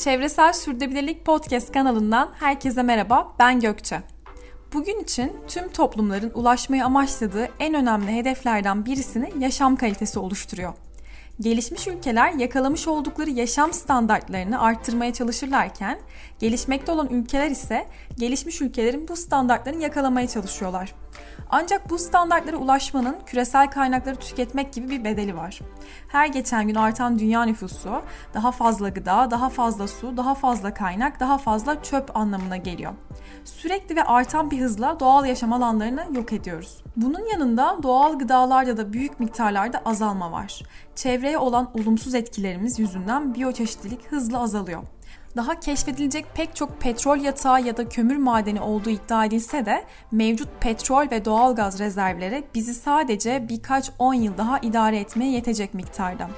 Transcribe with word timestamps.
Çevresel 0.00 0.52
Sürdürülebilirlik 0.52 1.24
Podcast 1.24 1.72
kanalından 1.72 2.30
herkese 2.38 2.82
merhaba. 2.82 3.32
Ben 3.38 3.60
Gökçe. 3.60 4.02
Bugün 4.72 5.00
için 5.00 5.32
tüm 5.48 5.72
toplumların 5.72 6.30
ulaşmayı 6.34 6.84
amaçladığı 6.84 7.48
en 7.58 7.74
önemli 7.74 8.12
hedeflerden 8.12 8.86
birisini 8.86 9.32
yaşam 9.38 9.76
kalitesi 9.76 10.18
oluşturuyor. 10.18 10.72
Gelişmiş 11.40 11.86
ülkeler 11.86 12.32
yakalamış 12.32 12.88
oldukları 12.88 13.30
yaşam 13.30 13.72
standartlarını 13.72 14.62
arttırmaya 14.62 15.12
çalışırlarken, 15.12 15.98
gelişmekte 16.38 16.92
olan 16.92 17.08
ülkeler 17.10 17.50
ise 17.50 17.86
gelişmiş 18.18 18.60
ülkelerin 18.60 19.08
bu 19.08 19.16
standartlarını 19.16 19.82
yakalamaya 19.82 20.28
çalışıyorlar. 20.28 20.94
Ancak 21.50 21.90
bu 21.90 21.98
standartlara 21.98 22.56
ulaşmanın 22.56 23.16
küresel 23.26 23.70
kaynakları 23.70 24.16
tüketmek 24.16 24.72
gibi 24.72 24.88
bir 24.88 25.04
bedeli 25.04 25.36
var. 25.36 25.60
Her 26.08 26.26
geçen 26.26 26.66
gün 26.66 26.74
artan 26.74 27.18
dünya 27.18 27.42
nüfusu 27.42 28.02
daha 28.34 28.50
fazla 28.50 28.88
gıda, 28.88 29.30
daha 29.30 29.48
fazla 29.48 29.88
su, 29.88 30.16
daha 30.16 30.34
fazla 30.34 30.74
kaynak, 30.74 31.20
daha 31.20 31.38
fazla 31.38 31.82
çöp 31.82 32.16
anlamına 32.16 32.56
geliyor. 32.56 32.92
Sürekli 33.44 33.96
ve 33.96 34.04
artan 34.04 34.50
bir 34.50 34.60
hızla 34.60 35.00
doğal 35.00 35.26
yaşam 35.26 35.52
alanlarını 35.52 36.06
yok 36.12 36.32
ediyoruz. 36.32 36.84
Bunun 36.96 37.26
yanında 37.32 37.78
doğal 37.82 38.18
gıdalarda 38.18 38.76
da 38.76 38.92
büyük 38.92 39.20
miktarlarda 39.20 39.82
azalma 39.84 40.32
var. 40.32 40.62
Çevreye 40.94 41.38
olan 41.38 41.70
olumsuz 41.74 42.14
etkilerimiz 42.14 42.78
yüzünden 42.78 43.34
biyoçeşitlilik 43.34 44.06
hızla 44.06 44.40
azalıyor 44.40 44.82
daha 45.36 45.60
keşfedilecek 45.60 46.26
pek 46.34 46.56
çok 46.56 46.80
petrol 46.80 47.18
yatağı 47.18 47.62
ya 47.62 47.76
da 47.76 47.88
kömür 47.88 48.16
madeni 48.16 48.60
olduğu 48.60 48.90
iddia 48.90 49.24
edilse 49.24 49.66
de 49.66 49.84
mevcut 50.12 50.48
petrol 50.60 51.10
ve 51.10 51.24
doğal 51.24 51.54
gaz 51.54 51.78
rezervleri 51.78 52.44
bizi 52.54 52.74
sadece 52.74 53.48
birkaç 53.48 53.90
on 53.98 54.14
yıl 54.14 54.38
daha 54.38 54.58
idare 54.58 54.98
etmeye 54.98 55.32
yetecek 55.32 55.74
miktarda. 55.74 56.30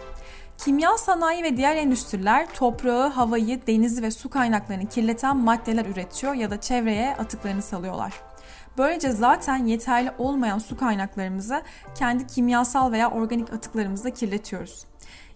Kimya 0.58 0.98
sanayi 0.98 1.42
ve 1.42 1.56
diğer 1.56 1.76
endüstriler 1.76 2.46
toprağı, 2.54 3.08
havayı, 3.08 3.66
denizi 3.66 4.02
ve 4.02 4.10
su 4.10 4.30
kaynaklarını 4.30 4.88
kirleten 4.88 5.36
maddeler 5.36 5.86
üretiyor 5.86 6.34
ya 6.34 6.50
da 6.50 6.60
çevreye 6.60 7.16
atıklarını 7.16 7.62
salıyorlar. 7.62 8.31
Böylece 8.78 9.10
zaten 9.10 9.66
yeterli 9.66 10.12
olmayan 10.18 10.58
su 10.58 10.76
kaynaklarımızı 10.76 11.62
kendi 11.94 12.26
kimyasal 12.26 12.92
veya 12.92 13.10
organik 13.10 13.52
atıklarımızla 13.52 14.10
kirletiyoruz. 14.10 14.84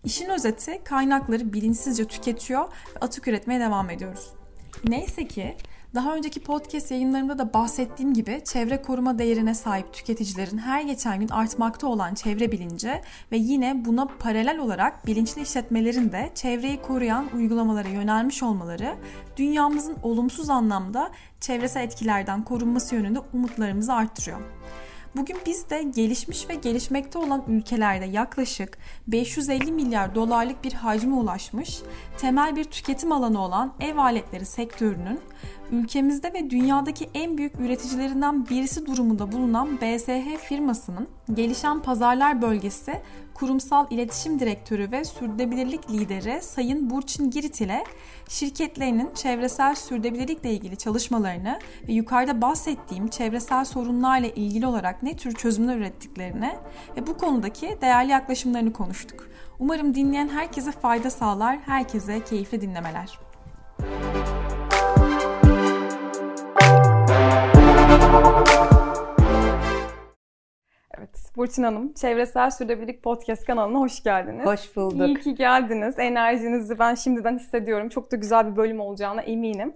İşin 0.04 0.30
özeti 0.30 0.84
kaynakları 0.84 1.52
bilinçsizce 1.52 2.04
tüketiyor 2.04 2.64
ve 2.64 3.00
atık 3.00 3.28
üretmeye 3.28 3.60
devam 3.60 3.90
ediyoruz. 3.90 4.32
Neyse 4.88 5.28
ki 5.28 5.56
daha 5.96 6.14
önceki 6.14 6.40
podcast 6.40 6.90
yayınlarımda 6.90 7.38
da 7.38 7.52
bahsettiğim 7.52 8.14
gibi 8.14 8.40
çevre 8.44 8.82
koruma 8.82 9.18
değerine 9.18 9.54
sahip 9.54 9.92
tüketicilerin 9.92 10.58
her 10.58 10.82
geçen 10.82 11.20
gün 11.20 11.28
artmakta 11.28 11.86
olan 11.86 12.14
çevre 12.14 12.52
bilinci 12.52 13.00
ve 13.32 13.36
yine 13.36 13.84
buna 13.84 14.06
paralel 14.06 14.58
olarak 14.58 15.06
bilinçli 15.06 15.42
işletmelerin 15.42 16.12
de 16.12 16.30
çevreyi 16.34 16.82
koruyan 16.82 17.26
uygulamalara 17.34 17.88
yönelmiş 17.88 18.42
olmaları 18.42 18.94
dünyamızın 19.36 19.96
olumsuz 20.02 20.50
anlamda 20.50 21.10
çevresel 21.40 21.82
etkilerden 21.82 22.44
korunması 22.44 22.94
yönünde 22.94 23.18
umutlarımızı 23.32 23.94
arttırıyor. 23.94 24.40
Bugün 25.16 25.36
biz 25.46 25.70
de 25.70 25.82
gelişmiş 25.82 26.48
ve 26.48 26.54
gelişmekte 26.54 27.18
olan 27.18 27.44
ülkelerde 27.48 28.04
yaklaşık 28.04 28.78
550 29.06 29.72
milyar 29.72 30.14
dolarlık 30.14 30.64
bir 30.64 30.72
hacme 30.72 31.14
ulaşmış, 31.14 31.82
temel 32.18 32.56
bir 32.56 32.64
tüketim 32.64 33.12
alanı 33.12 33.42
olan 33.42 33.72
ev 33.80 33.96
aletleri 33.96 34.46
sektörünün 34.46 35.20
ülkemizde 35.70 36.32
ve 36.34 36.50
dünyadaki 36.50 37.10
en 37.14 37.38
büyük 37.38 37.60
üreticilerinden 37.60 38.48
birisi 38.48 38.86
durumunda 38.86 39.32
bulunan 39.32 39.80
BSH 39.80 40.38
firmasının 40.48 41.08
gelişen 41.34 41.82
pazarlar 41.82 42.42
bölgesi 42.42 43.00
kurumsal 43.34 43.86
iletişim 43.90 44.40
direktörü 44.40 44.92
ve 44.92 45.04
sürdürülebilirlik 45.04 45.90
lideri 45.90 46.42
Sayın 46.42 46.90
Burçin 46.90 47.30
Girit 47.30 47.60
ile 47.60 47.84
şirketlerinin 48.28 49.10
çevresel 49.14 49.74
sürdürülebilirlikle 49.74 50.52
ilgili 50.52 50.76
çalışmalarını 50.76 51.58
ve 51.88 51.92
yukarıda 51.92 52.42
bahsettiğim 52.42 53.08
çevresel 53.08 53.64
sorunlarla 53.64 54.26
ilgili 54.26 54.66
olarak 54.66 55.02
ne 55.02 55.16
tür 55.16 55.34
çözümler 55.34 55.76
ürettiklerini 55.76 56.56
ve 56.96 57.06
bu 57.06 57.16
konudaki 57.18 57.78
değerli 57.80 58.10
yaklaşımlarını 58.10 58.72
konuştuk. 58.72 59.28
Umarım 59.58 59.94
dinleyen 59.94 60.28
herkese 60.28 60.72
fayda 60.72 61.10
sağlar, 61.10 61.58
herkese 61.66 62.24
keyifli 62.24 62.60
dinlemeler. 62.60 63.18
Evet, 70.98 71.30
Burçin 71.36 71.62
Hanım, 71.62 71.92
Çevresel 71.92 72.50
Sürdürülebilirlik 72.50 73.02
Podcast 73.02 73.44
kanalına 73.44 73.78
hoş 73.78 74.02
geldiniz. 74.02 74.46
Hoş 74.46 74.76
bulduk. 74.76 75.08
İyi 75.08 75.14
ki 75.14 75.34
geldiniz. 75.34 75.98
Enerjinizi 75.98 76.78
ben 76.78 76.94
şimdiden 76.94 77.38
hissediyorum. 77.38 77.88
Çok 77.88 78.12
da 78.12 78.16
güzel 78.16 78.50
bir 78.50 78.56
bölüm 78.56 78.80
olacağına 78.80 79.22
eminim. 79.22 79.74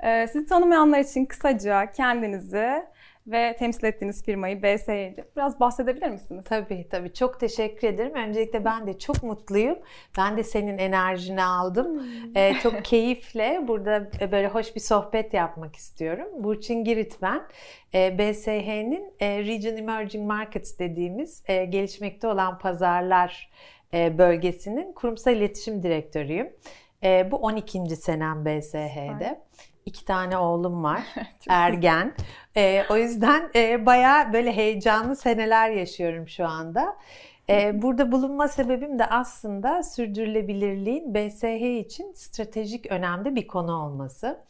Ee, 0.00 0.26
sizi 0.26 0.46
tanımayanlar 0.46 0.98
için 0.98 1.26
kısaca 1.26 1.90
kendinizi 1.90 2.84
ve 3.26 3.56
temsil 3.58 3.84
ettiğiniz 3.84 4.24
firmayı 4.24 4.62
BS'ydi. 4.62 5.24
Biraz 5.36 5.60
bahsedebilir 5.60 6.08
misiniz? 6.08 6.44
Tabii 6.48 6.86
tabii. 6.90 7.12
Çok 7.12 7.40
teşekkür 7.40 7.88
ederim. 7.88 8.14
Öncelikle 8.14 8.64
ben 8.64 8.86
de 8.86 8.98
çok 8.98 9.22
mutluyum. 9.22 9.78
Ben 10.18 10.36
de 10.36 10.44
senin 10.44 10.78
enerjini 10.78 11.42
aldım. 11.42 11.86
Hmm. 11.86 12.36
Ee, 12.36 12.54
çok 12.62 12.84
keyifle 12.84 13.60
burada 13.68 14.10
böyle 14.32 14.48
hoş 14.48 14.74
bir 14.74 14.80
sohbet 14.80 15.34
yapmak 15.34 15.76
istiyorum. 15.76 16.28
Burçin 16.38 16.84
Girit 16.84 17.22
ben. 17.22 17.42
Ee, 17.94 18.18
BSH'nin 18.18 19.12
e, 19.20 19.38
Region 19.38 19.76
Emerging 19.76 20.26
Markets 20.26 20.78
dediğimiz 20.78 21.42
e, 21.46 21.64
gelişmekte 21.64 22.26
olan 22.26 22.58
pazarlar 22.58 23.50
e, 23.94 24.18
bölgesinin 24.18 24.92
kurumsal 24.92 25.36
iletişim 25.36 25.82
direktörüyüm. 25.82 26.52
E, 27.04 27.30
bu 27.30 27.36
12. 27.36 27.96
senem 27.96 28.44
BSH'de. 28.44 29.40
Süper. 29.52 29.71
İki 29.86 30.04
tane 30.04 30.36
oğlum 30.38 30.84
var. 30.84 31.02
ergen. 31.48 32.14
E, 32.56 32.84
o 32.90 32.96
yüzden 32.96 33.50
e, 33.54 33.86
bayağı 33.86 34.32
böyle 34.32 34.56
heyecanlı 34.56 35.16
seneler 35.16 35.70
yaşıyorum 35.70 36.28
şu 36.28 36.46
anda. 36.46 36.96
E, 37.48 37.82
burada 37.82 38.12
bulunma 38.12 38.48
sebebim 38.48 38.98
de 38.98 39.06
aslında 39.06 39.82
sürdürülebilirliğin 39.82 41.14
BSH 41.14 41.80
için 41.80 42.12
stratejik 42.12 42.86
önemli 42.86 43.34
bir 43.36 43.46
konu 43.46 43.72
olması. 43.72 44.44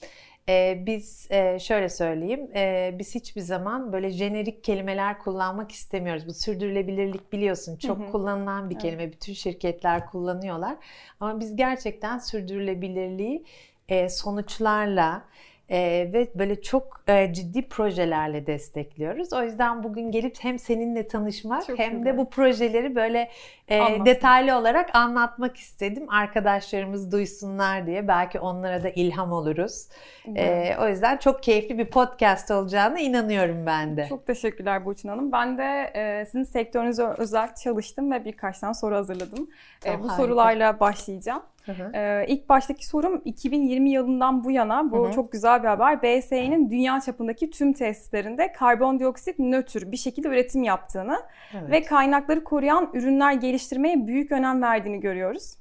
Ee, 0.49 0.83
biz 0.87 1.27
e, 1.31 1.59
şöyle 1.59 1.89
söyleyeyim, 1.89 2.51
e, 2.55 2.95
biz 2.99 3.15
hiçbir 3.15 3.41
zaman 3.41 3.93
böyle 3.93 4.11
jenerik 4.11 4.65
kelimeler 4.65 5.19
kullanmak 5.19 5.73
istemiyoruz. 5.73 6.27
Bu 6.27 6.35
sürdürülebilirlik 6.35 7.33
biliyorsun 7.33 7.77
çok 7.77 7.99
hı 7.99 8.03
hı. 8.03 8.13
kullanılan 8.13 8.71
bir 8.71 8.79
kelime. 8.79 9.03
Evet. 9.03 9.15
Bütün 9.15 9.33
şirketler 9.33 10.07
kullanıyorlar. 10.07 10.77
Ama 11.21 11.41
biz 11.41 11.57
gerçekten 11.57 12.19
sürdürülebilirliği 12.19 13.45
e, 13.93 14.09
sonuçlarla 14.09 15.23
e, 15.69 16.11
ve 16.13 16.29
böyle 16.35 16.63
çok 16.63 17.05
e, 17.09 17.33
ciddi 17.33 17.69
projelerle 17.69 18.47
destekliyoruz. 18.47 19.33
O 19.33 19.43
yüzden 19.43 19.83
bugün 19.83 20.11
gelip 20.11 20.37
hem 20.41 20.59
seninle 20.59 21.09
tanışmak 21.09 21.67
çok 21.67 21.79
hem 21.79 21.99
güzel. 21.99 22.13
de 22.13 22.19
bu 22.19 22.31
projeleri 22.31 22.95
böyle 22.95 23.31
e, 23.73 24.05
detaylı 24.05 24.59
olarak 24.59 24.95
anlatmak 24.95 25.57
istedim. 25.57 26.07
Arkadaşlarımız 26.11 27.13
duysunlar 27.13 27.87
diye 27.87 28.09
belki 28.09 28.41
onlara 28.41 28.83
da 28.83 28.91
ilham 28.91 29.33
oluruz. 29.33 29.89
E, 30.37 30.77
o 30.81 30.89
yüzden 30.89 31.17
çok 31.17 31.43
keyifli 31.43 31.79
bir 31.79 31.87
podcast 31.87 32.51
olacağına 32.51 32.99
inanıyorum 32.99 33.67
ben 33.67 33.97
de. 33.97 34.07
Çok 34.09 34.27
teşekkürler 34.27 34.85
Burçin 34.85 35.09
Hanım. 35.09 35.33
Ben 35.33 35.59
de 35.59 35.93
e, 35.95 36.25
sizin 36.25 36.45
sektörünüze 36.45 37.05
özel 37.05 37.55
çalıştım 37.55 38.13
ve 38.13 38.25
birkaç 38.25 38.59
tane 38.59 38.75
soru 38.75 38.95
hazırladım. 38.95 39.51
E, 39.87 39.89
bu 39.89 40.09
harika. 40.09 40.17
sorularla 40.17 40.81
başlayacağım. 40.81 41.43
Hı 41.67 41.73
hı. 41.73 41.91
Ee, 41.95 42.25
ilk 42.29 42.49
baştaki 42.49 42.87
sorum 42.87 43.23
2020 43.25 43.91
yılından 43.91 44.45
bu 44.45 44.51
yana 44.51 44.93
bu 44.93 45.05
hı 45.05 45.09
hı. 45.09 45.13
çok 45.13 45.33
güzel 45.33 45.63
bir 45.63 45.69
haber. 45.69 46.03
BSE'nin 46.03 46.71
dünya 46.71 47.01
çapındaki 47.01 47.51
tüm 47.51 47.73
tesislerinde 47.73 48.53
karbondioksit 48.53 49.39
nötr 49.39 49.93
bir 49.93 49.97
şekilde 49.97 50.29
üretim 50.29 50.63
yaptığını 50.63 51.23
evet. 51.55 51.71
ve 51.71 51.83
kaynakları 51.83 52.45
koruyan 52.45 52.91
ürünler 52.93 53.33
geliştirmeye 53.63 54.07
büyük 54.07 54.33
önem 54.33 54.63
verdiğini 54.63 55.01
görüyoruz. 55.01 55.55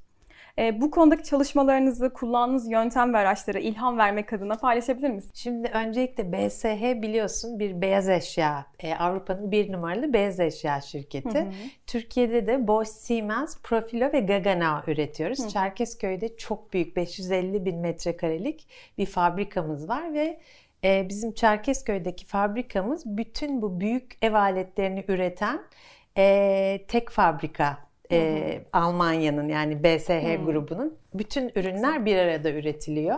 E, 0.59 0.81
bu 0.81 0.91
konudaki 0.91 1.23
çalışmalarınızı, 1.23 2.13
kullandığınız 2.13 2.71
yöntem 2.71 3.13
ve 3.13 3.17
araçları 3.17 3.59
ilham 3.59 3.97
vermek 3.97 4.33
adına 4.33 4.55
paylaşabilir 4.55 5.09
misiniz? 5.09 5.31
Şimdi 5.33 5.67
öncelikle 5.67 6.31
BSH 6.31 7.01
biliyorsun 7.01 7.59
bir 7.59 7.81
beyaz 7.81 8.09
eşya, 8.09 8.65
e, 8.79 8.95
Avrupa'nın 8.95 9.51
bir 9.51 9.71
numaralı 9.71 10.13
beyaz 10.13 10.39
eşya 10.39 10.81
şirketi. 10.81 11.39
Hı 11.39 11.43
hı. 11.43 11.51
Türkiye'de 11.87 12.47
de 12.47 12.67
Bosch, 12.67 12.91
Siemens, 12.91 13.57
Profilo 13.63 14.13
ve 14.13 14.19
Gagana 14.19 14.83
üretiyoruz. 14.87 15.45
Hı. 15.45 15.49
Çerkezköy'de 15.49 16.37
çok 16.37 16.73
büyük 16.73 16.95
550 16.95 17.65
bin 17.65 17.77
metrekarelik 17.77 18.67
bir 18.97 19.05
fabrikamız 19.05 19.89
var 19.89 20.13
ve 20.13 20.39
e, 20.83 21.09
bizim 21.09 21.31
Çerkezköy'deki 21.31 22.25
fabrikamız 22.25 23.05
bütün 23.05 23.61
bu 23.61 23.79
büyük 23.79 24.17
ev 24.21 24.33
aletlerini 24.33 25.05
üreten 25.07 25.61
e, 26.17 26.85
tek 26.87 27.09
fabrika 27.09 27.90
e, 28.11 28.63
Almanya'nın 28.73 29.49
yani 29.49 29.83
BSH 29.83 30.09
hı. 30.09 30.45
grubunun 30.45 30.97
bütün 31.13 31.51
ürünler 31.55 32.05
bir 32.05 32.17
arada 32.17 32.51
üretiliyor. 32.51 33.17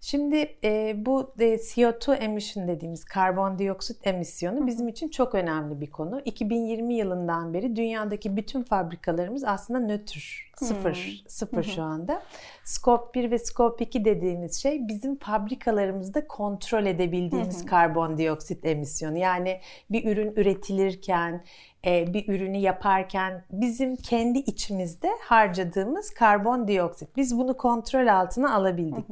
Şimdi 0.00 0.56
e, 0.64 0.94
bu 1.06 1.34
e, 1.38 1.44
CO2 1.44 2.14
emission 2.14 2.68
dediğimiz 2.68 3.04
karbondioksit 3.04 4.06
emisyonu 4.06 4.66
bizim 4.66 4.88
için 4.88 5.08
çok 5.08 5.34
önemli 5.34 5.80
bir 5.80 5.90
konu. 5.90 6.20
2020 6.24 6.94
yılından 6.94 7.54
beri 7.54 7.76
dünyadaki 7.76 8.36
bütün 8.36 8.62
fabrikalarımız 8.62 9.44
aslında 9.44 9.80
nötr, 9.80 10.52
sıfır, 10.56 10.94
hmm. 10.94 11.28
sıfır 11.28 11.62
şu 11.62 11.82
anda. 11.82 12.22
Scope 12.64 13.20
1 13.20 13.30
ve 13.30 13.38
Scope 13.38 13.84
2 13.84 14.04
dediğimiz 14.04 14.62
şey 14.62 14.88
bizim 14.88 15.18
fabrikalarımızda 15.18 16.26
kontrol 16.26 16.86
edebildiğimiz 16.86 17.66
karbondioksit 17.66 18.64
emisyonu. 18.64 19.18
Yani 19.18 19.60
bir 19.90 20.12
ürün 20.12 20.32
üretilirken, 20.36 21.44
bir 21.86 22.28
ürünü 22.28 22.56
yaparken 22.56 23.44
bizim 23.50 23.96
kendi 23.96 24.38
içimizde 24.38 25.10
harcadığımız 25.20 26.14
karbondioksit. 26.14 27.16
Biz 27.16 27.38
bunu 27.38 27.56
kontrol 27.56 28.06
altına 28.06 28.54
alabildik. 28.54 29.04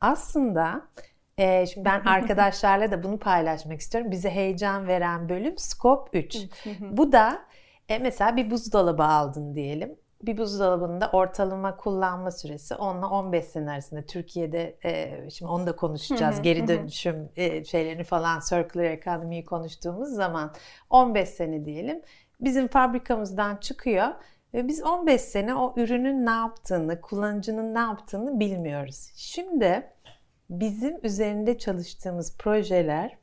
Aslında 0.00 0.82
e, 1.38 1.66
şimdi 1.66 1.84
ben 1.84 2.00
arkadaşlarla 2.06 2.90
da 2.90 3.02
bunu 3.02 3.18
paylaşmak 3.18 3.80
istiyorum. 3.80 4.10
Bize 4.10 4.30
heyecan 4.30 4.86
veren 4.86 5.28
bölüm 5.28 5.58
Scope 5.58 6.18
3. 6.18 6.36
Bu 6.80 7.12
da 7.12 7.42
e, 7.88 7.98
mesela 7.98 8.36
bir 8.36 8.50
buzdolabı 8.50 9.04
aldın 9.04 9.54
diyelim 9.54 9.96
bir 10.22 10.38
buzdolabında 10.38 11.10
ortalama 11.12 11.76
kullanma 11.76 12.30
süresi 12.30 12.74
10 12.74 12.98
ile 12.98 13.06
15 13.06 13.44
sene 13.44 13.70
arasında. 13.70 14.02
Türkiye'de 14.02 14.78
e, 14.84 15.30
şimdi 15.30 15.52
onu 15.52 15.66
da 15.66 15.76
konuşacağız. 15.76 16.42
Geri 16.42 16.68
dönüşüm 16.68 17.28
e, 17.36 17.64
şeylerini 17.64 18.04
falan 18.04 18.40
circular 18.50 18.84
economy'yi 18.84 19.44
konuştuğumuz 19.44 20.08
zaman 20.08 20.54
15 20.90 21.28
sene 21.28 21.64
diyelim. 21.64 22.02
Bizim 22.40 22.68
fabrikamızdan 22.68 23.56
çıkıyor 23.56 24.08
ve 24.54 24.68
biz 24.68 24.82
15 24.82 25.20
sene 25.20 25.54
o 25.54 25.74
ürünün 25.76 26.26
ne 26.26 26.30
yaptığını, 26.30 27.00
kullanıcının 27.00 27.74
ne 27.74 27.78
yaptığını 27.78 28.40
bilmiyoruz. 28.40 29.12
Şimdi 29.16 29.92
bizim 30.50 30.98
üzerinde 31.02 31.58
çalıştığımız 31.58 32.38
projeler 32.38 33.18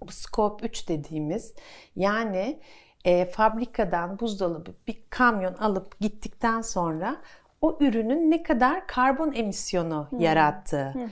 bu 0.00 0.12
Scope 0.12 0.66
3 0.66 0.88
dediğimiz 0.88 1.54
yani 1.96 2.60
e, 3.08 3.24
fabrikadan 3.24 4.18
buzdolabı 4.18 4.70
bir 4.86 5.02
kamyon 5.10 5.54
alıp 5.54 6.00
gittikten 6.00 6.60
sonra 6.60 7.16
o 7.60 7.78
ürünün 7.80 8.30
ne 8.30 8.42
kadar 8.42 8.86
karbon 8.86 9.32
emisyonu 9.32 10.06
hmm. 10.10 10.20
yarattığı. 10.20 10.92
Hmm. 10.92 11.08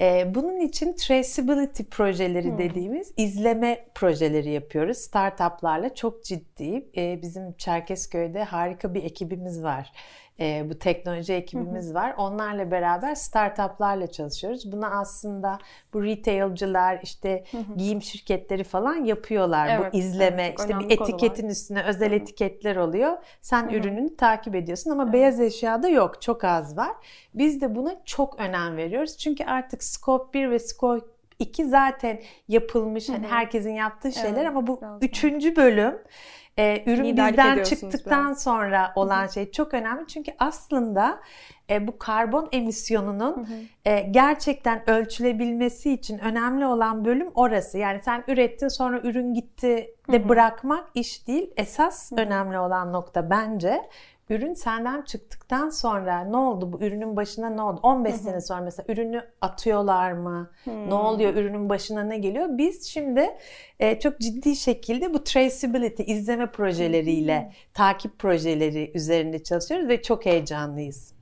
E, 0.00 0.34
bunun 0.34 0.60
için 0.60 0.92
traceability 0.92 1.82
projeleri 1.82 2.50
hmm. 2.50 2.58
dediğimiz 2.58 3.12
izleme 3.16 3.86
projeleri 3.94 4.50
yapıyoruz. 4.50 4.98
Startuplarla 4.98 5.94
çok 5.94 6.24
ciddi. 6.24 6.90
E, 6.96 7.22
bizim 7.22 7.52
Çerkezköy'de 7.52 8.44
harika 8.44 8.94
bir 8.94 9.04
ekibimiz 9.04 9.62
var 9.62 9.92
e, 10.40 10.70
bu 10.70 10.78
teknoloji 10.78 11.32
ekibimiz 11.32 11.94
var. 11.94 12.14
Onlarla 12.16 12.70
beraber 12.70 13.14
startuplarla 13.14 14.06
çalışıyoruz. 14.06 14.72
Buna 14.72 15.00
aslında 15.00 15.58
bu 15.92 16.04
retailciler 16.04 17.00
işte 17.02 17.44
giyim 17.76 18.02
şirketleri 18.02 18.64
falan 18.64 19.04
yapıyorlar. 19.04 19.68
Evet, 19.80 19.94
bu 19.94 19.96
izleme 19.96 20.42
evet, 20.42 20.60
işte 20.60 20.78
bir 20.78 20.90
etiketin 20.90 21.48
üstüne 21.48 21.82
özel 21.82 22.12
etiketler 22.12 22.76
oluyor. 22.76 23.12
Sen 23.40 23.68
ürününü 23.68 24.16
takip 24.16 24.54
ediyorsun 24.54 24.90
ama 24.90 25.02
evet. 25.02 25.12
beyaz 25.12 25.40
eşyada 25.40 25.88
yok. 25.88 26.22
Çok 26.22 26.44
az 26.44 26.76
var. 26.76 26.92
Biz 27.34 27.60
de 27.60 27.74
buna 27.74 27.96
çok 28.04 28.40
önem 28.40 28.76
veriyoruz. 28.76 29.16
Çünkü 29.16 29.44
artık 29.44 29.84
Scope 29.84 30.38
1 30.38 30.50
ve 30.50 30.58
Scope 30.58 31.19
2 31.40 31.64
zaten 31.64 32.20
yapılmış. 32.48 33.08
Hani 33.08 33.26
herkesin 33.26 33.72
yaptığı 33.72 34.12
şeyler 34.12 34.36
evet, 34.36 34.48
ama 34.48 34.66
bu 34.66 34.80
üçüncü 35.00 35.56
bölüm 35.56 35.98
e, 36.58 36.82
ürün 36.86 37.04
Liderlik 37.04 37.38
bizden 37.38 37.62
çıktıktan 37.62 38.26
biraz. 38.26 38.42
sonra 38.42 38.92
olan 38.94 39.22
Hı-hı. 39.22 39.32
şey 39.32 39.50
çok 39.50 39.74
önemli. 39.74 40.06
Çünkü 40.06 40.32
aslında 40.38 41.20
e, 41.70 41.86
bu 41.86 41.98
karbon 41.98 42.48
emisyonunun 42.52 43.48
e, 43.84 44.00
gerçekten 44.00 44.90
ölçülebilmesi 44.90 45.92
için 45.92 46.18
önemli 46.18 46.66
olan 46.66 47.04
bölüm 47.04 47.30
orası. 47.34 47.78
Yani 47.78 48.00
sen 48.04 48.24
ürettin 48.28 48.68
sonra 48.68 49.00
ürün 49.00 49.34
gitti 49.34 49.94
de 50.12 50.18
Hı-hı. 50.18 50.28
bırakmak 50.28 50.88
iş 50.94 51.26
değil. 51.26 51.50
Esas 51.56 52.10
Hı-hı. 52.10 52.20
önemli 52.20 52.58
olan 52.58 52.92
nokta 52.92 53.30
bence 53.30 53.82
ürün 54.30 54.54
senden 54.54 55.02
çıktıktan 55.02 55.70
sonra 55.70 56.24
ne 56.24 56.36
oldu 56.36 56.72
bu 56.72 56.84
ürünün 56.84 57.16
başına 57.16 57.50
ne 57.50 57.62
oldu? 57.62 57.80
15 57.82 58.12
hı 58.12 58.16
hı. 58.16 58.22
sene 58.22 58.40
sonra 58.40 58.60
mesela 58.60 58.92
ürünü 58.92 59.24
atıyorlar 59.40 60.12
mı? 60.12 60.50
Hı. 60.64 60.88
Ne 60.88 60.94
oluyor 60.94 61.34
ürünün 61.34 61.68
başına 61.68 62.02
ne 62.02 62.18
geliyor? 62.18 62.48
Biz 62.50 62.86
şimdi 62.86 63.30
e, 63.80 63.98
çok 63.98 64.18
ciddi 64.20 64.56
şekilde 64.56 65.14
bu 65.14 65.24
traceability 65.24 66.12
izleme 66.12 66.46
projeleriyle 66.46 67.40
hı 67.40 67.70
takip 67.74 68.18
projeleri 68.18 68.90
üzerinde 68.94 69.42
çalışıyoruz 69.42 69.88
ve 69.88 70.02
çok 70.02 70.26
heyecanlıyız. 70.26 71.14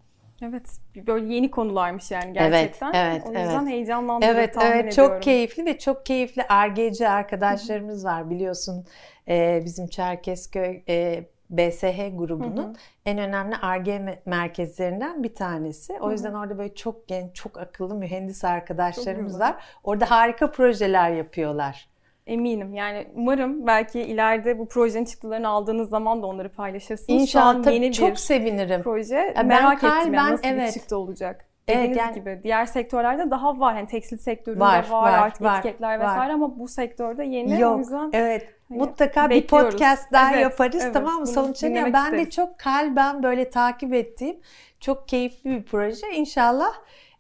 Evet, 0.43 0.66
böyle 1.06 1.34
yeni 1.34 1.50
konularmış 1.50 2.11
yani 2.11 2.32
gerçekten. 2.32 2.93
Evet, 2.93 3.22
evet, 3.26 3.26
o 3.26 3.28
yüzden 3.28 3.62
evet. 3.62 3.72
heyecanlandım 3.72 4.28
evet, 4.28 4.54
tahmin 4.54 4.70
evet, 4.70 4.93
ediyorum. 4.93 5.14
Çok 5.14 5.22
keyifli 5.22 5.66
ve 5.66 5.78
çok 5.78 6.06
keyifli 6.06 6.43
RGC 6.43 7.08
arkadaşlarımız 7.08 8.04
var 8.04 8.31
biliyorsun. 8.31 8.87
Ee, 9.28 9.62
bizim 9.64 9.87
Çerkezköy 9.87 10.82
e, 10.88 11.25
BSH 11.50 12.17
grubunun 12.17 12.56
hı 12.56 12.69
hı. 12.69 12.73
en 13.06 13.19
önemli 13.19 13.56
ARGE 13.56 14.23
merkezlerinden 14.27 15.23
bir 15.23 15.35
tanesi. 15.35 15.93
O 16.00 16.11
yüzden 16.11 16.31
hı 16.31 16.35
hı. 16.35 16.41
orada 16.41 16.59
böyle 16.59 16.75
çok 16.75 17.09
genç, 17.09 17.35
çok 17.35 17.59
akıllı 17.59 17.95
mühendis 17.95 18.45
arkadaşlarımız 18.45 19.41
var. 19.41 19.55
Orada 19.85 20.11
harika 20.11 20.50
projeler 20.50 21.11
yapıyorlar. 21.11 21.89
Eminim. 22.27 22.75
Yani 22.75 23.09
umarım 23.15 23.67
belki 23.67 24.00
ileride 24.00 24.59
bu 24.59 24.69
projenin 24.69 25.05
çıktılarını 25.05 25.49
aldığınız 25.49 25.89
zaman 25.89 26.23
da 26.23 26.27
onları 26.27 26.49
paylaşırsınız. 26.49 27.23
İnşallah 27.23 27.65
Şu 27.65 27.71
an 27.71 27.73
yeni 27.73 27.93
çok 27.93 28.11
bir 28.11 28.17
sevinirim. 28.17 28.83
proje. 28.83 29.35
Ya 29.37 29.43
Merak 29.43 29.83
ben 29.83 30.00
ettim 30.00 30.15
yani 30.15 30.33
nasıl 30.33 30.49
evet. 30.49 30.69
bir 30.69 30.81
çıktı 30.81 30.97
olacak. 30.97 31.48
Dediğiniz 31.69 31.88
evet, 31.88 31.97
yani, 31.97 32.15
gibi 32.15 32.41
diğer 32.43 32.67
sektörlerde 32.67 33.31
daha 33.31 33.61
var. 33.61 33.75
Yani 33.75 33.87
tekstil 33.87 34.19
sektöründe 34.19 34.61
var, 34.61 34.87
var, 34.91 35.03
var 35.03 35.19
artık 35.19 35.43
var, 35.43 35.59
etiketler 35.59 36.00
vesaire 36.00 36.29
var. 36.29 36.35
ama 36.35 36.59
bu 36.59 36.69
sektörde 36.69 37.25
yeni. 37.25 37.61
Yok, 37.61 37.76
o 37.76 37.79
yüzden 37.79 38.11
evet. 38.12 38.55
Hani 38.69 38.79
Mutlaka 38.79 39.31
bekliyoruz. 39.31 39.67
bir 39.67 39.70
podcast 39.70 40.12
daha 40.12 40.32
evet, 40.32 40.43
yaparız 40.43 40.82
evet, 40.82 40.94
tamam 40.94 41.20
mı? 41.20 41.26
Sonuçta 41.26 41.69
ben 41.93 42.19
de 42.19 42.31
çok 42.31 42.59
kalben 42.59 43.23
böyle 43.23 43.50
takip 43.50 43.94
ettiğim 43.94 44.37
çok 44.81 45.09
keyifli 45.09 45.50
bir 45.50 45.62
proje. 45.62 46.11
İnşallah 46.15 46.73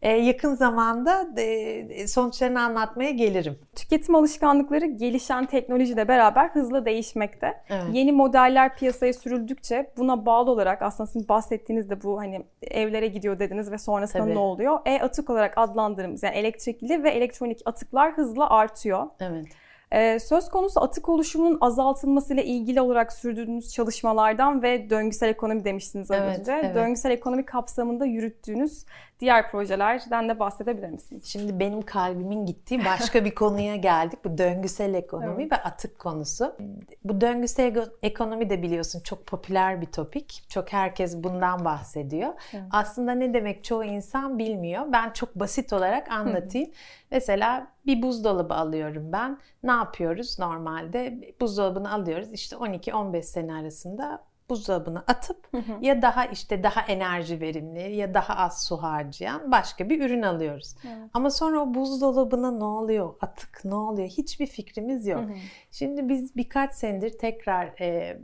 yakın 0.02 0.54
zamanda 0.54 1.28
e, 1.36 2.08
sonuçlarını 2.08 2.62
anlatmaya 2.62 3.10
gelirim. 3.10 3.58
Tüketim 3.76 4.14
alışkanlıkları 4.14 4.86
gelişen 4.86 5.46
teknolojiyle 5.46 6.08
beraber 6.08 6.48
hızlı 6.48 6.84
değişmekte. 6.84 7.62
Evet. 7.68 7.84
Yeni 7.92 8.12
modeller 8.12 8.76
piyasaya 8.76 9.12
sürüldükçe 9.12 9.90
buna 9.96 10.26
bağlı 10.26 10.50
olarak 10.50 10.82
aslında 10.82 11.06
sizin 11.06 11.28
bahsettiğiniz 11.28 11.90
de 11.90 12.02
bu 12.02 12.18
hani 12.18 12.46
evlere 12.62 13.06
gidiyor 13.06 13.38
dediniz 13.38 13.70
ve 13.70 13.78
sonrasında 13.78 14.22
Tabii. 14.22 14.34
ne 14.34 14.38
oluyor? 14.38 14.78
E-atık 14.86 15.30
olarak 15.30 15.58
adlandırdığımız 15.58 16.22
yani 16.22 16.34
elektrikli 16.34 17.02
ve 17.02 17.10
elektronik 17.10 17.60
atıklar 17.64 18.12
hızla 18.12 18.50
artıyor. 18.50 19.06
Evet. 19.20 19.46
Ee, 19.92 20.18
söz 20.18 20.48
konusu 20.48 20.80
atık 20.80 21.08
oluşumunun 21.08 21.58
azaltılmasıyla 21.60 22.42
ilgili 22.42 22.80
olarak 22.80 23.12
sürdürdüğünüz 23.12 23.72
çalışmalardan 23.72 24.62
ve 24.62 24.90
döngüsel 24.90 25.28
ekonomi 25.28 25.64
demiştiniz 25.64 26.10
az 26.10 26.18
evet, 26.20 26.38
önce. 26.38 26.52
Evet. 26.52 26.74
Döngüsel 26.74 27.10
ekonomi 27.10 27.44
kapsamında 27.44 28.04
yürüttüğünüz 28.04 28.84
diğer 29.20 29.50
projelerden 29.50 30.28
de 30.28 30.38
bahsedebilir 30.38 30.88
misiniz? 30.88 31.24
Şimdi 31.26 31.60
benim 31.60 31.82
kalbimin 31.82 32.46
gittiği 32.46 32.84
başka 32.84 33.24
bir 33.24 33.34
konuya 33.34 33.76
geldik. 33.76 34.24
Bu 34.24 34.38
döngüsel 34.38 34.94
ekonomi 34.94 35.42
evet. 35.42 35.52
ve 35.52 35.56
atık 35.56 35.98
konusu. 35.98 36.56
Bu 37.04 37.20
döngüsel 37.20 37.88
ekonomi 38.02 38.50
de 38.50 38.62
biliyorsun 38.62 39.00
çok 39.00 39.26
popüler 39.26 39.80
bir 39.80 39.86
topik. 39.86 40.44
Çok 40.48 40.72
herkes 40.72 41.16
bundan 41.16 41.64
bahsediyor. 41.64 42.32
Evet. 42.52 42.64
Aslında 42.70 43.12
ne 43.12 43.34
demek 43.34 43.64
çoğu 43.64 43.84
insan 43.84 44.38
bilmiyor. 44.38 44.82
Ben 44.92 45.10
çok 45.10 45.34
basit 45.34 45.72
olarak 45.72 46.10
anlatayım. 46.10 46.70
Mesela 47.10 47.66
bir 47.86 48.02
buzdolabı 48.02 48.54
alıyorum 48.54 49.12
ben. 49.12 49.38
Ne 49.62 49.72
yapıyoruz 49.72 50.38
normalde? 50.38 51.34
Buzdolabını 51.40 51.92
alıyoruz. 51.92 52.32
İşte 52.32 52.56
12-15 52.56 53.22
sene 53.22 53.54
arasında 53.54 54.22
buzdolabına 54.50 55.04
atıp 55.06 55.52
hı 55.52 55.58
hı. 55.58 55.78
ya 55.80 56.02
daha 56.02 56.24
işte 56.24 56.62
daha 56.62 56.80
enerji 56.80 57.40
verimli 57.40 57.96
ya 57.96 58.14
daha 58.14 58.36
az 58.36 58.66
su 58.66 58.82
harcayan 58.82 59.52
başka 59.52 59.90
bir 59.90 60.04
ürün 60.04 60.22
alıyoruz. 60.22 60.74
Evet. 60.84 61.10
Ama 61.14 61.30
sonra 61.30 61.60
o 61.60 61.74
buzdolabına 61.74 62.50
ne 62.50 62.64
oluyor? 62.64 63.14
Atık 63.20 63.64
ne 63.64 63.74
oluyor? 63.74 64.08
Hiçbir 64.08 64.46
fikrimiz 64.46 65.06
yok. 65.06 65.20
Hı 65.20 65.24
hı. 65.24 65.36
Şimdi 65.70 66.08
biz 66.08 66.36
birkaç 66.36 66.74
senedir 66.74 67.18
tekrar 67.18 67.66
e, 67.80 68.18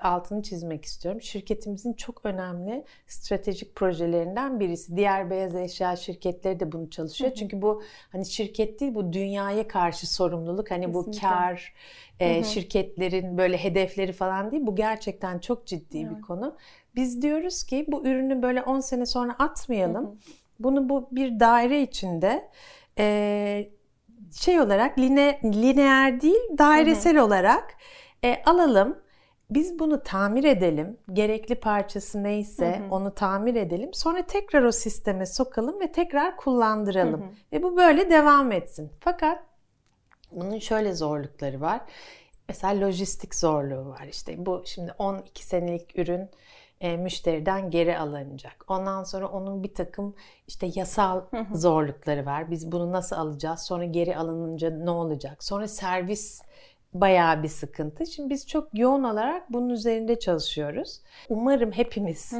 altını 0.00 0.42
çizmek 0.42 0.84
istiyorum. 0.84 1.22
Şirketimizin 1.22 1.92
çok 1.92 2.24
önemli 2.24 2.84
stratejik 3.06 3.74
projelerinden 3.74 4.60
birisi. 4.60 4.96
Diğer 4.96 5.30
beyaz 5.30 5.54
eşya 5.54 5.96
şirketleri 5.96 6.60
de 6.60 6.72
bunu 6.72 6.90
çalışıyor. 6.90 7.30
Hı 7.30 7.34
hı. 7.34 7.38
Çünkü 7.38 7.62
bu 7.62 7.82
hani 8.12 8.26
şirket 8.26 8.80
değil 8.80 8.94
bu 8.94 9.12
dünyaya 9.12 9.68
karşı 9.68 10.14
sorumluluk. 10.14 10.70
Hani 10.70 10.86
Kesinlikle. 10.86 11.12
bu 11.12 11.20
kar 11.20 11.74
e, 12.20 12.44
şirketlerin 12.44 13.38
böyle 13.38 13.56
hedefleri 13.56 14.12
falan 14.12 14.50
değil. 14.50 14.66
Bu 14.66 14.76
gerçekten 14.76 15.38
çok 15.38 15.66
ciddi 15.66 15.98
evet. 15.98 16.16
bir 16.16 16.22
konu. 16.22 16.56
Biz 16.94 17.22
diyoruz 17.22 17.64
ki 17.64 17.84
bu 17.88 18.06
ürünü 18.06 18.42
böyle 18.42 18.62
10 18.62 18.80
sene 18.80 19.06
sonra 19.06 19.32
atmayalım. 19.38 20.06
Hı 20.06 20.10
hı. 20.10 20.16
Bunu 20.58 20.88
bu 20.88 21.08
bir 21.12 21.40
daire 21.40 21.82
içinde 21.82 22.48
e, 22.98 23.68
şey 24.32 24.60
olarak 24.60 24.98
line, 24.98 25.40
lineer 25.44 26.20
değil 26.20 26.58
dairesel 26.58 27.16
hı 27.16 27.20
hı. 27.20 27.24
olarak 27.24 27.74
e, 28.24 28.42
alalım 28.46 28.98
biz 29.50 29.78
bunu 29.78 30.02
tamir 30.02 30.44
edelim. 30.44 30.96
Gerekli 31.12 31.54
parçası 31.54 32.22
neyse 32.22 32.78
hı 32.80 32.84
hı. 32.84 32.94
onu 32.94 33.14
tamir 33.14 33.54
edelim. 33.54 33.94
Sonra 33.94 34.22
tekrar 34.22 34.62
o 34.62 34.72
sisteme 34.72 35.26
sokalım 35.26 35.80
ve 35.80 35.92
tekrar 35.92 36.36
kullandıralım. 36.36 37.20
Hı 37.20 37.24
hı. 37.24 37.30
Ve 37.52 37.62
bu 37.62 37.76
böyle 37.76 38.10
devam 38.10 38.52
etsin. 38.52 38.90
Fakat 39.00 39.42
bunun 40.32 40.58
şöyle 40.58 40.94
zorlukları 40.94 41.60
var. 41.60 41.80
Mesela 42.48 42.86
lojistik 42.86 43.34
zorluğu 43.34 43.88
var. 43.88 44.06
İşte 44.10 44.46
bu 44.46 44.62
şimdi 44.64 44.92
12 44.98 45.46
senelik 45.46 45.98
ürün 45.98 46.30
e, 46.80 46.96
müşteriden 46.96 47.70
geri 47.70 47.98
alınacak. 47.98 48.64
Ondan 48.68 49.04
sonra 49.04 49.28
onun 49.28 49.62
bir 49.62 49.74
takım 49.74 50.14
işte 50.46 50.70
yasal 50.74 51.22
zorlukları 51.54 52.26
var. 52.26 52.50
Biz 52.50 52.72
bunu 52.72 52.92
nasıl 52.92 53.16
alacağız? 53.16 53.60
Sonra 53.60 53.84
geri 53.84 54.16
alınınca 54.16 54.70
ne 54.70 54.90
olacak? 54.90 55.44
Sonra 55.44 55.68
servis 55.68 56.42
bayağı 57.00 57.42
bir 57.42 57.48
sıkıntı. 57.48 58.06
Şimdi 58.06 58.30
biz 58.30 58.46
çok 58.46 58.68
yoğun 58.78 59.04
olarak 59.04 59.52
bunun 59.52 59.68
üzerinde 59.68 60.18
çalışıyoruz. 60.18 61.00
Umarım 61.28 61.72
hepimiz 61.72 62.32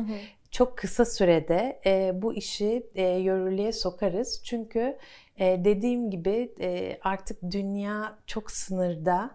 çok 0.50 0.78
kısa 0.78 1.04
sürede 1.04 1.80
e, 1.86 2.22
bu 2.22 2.34
işi 2.34 2.86
e, 2.94 3.08
yürürlüğe 3.08 3.72
sokarız. 3.72 4.42
Çünkü 4.44 4.98
e, 5.38 5.64
dediğim 5.64 6.10
gibi 6.10 6.52
e, 6.60 6.98
artık 7.02 7.42
dünya 7.50 8.18
çok 8.26 8.50
sınırda. 8.50 9.30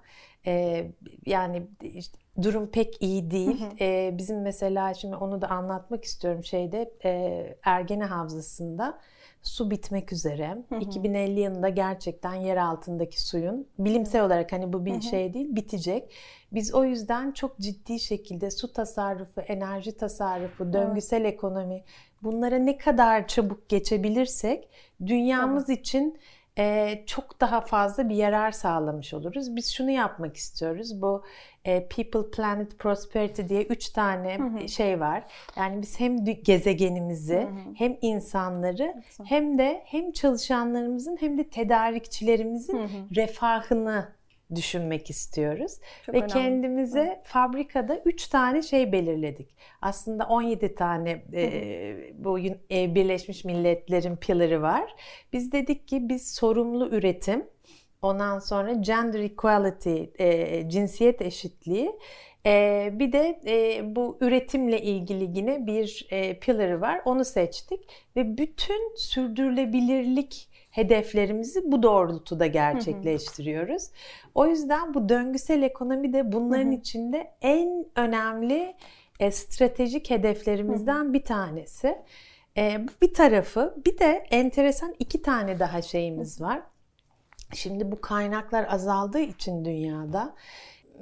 E, 0.45 0.85
yani 1.25 1.67
işte 1.81 2.17
durum 2.41 2.67
pek 2.67 3.01
iyi 3.01 3.31
değil. 3.31 3.61
Hı 3.61 3.65
hı. 3.65 3.83
E, 3.83 4.17
bizim 4.17 4.41
mesela 4.41 4.93
şimdi 4.93 5.15
onu 5.15 5.41
da 5.41 5.47
anlatmak 5.47 6.03
istiyorum 6.05 6.43
şeyde 6.43 6.93
e, 7.05 7.55
Ergene 7.63 8.05
Havzası'nda 8.05 8.99
su 9.43 9.71
bitmek 9.71 10.13
üzere. 10.13 10.57
Hı 10.69 10.75
hı. 10.75 10.79
2050 10.79 11.39
yılında 11.39 11.69
gerçekten 11.69 12.33
yer 12.33 12.57
altındaki 12.57 13.21
suyun 13.21 13.67
bilimsel 13.79 14.25
olarak 14.25 14.51
hani 14.51 14.73
bu 14.73 14.85
bir 14.85 14.91
hı 14.91 14.97
hı. 14.97 15.01
şey 15.01 15.33
değil 15.33 15.55
bitecek. 15.55 16.13
Biz 16.51 16.73
o 16.73 16.83
yüzden 16.83 17.31
çok 17.31 17.59
ciddi 17.59 17.99
şekilde 17.99 18.51
su 18.51 18.73
tasarrufu, 18.73 19.41
enerji 19.41 19.97
tasarrufu, 19.97 20.73
döngüsel 20.73 21.21
evet. 21.21 21.33
ekonomi 21.33 21.83
bunlara 22.23 22.55
ne 22.55 22.77
kadar 22.77 23.27
çabuk 23.27 23.69
geçebilirsek 23.69 24.69
dünyamız 25.05 25.69
evet. 25.69 25.79
için 25.79 26.19
e, 26.57 26.95
çok 27.05 27.41
daha 27.41 27.61
fazla 27.61 28.09
bir 28.09 28.15
yarar 28.15 28.51
sağlamış 28.51 29.13
oluruz. 29.13 29.55
Biz 29.55 29.73
şunu 29.73 29.91
yapmak 29.91 30.37
istiyoruz. 30.37 31.01
Bu 31.01 31.23
e, 31.65 31.87
People, 31.87 32.31
Planet, 32.31 32.79
Prosperity 32.79 33.41
diye 33.49 33.63
üç 33.63 33.89
tane 33.89 34.37
hı 34.37 34.43
hı. 34.43 34.69
şey 34.69 34.99
var. 34.99 35.23
Yani 35.57 35.81
biz 35.81 35.99
hem 35.99 36.25
gezegenimizi 36.25 37.35
hı 37.35 37.41
hı. 37.41 37.73
hem 37.75 37.97
insanları 38.01 39.03
hem 39.23 39.57
de 39.57 39.81
hem 39.85 40.11
çalışanlarımızın 40.11 41.17
hem 41.19 41.37
de 41.37 41.49
tedarikçilerimizin 41.49 42.77
hı 42.77 42.83
hı. 42.83 43.15
refahını 43.15 44.21
düşünmek 44.55 45.09
istiyoruz. 45.09 45.79
Çok 46.05 46.15
Ve 46.15 46.17
önemli. 46.17 46.33
kendimize 46.33 47.03
Hı. 47.03 47.19
fabrikada 47.23 48.01
3 48.05 48.27
tane 48.27 48.61
şey 48.61 48.91
belirledik. 48.91 49.55
Aslında 49.81 50.25
17 50.25 50.75
tane 50.75 51.23
e, 51.33 52.23
bu 52.23 52.39
e, 52.39 52.95
Birleşmiş 52.95 53.45
Milletler'in 53.45 54.15
pilları 54.15 54.61
var. 54.61 54.95
Biz 55.33 55.51
dedik 55.51 55.87
ki 55.87 56.09
biz 56.09 56.33
sorumlu 56.33 56.89
üretim, 56.89 57.45
ondan 58.01 58.39
sonra 58.39 58.73
gender 58.73 59.19
equality, 59.19 60.03
e, 60.19 60.69
cinsiyet 60.69 61.21
eşitliği 61.21 61.91
ee, 62.45 62.89
bir 62.93 63.11
de 63.11 63.39
e, 63.45 63.81
bu 63.95 64.17
üretimle 64.21 64.81
ilgili 64.81 65.37
yine 65.37 65.67
bir 65.67 66.07
e, 66.09 66.39
pillar'ı 66.39 66.81
var. 66.81 67.01
Onu 67.05 67.25
seçtik 67.25 67.79
ve 68.15 68.37
bütün 68.37 68.95
sürdürülebilirlik 68.95 70.49
hedeflerimizi 70.71 71.71
bu 71.71 71.83
doğrultuda 71.83 72.47
gerçekleştiriyoruz. 72.47 73.83
O 74.35 74.47
yüzden 74.47 74.93
bu 74.93 75.09
döngüsel 75.09 75.61
ekonomi 75.61 76.13
de 76.13 76.31
bunların 76.31 76.71
içinde 76.71 77.31
en 77.41 77.85
önemli 77.95 78.75
e, 79.19 79.31
stratejik 79.31 80.09
hedeflerimizden 80.09 81.13
bir 81.13 81.23
tanesi. 81.23 81.97
E, 82.57 82.87
bu 82.87 82.91
bir 83.01 83.13
tarafı. 83.13 83.75
Bir 83.85 83.97
de 83.97 84.23
enteresan 84.31 84.95
iki 84.99 85.21
tane 85.21 85.59
daha 85.59 85.81
şeyimiz 85.81 86.41
var. 86.41 86.61
Şimdi 87.53 87.91
bu 87.91 88.01
kaynaklar 88.01 88.67
azaldığı 88.69 89.19
için 89.19 89.65
dünyada 89.65 90.35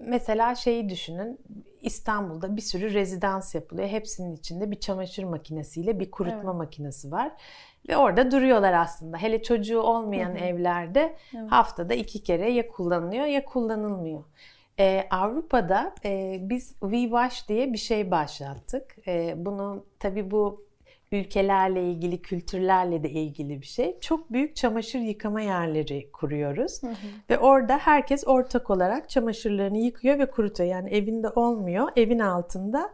mesela 0.08 0.56
şeyi 0.56 0.90
düşünün. 0.90 1.40
İstanbul'da 1.82 2.56
bir 2.56 2.62
sürü 2.62 2.94
rezidans 2.94 3.56
yapılıyor. 3.56 3.88
Hepsinin 3.88 4.36
içinde 4.36 4.72
bir 4.72 4.80
çamaşır 4.80 5.24
makinesiyle 5.24 6.00
bir 6.00 6.12
kurutma 6.12 6.52
evet. 6.52 6.56
makinesi 6.56 7.12
var. 7.12 7.32
Ve 7.90 7.98
orada 7.98 8.32
duruyorlar 8.32 8.74
aslında. 8.74 9.18
Hele 9.18 9.44
çocuğu 9.44 9.82
olmayan 9.82 10.30
Hı-hı. 10.30 10.46
evlerde 10.46 11.16
evet. 11.38 11.52
haftada 11.52 11.94
iki 11.94 12.24
kere 12.24 12.52
ya 12.52 12.68
kullanılıyor 12.68 13.26
ya 13.26 13.46
kullanılmıyor. 13.46 14.24
Ee, 14.80 15.08
Avrupa'da 15.12 15.96
e, 16.06 16.38
biz 16.42 16.70
WeWash 16.70 17.50
diye 17.50 17.74
bir 17.74 17.78
şey 17.78 18.12
başlattık. 18.12 19.08
E, 19.08 19.34
bunu 19.38 19.86
tabii 20.00 20.32
bu 20.32 20.69
ülkelerle 21.12 21.84
ilgili, 21.84 22.22
kültürlerle 22.22 23.04
de 23.04 23.10
ilgili 23.10 23.62
bir 23.62 23.66
şey. 23.66 24.00
Çok 24.00 24.32
büyük 24.32 24.56
çamaşır 24.56 25.00
yıkama 25.00 25.42
yerleri 25.42 26.12
kuruyoruz. 26.12 26.84
Hı 26.84 26.88
hı. 26.88 26.94
Ve 27.30 27.38
orada 27.38 27.78
herkes 27.78 28.28
ortak 28.28 28.70
olarak 28.70 29.10
çamaşırlarını 29.10 29.78
yıkıyor 29.78 30.20
ve 30.20 30.32
kurutuyor. 30.32 30.70
Yani 30.70 30.90
evinde 30.90 31.30
olmuyor, 31.30 31.90
evin 31.96 32.20
altında 32.20 32.94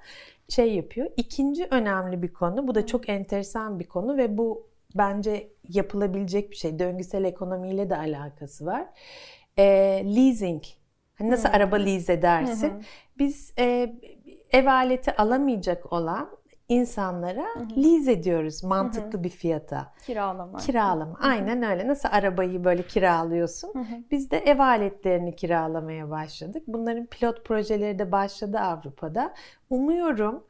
şey 0.50 0.76
yapıyor. 0.76 1.08
İkinci 1.18 1.68
önemli 1.72 2.22
bir 2.22 2.34
konu, 2.34 2.68
bu 2.68 2.76
da 2.76 2.86
çok 2.86 3.10
enteresan 3.10 3.80
bir 3.80 3.86
konu 3.88 4.18
ve 4.18 4.38
bu 4.38 4.68
bence 4.96 5.48
yapılabilecek 5.70 6.52
bir 6.52 6.56
şey. 6.56 6.80
Döngüsel 6.80 7.24
ekonomiyle 7.24 7.90
de 7.90 7.98
alakası 7.98 8.66
var. 8.66 8.86
E, 9.58 9.64
leasing. 10.16 10.64
Hani 11.16 11.32
nasıl 11.32 11.50
hmm. 11.50 11.56
araba 11.56 11.76
lease 11.76 12.14
edersin? 12.14 12.70
Hmm. 12.70 12.82
Biz 13.18 13.54
e, 13.60 13.96
ev 14.52 14.66
aleti 14.66 15.16
alamayacak 15.16 15.94
olan 15.94 16.30
insanlara 16.70 17.46
lease 17.78 18.12
ediyoruz 18.12 18.64
mantıklı 18.64 19.24
bir 19.24 19.30
fiyata. 19.30 19.94
Kiralama. 20.06 20.58
Kiralama. 20.58 21.18
Aynen 21.22 21.64
öyle. 21.64 21.88
Nasıl 21.88 22.10
arabayı 22.12 22.64
böyle 22.64 22.84
kiralıyorsun? 22.84 23.74
Biz 24.12 24.32
de 24.32 24.38
ev 24.38 24.60
aletlerini 24.60 25.36
kiralamaya 25.36 26.10
başladık. 26.10 26.64
Bunların 26.68 27.06
pilot 27.06 27.46
projeleri 27.46 28.00
de 28.00 28.12
başladı 28.12 28.60
Avrupa'da. 28.60 29.34
Umuyorum 29.70 30.44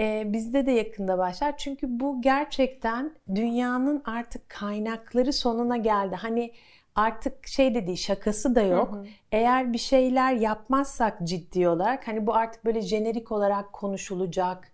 e, 0.00 0.32
bizde 0.32 0.66
de 0.66 0.70
yakında 0.70 1.18
başlar. 1.18 1.56
Çünkü 1.56 2.00
bu 2.00 2.20
gerçekten 2.22 3.12
dünyanın 3.34 4.02
artık 4.04 4.48
kaynakları 4.48 5.32
sonuna 5.32 5.76
geldi. 5.76 6.16
Hani 6.16 6.52
artık 6.96 7.46
şey 7.46 7.74
de 7.74 7.86
değil 7.86 7.98
şakası 7.98 8.54
da 8.54 8.62
yok. 8.62 8.92
Hı 8.92 8.96
hı. 8.96 9.06
Eğer 9.32 9.72
bir 9.72 9.78
şeyler 9.78 10.32
yapmazsak 10.32 11.18
ciddi 11.22 11.68
olarak 11.68 12.08
hani 12.08 12.26
bu 12.26 12.34
artık 12.34 12.64
böyle 12.64 12.80
jenerik 12.80 13.32
olarak 13.32 13.72
konuşulacak 13.72 14.72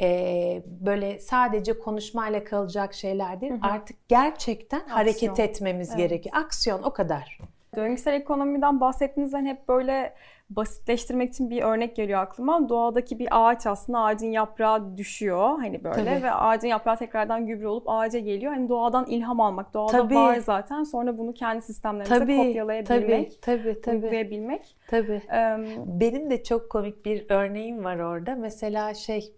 e, 0.00 0.62
böyle 0.66 1.18
sadece 1.18 1.78
konuşmayla 1.78 2.44
kalacak 2.44 2.94
şeyler 2.94 3.40
değil. 3.40 3.52
Hı 3.52 3.56
hı. 3.56 3.70
Artık 3.70 4.08
gerçekten 4.08 4.78
Aksiyon. 4.80 4.96
hareket 4.96 5.38
etmemiz 5.38 5.88
evet. 5.88 5.98
gerekiyor. 5.98 6.36
Aksiyon 6.38 6.82
o 6.82 6.92
kadar. 6.92 7.38
Döngüsel 7.76 8.14
ekonomiden 8.14 8.80
bahsettiğinizden 8.80 9.46
hep 9.46 9.68
böyle 9.68 10.14
basitleştirmek 10.50 11.30
için 11.30 11.50
bir 11.50 11.62
örnek 11.62 11.96
geliyor 11.96 12.20
aklıma. 12.20 12.68
Doğadaki 12.68 13.18
bir 13.18 13.28
ağaç 13.30 13.66
aslında 13.66 13.98
ağacın 13.98 14.26
yaprağı 14.26 14.96
düşüyor 14.96 15.58
hani 15.58 15.84
böyle 15.84 16.04
tabii. 16.04 16.22
ve 16.22 16.30
ağacın 16.30 16.68
yaprağı 16.68 16.96
tekrardan 16.96 17.46
gübre 17.46 17.68
olup 17.68 17.84
ağaca 17.86 18.18
geliyor. 18.18 18.52
Hani 18.52 18.68
doğadan 18.68 19.06
ilham 19.06 19.40
almak. 19.40 19.74
Doğada 19.74 19.92
tabii. 19.92 20.14
var 20.14 20.36
zaten. 20.36 20.82
Sonra 20.82 21.18
bunu 21.18 21.34
kendi 21.34 21.62
sistemlerimize 21.62 22.18
tabii, 22.18 22.36
kopyalayabilmek, 22.36 23.42
tabii, 23.42 23.62
tabii, 23.62 23.80
tabii. 23.80 23.96
uygulayabilmek. 23.96 24.76
Tabii. 24.88 25.22
Ee, 25.32 25.56
Benim 25.86 26.30
de 26.30 26.42
çok 26.42 26.70
komik 26.70 27.04
bir 27.04 27.26
örneğim 27.28 27.84
var 27.84 27.98
orada. 27.98 28.34
Mesela 28.34 28.94
şey 28.94 29.32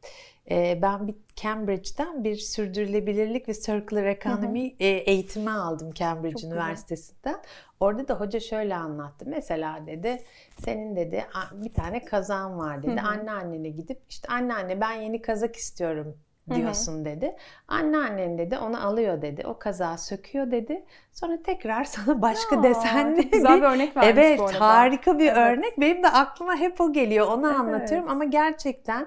ben 0.82 1.08
bir 1.08 1.14
Cambridge'den 1.36 2.24
bir 2.24 2.36
sürdürülebilirlik 2.36 3.48
ve 3.48 3.54
circular 3.54 4.04
economy 4.04 4.70
hı 4.70 4.74
hı. 4.74 4.76
E, 4.80 4.86
eğitimi 4.86 5.50
aldım 5.50 5.92
Cambridge 5.92 6.42
Çok 6.42 6.50
Üniversitesi'nden. 6.50 7.34
Güzel. 7.34 7.52
Orada 7.80 8.08
da 8.08 8.20
hoca 8.20 8.40
şöyle 8.40 8.76
anlattı. 8.76 9.24
Mesela 9.28 9.86
dedi 9.86 10.22
senin 10.58 10.96
dedi 10.96 11.26
bir 11.52 11.72
tane 11.72 12.04
kazan 12.04 12.58
var 12.58 12.82
dedi. 12.82 13.00
Hı 13.00 13.04
hı. 13.04 13.08
Anneannene 13.08 13.68
gidip 13.68 14.00
işte 14.08 14.28
anneanne 14.28 14.80
ben 14.80 14.92
yeni 14.92 15.22
kazak 15.22 15.56
istiyorum 15.56 16.16
diyorsun 16.54 16.96
Hı-hı. 16.96 17.04
dedi. 17.04 17.36
Anneannen 17.68 18.38
dedi 18.38 18.58
onu 18.58 18.86
alıyor 18.86 19.22
dedi. 19.22 19.46
O 19.46 19.58
kazağı 19.58 19.98
söküyor 19.98 20.50
dedi. 20.50 20.84
Sonra 21.12 21.42
tekrar 21.42 21.84
sana 21.84 22.22
başka 22.22 22.60
Aa, 22.60 22.62
desenli 22.62 23.30
güzel 23.30 23.56
bir 23.56 23.66
örnek 23.66 23.96
vermiş 23.96 24.12
Evet 24.12 24.38
bu 24.38 24.44
arada. 24.44 24.60
harika 24.60 25.18
bir 25.18 25.26
evet. 25.26 25.36
örnek. 25.36 25.80
Benim 25.80 26.02
de 26.02 26.08
aklıma 26.08 26.56
hep 26.56 26.80
o 26.80 26.92
geliyor. 26.92 27.26
Onu 27.26 27.46
evet. 27.46 27.58
anlatıyorum 27.60 28.08
ama 28.08 28.24
gerçekten 28.24 29.06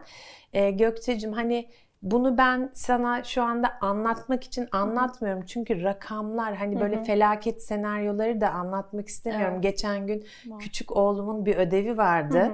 e, 0.53 0.71
Gökçe'cim 0.71 1.33
hani 1.33 1.69
bunu 2.01 2.37
ben 2.37 2.69
sana 2.73 3.23
şu 3.23 3.43
anda 3.43 3.77
anlatmak 3.81 4.43
için 4.43 4.67
anlatmıyorum. 4.71 5.45
Çünkü 5.45 5.83
rakamlar 5.83 6.55
hani 6.55 6.79
böyle 6.79 7.03
felaket 7.03 7.63
senaryoları 7.63 8.41
da 8.41 8.49
anlatmak 8.49 9.07
istemiyorum. 9.07 9.53
Evet. 9.53 9.63
Geçen 9.63 10.07
gün 10.07 10.25
küçük 10.59 10.95
oğlumun 10.95 11.45
bir 11.45 11.55
ödevi 11.55 11.97
vardı. 11.97 12.51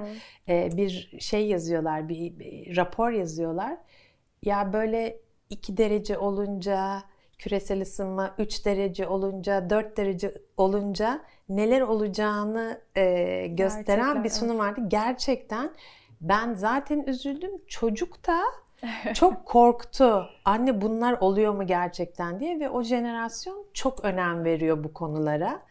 Ee, 0.48 0.70
bir 0.76 1.16
şey 1.20 1.46
yazıyorlar, 1.46 2.08
bir, 2.08 2.38
bir 2.38 2.76
rapor 2.76 3.10
yazıyorlar. 3.10 3.76
Ya 4.42 4.72
böyle 4.72 5.20
2 5.50 5.76
derece 5.76 6.18
olunca 6.18 7.02
küresel 7.38 7.82
ısınma 7.82 8.34
3 8.38 8.66
derece 8.66 9.08
olunca 9.08 9.70
4 9.70 9.96
derece 9.96 10.34
olunca 10.56 11.20
neler 11.48 11.80
olacağını 11.80 12.80
e, 12.96 13.46
gösteren 13.46 13.84
Gerçekten, 13.84 14.24
bir 14.24 14.28
sunum 14.28 14.58
vardı. 14.58 14.80
Gerçekten 14.88 15.70
Ben 16.20 16.54
zaten 16.54 17.02
üzüldüm. 17.06 17.50
Çocuk 17.66 18.26
da 18.26 18.40
çok 19.14 19.46
korktu. 19.46 20.28
Anne 20.44 20.80
bunlar 20.80 21.16
oluyor 21.20 21.54
mu 21.54 21.66
gerçekten 21.66 22.40
diye 22.40 22.60
ve 22.60 22.68
o 22.68 22.82
jenerasyon 22.82 23.66
çok 23.74 24.04
önem 24.04 24.44
veriyor 24.44 24.84
bu 24.84 24.92
konulara. 24.92 25.62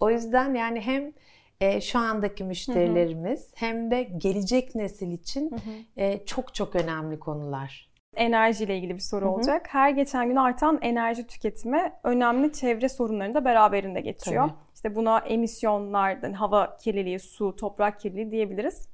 O 0.00 0.10
yüzden 0.10 0.54
yani 0.54 0.80
hem 0.80 1.12
e, 1.60 1.80
şu 1.80 1.98
andaki 1.98 2.44
müşterilerimiz 2.44 3.40
hı 3.40 3.46
hı. 3.46 3.54
hem 3.54 3.90
de 3.90 4.02
gelecek 4.02 4.74
nesil 4.74 5.12
için 5.12 5.50
hı 5.50 5.56
hı. 5.56 5.70
E, 5.96 6.24
çok 6.26 6.54
çok 6.54 6.76
önemli 6.76 7.18
konular. 7.18 7.90
Enerjiyle 8.16 8.76
ilgili 8.76 8.94
bir 8.94 9.00
soru 9.00 9.24
hı 9.24 9.28
hı. 9.28 9.32
olacak. 9.32 9.66
Her 9.68 9.90
geçen 9.90 10.28
gün 10.28 10.36
artan 10.36 10.78
enerji 10.82 11.26
tüketimi 11.26 11.92
önemli 12.04 12.52
çevre 12.52 12.88
sorunlarını 12.88 13.34
da 13.34 13.44
beraberinde 13.44 14.00
getiriyor. 14.00 14.48
Tabii. 14.48 14.58
İşte 14.74 14.94
buna 14.94 15.18
emisyonlar, 15.18 16.32
hava 16.32 16.76
kirliliği, 16.76 17.18
su, 17.18 17.56
toprak 17.56 18.00
kirliliği 18.00 18.30
diyebiliriz. 18.30 18.88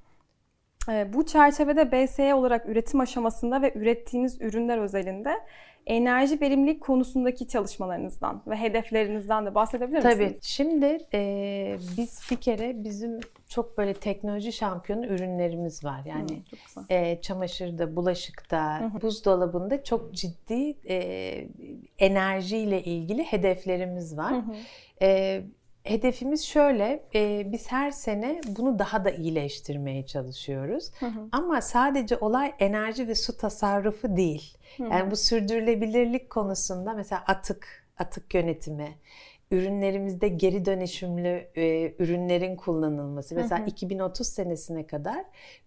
Ee, 0.91 1.13
bu 1.13 1.27
çerçevede 1.27 1.93
BSE 1.93 2.35
olarak 2.35 2.69
üretim 2.69 3.01
aşamasında 3.01 3.63
ve 3.63 3.73
ürettiğiniz 3.75 4.41
ürünler 4.41 4.79
özelinde 4.79 5.41
enerji 5.87 6.41
verimlilik 6.41 6.81
konusundaki 6.81 7.49
çalışmalarınızdan 7.49 8.43
ve 8.47 8.57
hedeflerinizden 8.57 9.47
de 9.47 9.55
bahsedebilir 9.55 9.97
misiniz? 9.97 10.19
Tabii. 10.19 10.39
Şimdi 10.43 10.99
e, 11.15 11.77
biz 11.97 12.21
bir 12.31 12.37
kere 12.37 12.85
bizim 12.85 13.21
çok 13.49 13.79
böyle 13.79 13.95
teknoloji 13.95 14.53
şampiyonu 14.53 15.07
ürünlerimiz 15.07 15.85
var. 15.85 16.01
Yani 16.05 16.43
Hı, 16.75 16.95
e, 16.95 17.21
çamaşırda, 17.21 17.97
bulaşıkta, 17.97 18.81
Hı-hı. 18.81 19.03
buzdolabında 19.03 19.85
çok 19.85 20.15
ciddi 20.15 20.77
e, 20.89 21.49
enerjiyle 21.99 22.83
ilgili 22.83 23.25
hedeflerimiz 23.25 24.17
var. 24.17 24.35
E, 25.03 25.43
Hedefimiz 25.91 26.45
şöyle, 26.45 27.03
e, 27.15 27.53
biz 27.53 27.73
her 27.73 27.91
sene 27.91 28.41
bunu 28.49 28.79
daha 28.79 29.05
da 29.05 29.11
iyileştirmeye 29.11 30.07
çalışıyoruz. 30.07 30.91
Hı 31.01 31.07
hı. 31.07 31.29
Ama 31.33 31.61
sadece 31.61 32.17
olay 32.17 32.55
enerji 32.59 33.09
ve 33.09 33.15
su 33.15 33.37
tasarrufu 33.37 34.17
değil. 34.17 34.57
Hı 34.77 34.85
hı. 34.85 34.89
Yani 34.89 35.11
bu 35.11 35.17
sürdürülebilirlik 35.17 36.31
konusunda 36.31 36.95
mesela 36.95 37.25
atık, 37.27 37.87
atık 37.99 38.35
yönetimi, 38.35 38.89
ürünlerimizde 39.51 40.29
geri 40.29 40.65
dönüşümlü 40.65 41.49
e, 41.57 41.95
ürünlerin 41.99 42.57
kullanılması. 42.57 43.35
Mesela 43.35 43.61
hı 43.61 43.65
hı. 43.65 43.69
2030 43.69 44.27
senesine 44.27 44.87
kadar 44.87 45.25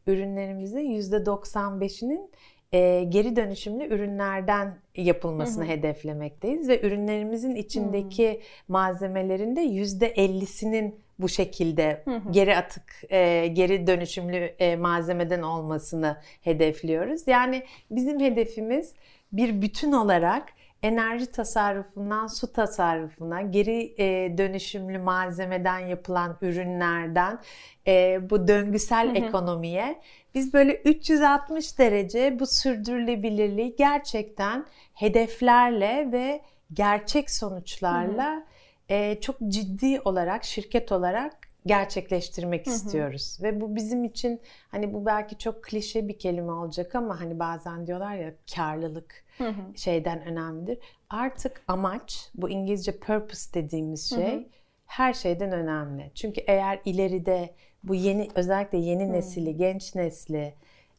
ürünlerimizin 0.08 1.02
%95'inin 1.02 2.32
e, 2.74 3.04
geri 3.10 3.36
dönüşümlü 3.36 3.86
ürünlerden 3.86 4.78
yapılmasını 4.96 5.64
hı 5.64 5.68
hı. 5.68 5.72
hedeflemekteyiz 5.72 6.70
ve 6.70 6.82
ürünlerimizin 6.82 7.56
içindeki 7.56 8.30
hı. 8.30 8.38
malzemelerin 8.68 9.56
de 9.56 9.62
yüzde 9.62 10.14
50'sinin 10.14 11.04
bu 11.20 11.30
şekilde 11.30 12.02
hı 12.06 12.16
hı. 12.16 12.32
geri 12.32 12.58
atık, 12.58 13.04
e, 13.10 13.48
geri 13.48 13.88
dönüşümlü 13.88 14.36
e, 14.36 14.76
malzemeden 14.76 15.42
olmasını 15.42 16.18
hedefliyoruz. 16.42 17.28
Yani 17.28 17.64
bizim 17.92 18.20
hedefimiz 18.20 18.94
bir 19.32 19.62
bütün 19.62 19.92
olarak 19.92 20.44
enerji 20.84 21.32
tasarrufundan 21.32 22.28
su 22.28 22.54
tasarrufuna, 22.54 23.42
geri 23.42 23.96
e, 23.98 24.38
dönüşümlü 24.38 25.00
malzemeden 25.00 25.80
yapılan 25.80 26.38
ürünlerden 26.42 27.40
e, 27.88 28.20
bu 28.30 28.48
döngüsel 28.48 29.08
hı 29.08 29.12
hı. 29.12 29.26
ekonomiye 29.26 30.00
biz 30.36 30.54
böyle 30.54 30.76
360 30.76 31.80
derece 31.80 32.40
bu 32.40 32.46
sürdürülebilirliği 32.48 33.76
gerçekten 33.76 34.66
hedeflerle 34.94 36.12
ve 36.12 36.42
gerçek 36.74 37.32
sonuçlarla. 37.32 38.44
E, 38.90 39.22
çok 39.22 39.36
ciddi 39.48 40.02
olarak 40.06 40.44
şirket 40.44 40.92
olarak 40.92 41.48
gerçekleştirmek 41.66 42.66
hı 42.66 42.72
hı. 42.72 42.76
istiyoruz. 42.76 43.40
Ve 43.42 43.62
bu 43.62 43.76
bizim 43.76 44.04
için 44.04 44.42
hani 44.72 44.94
bu 44.94 45.06
belki 45.06 45.38
çok 45.38 45.64
klişe 45.64 46.08
bir 46.08 46.20
kelime 46.20 46.52
olacak 46.52 46.96
ama 46.96 47.20
hani 47.20 47.40
bazen 47.40 47.88
diyorlar 47.88 48.16
ya 48.16 48.34
karlılık 48.56 49.24
hı 49.38 49.48
hı. 49.48 49.78
şeyden 49.78 50.26
önemlidir. 50.26 50.80
Artık 51.10 51.64
amaç 51.68 52.30
bu 52.36 52.50
İngilizce 52.50 53.00
purpose 53.00 53.54
dediğimiz 53.54 54.10
şey 54.10 54.34
hı 54.34 54.38
hı. 54.38 54.46
her 54.86 55.14
şeyden 55.14 55.52
önemli. 55.52 56.12
Çünkü 56.16 56.42
eğer 56.48 56.80
ileride 56.86 57.56
bu 57.84 57.96
yeni 57.96 58.30
özellikle 58.36 58.78
yeni 58.78 59.06
hmm. 59.06 59.14
nesili, 59.14 59.58
genç 59.58 59.96
nesli 59.96 60.54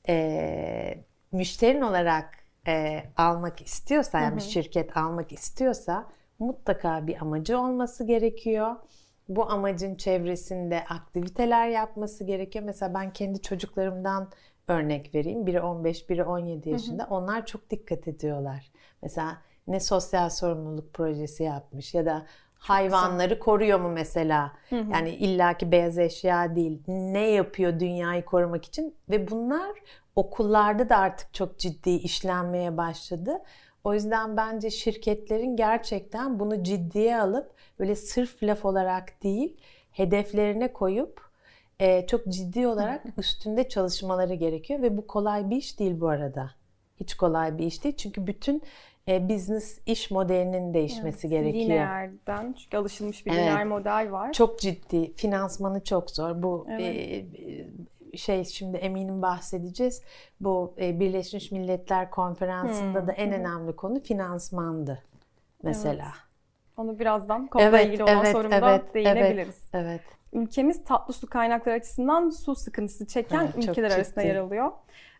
e, 0.08 0.98
müşterin 1.32 1.80
olarak 1.80 2.44
e, 2.66 3.02
almak 3.16 3.60
istiyorsa 3.60 4.20
yani 4.20 4.36
bir 4.36 4.40
şirket 4.40 4.96
almak 4.96 5.32
istiyorsa 5.32 6.08
mutlaka 6.38 7.06
bir 7.06 7.22
amacı 7.22 7.58
olması 7.58 8.04
gerekiyor. 8.04 8.76
Bu 9.28 9.50
amacın 9.50 9.94
çevresinde 9.94 10.84
aktiviteler 10.84 11.68
yapması 11.68 12.24
gerekiyor. 12.24 12.64
Mesela 12.64 12.94
ben 12.94 13.12
kendi 13.12 13.42
çocuklarımdan 13.42 14.30
örnek 14.68 15.14
vereyim. 15.14 15.46
Biri 15.46 15.60
15, 15.60 16.10
biri 16.10 16.24
17 16.24 16.70
yaşında. 16.70 17.02
Hı 17.02 17.06
hı. 17.06 17.14
Onlar 17.14 17.46
çok 17.46 17.70
dikkat 17.70 18.08
ediyorlar. 18.08 18.70
Mesela 19.02 19.38
ne 19.66 19.80
sosyal 19.80 20.30
sorumluluk 20.30 20.94
projesi 20.94 21.42
yapmış 21.42 21.94
ya 21.94 22.06
da 22.06 22.26
hayvanları 22.68 23.38
koruyor 23.38 23.80
mu 23.80 23.88
mesela? 23.88 24.52
Hı 24.70 24.76
hı. 24.76 24.90
Yani 24.92 25.10
illaki 25.10 25.72
beyaz 25.72 25.98
eşya 25.98 26.56
değil. 26.56 26.82
Ne 26.88 27.30
yapıyor 27.30 27.80
dünyayı 27.80 28.24
korumak 28.24 28.64
için? 28.64 28.94
Ve 29.10 29.30
bunlar 29.30 29.70
okullarda 30.16 30.88
da 30.88 30.96
artık 30.96 31.34
çok 31.34 31.58
ciddi 31.58 31.90
işlenmeye 31.90 32.76
başladı. 32.76 33.42
O 33.84 33.94
yüzden 33.94 34.36
bence 34.36 34.70
şirketlerin 34.70 35.56
gerçekten 35.56 36.38
bunu 36.38 36.62
ciddiye 36.62 37.20
alıp 37.20 37.54
böyle 37.78 37.96
sırf 37.96 38.42
laf 38.42 38.64
olarak 38.64 39.22
değil 39.22 39.56
hedeflerine 39.92 40.72
koyup 40.72 41.20
e, 41.80 42.06
çok 42.06 42.28
ciddi 42.28 42.66
olarak 42.66 43.04
üstünde 43.18 43.68
çalışmaları 43.68 44.34
gerekiyor 44.34 44.82
ve 44.82 44.96
bu 44.96 45.06
kolay 45.06 45.50
bir 45.50 45.56
iş 45.56 45.78
değil 45.78 46.00
bu 46.00 46.08
arada. 46.08 46.50
Hiç 47.00 47.14
kolay 47.14 47.58
bir 47.58 47.66
iş 47.66 47.84
değil 47.84 47.96
çünkü 47.96 48.26
bütün 48.26 48.62
e, 49.08 49.28
business 49.28 49.78
iş 49.86 50.10
modelinin 50.10 50.74
değişmesi 50.74 51.26
evet, 51.26 51.30
gerekiyor. 51.30 51.64
Lineer'den 51.64 52.52
çünkü 52.52 52.76
alışılmış 52.76 53.26
bir 53.26 53.30
evet. 53.30 53.40
lineer 53.40 53.64
model 53.64 54.12
var. 54.12 54.32
Çok 54.32 54.60
ciddi. 54.60 55.14
Finansmanı 55.14 55.84
çok 55.84 56.10
zor. 56.10 56.42
Bu 56.42 56.66
evet. 56.70 56.96
e, 58.12 58.16
şey 58.16 58.44
şimdi 58.44 58.76
eminim 58.76 59.22
bahsedeceğiz. 59.22 60.02
Bu 60.40 60.74
e, 60.80 61.00
Birleşmiş 61.00 61.52
Milletler 61.52 62.10
Konferansı'nda 62.10 63.00
hmm. 63.00 63.08
da 63.08 63.12
en 63.12 63.26
hmm. 63.26 63.32
önemli 63.32 63.76
konu 63.76 64.02
finansmandı 64.02 65.02
mesela. 65.62 66.04
Evet. 66.04 66.24
Onu 66.76 66.98
birazdan 66.98 67.46
konuyla 67.46 67.78
evet, 67.78 67.88
ilgili 67.88 68.02
olan 68.02 68.16
evet, 68.16 68.32
sorumda 68.32 68.70
evet, 68.70 68.94
değinebiliriz. 68.94 69.68
Evet, 69.72 69.86
evet. 69.86 70.00
Ülkemiz 70.32 70.84
tatlı 70.84 71.14
su 71.14 71.26
kaynakları 71.26 71.74
açısından 71.74 72.30
su 72.30 72.54
sıkıntısı 72.54 73.06
çeken 73.06 73.50
evet, 73.54 73.68
ülkeler 73.68 73.90
arasında 73.90 74.22
yer 74.22 74.36
alıyor. 74.36 74.72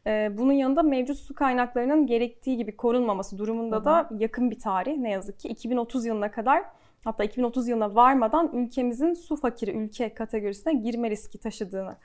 Bunun 0.07 0.53
yanında 0.53 0.83
mevcut 0.83 1.19
su 1.19 1.35
kaynaklarının 1.35 2.07
gerektiği 2.07 2.57
gibi 2.57 2.77
korunmaması 2.77 3.39
durumunda 3.39 3.77
Hı-hı. 3.77 3.85
da 3.85 4.09
yakın 4.19 4.51
bir 4.51 4.59
tarih 4.59 4.97
ne 4.97 5.11
yazık 5.11 5.39
ki 5.39 5.49
2030 5.49 6.07
yılına 6.07 6.31
kadar 6.31 6.65
hatta 7.05 7.25
2030 7.25 7.69
yılına 7.69 7.95
varmadan 7.95 8.51
ülkemizin 8.53 9.15
su 9.15 9.37
fakiri 9.37 9.71
ülke 9.71 10.15
kategorisine 10.15 10.73
girme 10.75 11.11
riski 11.11 11.39
taşıdığını 11.39 11.97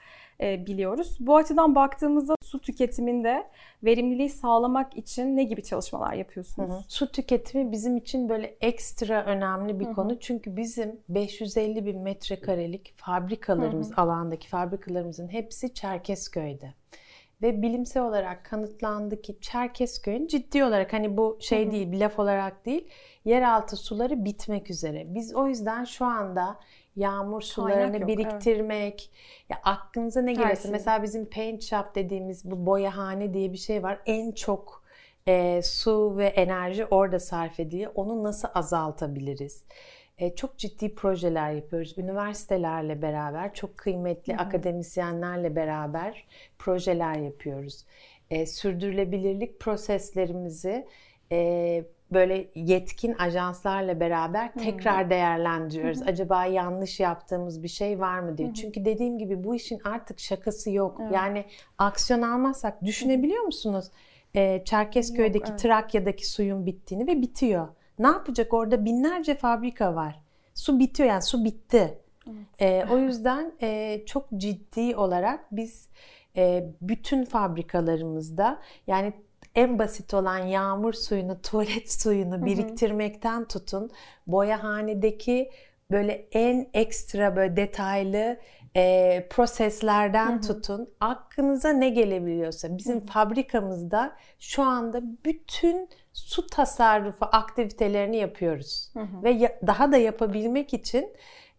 e, 0.41 0.65
biliyoruz. 0.65 1.17
Bu 1.19 1.37
açıdan 1.37 1.75
baktığımızda 1.75 2.35
su 2.41 2.59
tüketiminde 2.59 3.47
verimliliği 3.83 4.29
sağlamak 4.29 4.97
için 4.97 5.37
ne 5.37 5.43
gibi 5.43 5.63
çalışmalar 5.63 6.13
yapıyorsunuz? 6.13 6.69
Hı 6.69 6.73
hı. 6.73 6.83
Su 6.87 7.11
tüketimi 7.11 7.71
bizim 7.71 7.97
için 7.97 8.29
böyle 8.29 8.57
ekstra 8.61 9.25
önemli 9.25 9.79
bir 9.79 9.85
hı 9.85 9.89
hı. 9.89 9.93
konu. 9.93 10.19
Çünkü 10.19 10.57
bizim 10.57 10.99
550 11.09 11.85
bin 11.85 11.99
metrekarelik 11.99 12.93
fabrikalarımız, 12.97 13.91
hı 13.91 13.95
hı. 13.95 14.01
alandaki 14.01 14.47
fabrikalarımızın 14.47 15.27
hepsi 15.27 15.73
Çerkezköy'de 15.73 16.73
ve 17.41 17.61
bilimsel 17.61 18.03
olarak 18.03 18.45
kanıtlandı 18.45 19.21
ki 19.21 19.37
Çerkezköy'ün 19.41 20.27
ciddi 20.27 20.63
olarak 20.63 20.93
hani 20.93 21.17
bu 21.17 21.37
şey 21.41 21.63
Hı-hı. 21.63 21.71
değil 21.71 21.91
bir 21.91 21.99
laf 21.99 22.19
olarak 22.19 22.65
değil 22.65 22.87
yeraltı 23.25 23.75
suları 23.75 24.25
bitmek 24.25 24.69
üzere. 24.69 25.15
Biz 25.15 25.35
o 25.35 25.47
yüzden 25.47 25.83
şu 25.83 26.05
anda 26.05 26.59
yağmur 26.95 27.41
sularını 27.41 27.99
yok, 27.99 28.07
biriktirmek 28.07 29.11
evet. 29.11 29.49
ya 29.49 29.57
aklınıza 29.63 30.21
ne 30.21 30.33
gelirse 30.33 30.71
mesela 30.71 31.03
bizim 31.03 31.29
paint 31.29 31.63
shop 31.63 31.95
dediğimiz 31.95 32.51
bu 32.51 32.65
boyahane 32.65 33.33
diye 33.33 33.53
bir 33.53 33.57
şey 33.57 33.83
var. 33.83 33.99
En 34.05 34.31
çok 34.31 34.83
e, 35.27 35.61
su 35.63 36.17
ve 36.17 36.27
enerji 36.27 36.85
orada 36.85 37.19
sarf 37.19 37.59
ediliyor. 37.59 37.91
Onu 37.95 38.23
nasıl 38.23 38.47
azaltabiliriz? 38.53 39.63
E, 40.19 40.35
çok 40.35 40.57
ciddi 40.57 40.95
projeler 40.95 41.51
yapıyoruz. 41.51 41.97
Üniversitelerle 41.97 43.01
beraber, 43.01 43.53
çok 43.53 43.77
kıymetli 43.77 44.33
Hı-hı. 44.33 44.41
akademisyenlerle 44.41 45.55
beraber 45.55 46.27
projeler 46.59 47.15
yapıyoruz. 47.15 47.85
E, 48.29 48.45
sürdürülebilirlik 48.45 49.59
proseslerimizi 49.59 50.87
e, 51.31 51.83
böyle 52.11 52.47
yetkin 52.55 53.13
ajanslarla 53.13 53.99
beraber 53.99 54.53
tekrar 54.53 55.01
Hı-hı. 55.01 55.09
değerlendiriyoruz. 55.09 56.01
Hı-hı. 56.01 56.09
Acaba 56.09 56.45
yanlış 56.45 56.99
yaptığımız 56.99 57.63
bir 57.63 57.67
şey 57.67 57.99
var 57.99 58.19
mı 58.19 58.37
diye. 58.37 58.47
Hı-hı. 58.47 58.55
Çünkü 58.55 58.85
dediğim 58.85 59.17
gibi 59.17 59.43
bu 59.43 59.55
işin 59.55 59.81
artık 59.83 60.19
şakası 60.19 60.71
yok. 60.71 60.97
Evet. 61.01 61.11
Yani 61.13 61.45
aksiyon 61.77 62.21
almazsak 62.21 62.85
düşünebiliyor 62.85 63.43
musunuz? 63.43 63.91
E, 64.35 64.63
Çerkezköy'deki 64.65 65.37
yok, 65.39 65.47
evet. 65.49 65.59
Trakya'daki 65.59 66.29
suyun 66.29 66.65
bittiğini 66.65 67.07
ve 67.07 67.21
bitiyor. 67.21 67.67
Ne 67.99 68.07
yapacak 68.07 68.53
orada 68.53 68.85
binlerce 68.85 69.35
fabrika 69.35 69.95
var. 69.95 70.19
Su 70.53 70.79
bitiyor 70.79 71.09
yani 71.09 71.21
su 71.21 71.45
bitti. 71.45 71.97
Evet. 72.27 72.61
E, 72.89 72.93
o 72.93 72.97
yüzden 72.97 73.51
e, 73.61 74.01
çok 74.05 74.27
ciddi 74.37 74.95
olarak 74.95 75.45
biz 75.51 75.89
e, 76.37 76.69
bütün 76.81 77.25
fabrikalarımızda 77.25 78.59
yani 78.87 79.13
en 79.55 79.79
basit 79.79 80.13
olan 80.13 80.37
yağmur 80.37 80.93
suyunu, 80.93 81.41
tuvalet 81.41 81.91
suyunu 81.91 82.45
biriktirmekten 82.45 83.45
tutun 83.45 83.91
boyahanedeki 84.27 85.51
böyle 85.91 86.27
en 86.31 86.69
ekstra 86.73 87.35
böyle 87.35 87.55
detaylı 87.55 88.37
e, 88.75 89.27
proseslerden 89.29 90.31
hı 90.31 90.35
hı. 90.35 90.41
tutun 90.41 90.89
aklınıza 90.99 91.69
ne 91.69 91.89
gelebiliyorsa 91.89 92.77
bizim 92.77 92.95
hı 92.95 93.01
hı. 93.01 93.05
fabrikamızda 93.05 94.15
şu 94.39 94.63
anda 94.63 95.01
bütün 95.25 95.89
su 96.13 96.47
tasarrufu 96.47 97.25
aktivitelerini 97.25 98.17
yapıyoruz 98.17 98.89
hı 98.93 98.99
hı. 98.99 99.23
ve 99.23 99.29
ya, 99.29 99.59
daha 99.67 99.91
da 99.91 99.97
yapabilmek 99.97 100.73
için 100.73 101.13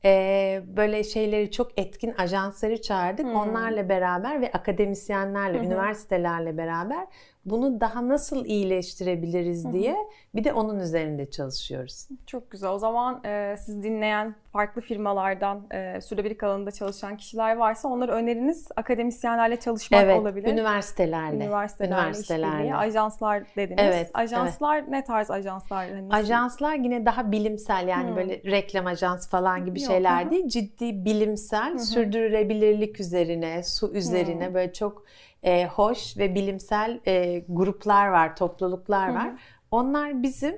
e, 0.05 0.63
böyle 0.67 1.05
şeyleri 1.05 1.51
çok 1.51 1.79
etkin 1.79 2.15
ajansları 2.19 2.83
çağırdık. 2.83 3.27
Hmm. 3.27 3.35
Onlarla 3.35 3.89
beraber 3.89 4.41
ve 4.41 4.53
akademisyenlerle, 4.53 5.59
hmm. 5.59 5.67
üniversitelerle 5.67 6.57
beraber 6.57 7.07
bunu 7.45 7.81
daha 7.81 8.09
nasıl 8.09 8.45
iyileştirebiliriz 8.45 9.73
diye 9.73 9.97
bir 10.35 10.45
de 10.45 10.53
onun 10.53 10.79
üzerinde 10.81 11.31
çalışıyoruz. 11.31 12.09
Çok 12.27 12.51
güzel. 12.51 12.71
O 12.71 12.79
zaman 12.79 13.25
e, 13.25 13.57
siz 13.59 13.83
dinleyen 13.83 14.35
farklı 14.53 14.83
firmalardan 14.83 15.67
e, 15.71 16.01
sürdürülebilirlik 16.01 16.43
alanında 16.43 16.71
çalışan 16.71 17.17
kişiler 17.17 17.57
varsa 17.57 17.89
onlara 17.89 18.13
öneriniz 18.13 18.69
akademisyenlerle 18.77 19.61
çalışmak 19.61 20.03
evet, 20.03 20.21
olabilir. 20.21 20.53
Üniversitelerle. 20.53 21.37
Üniversitelerle, 21.37 22.03
üniversitelerle. 22.03 22.77
ajanslar 22.77 23.43
dediniz. 23.57 23.85
Evet, 23.85 24.11
ajanslar 24.15 24.79
evet. 24.79 24.89
ne 24.89 25.05
tarz 25.05 25.31
ajanslar? 25.31 25.91
Hani 25.91 26.09
ajanslar 26.11 26.75
yine 26.75 27.07
daha 27.07 27.33
bilimsel 27.33 27.89
yani 27.89 28.09
hmm. 28.09 28.17
böyle 28.17 28.43
reklam 28.45 28.87
ajans 28.87 29.29
falan 29.29 29.65
gibi 29.65 29.83
Yok. 29.83 29.91
şeyler 29.91 30.31
değil. 30.31 30.49
Ciddi 30.49 31.05
bilimsel, 31.05 31.75
hı 31.75 31.79
sürdürülebilirlik 31.79 33.01
üzerine, 33.01 33.63
su 33.63 33.93
üzerine 33.95 34.47
hmm. 34.47 34.55
böyle 34.55 34.73
çok 34.73 35.05
e, 35.43 35.67
hoş 35.67 36.17
ve 36.17 36.35
bilimsel 36.35 37.01
e, 37.07 37.45
gruplar 37.49 38.09
var, 38.09 38.37
topluluklar 38.37 39.15
var. 39.15 39.29
Hı 39.29 39.33
hı. 39.33 39.37
Onlar 39.71 40.23
bizim 40.23 40.57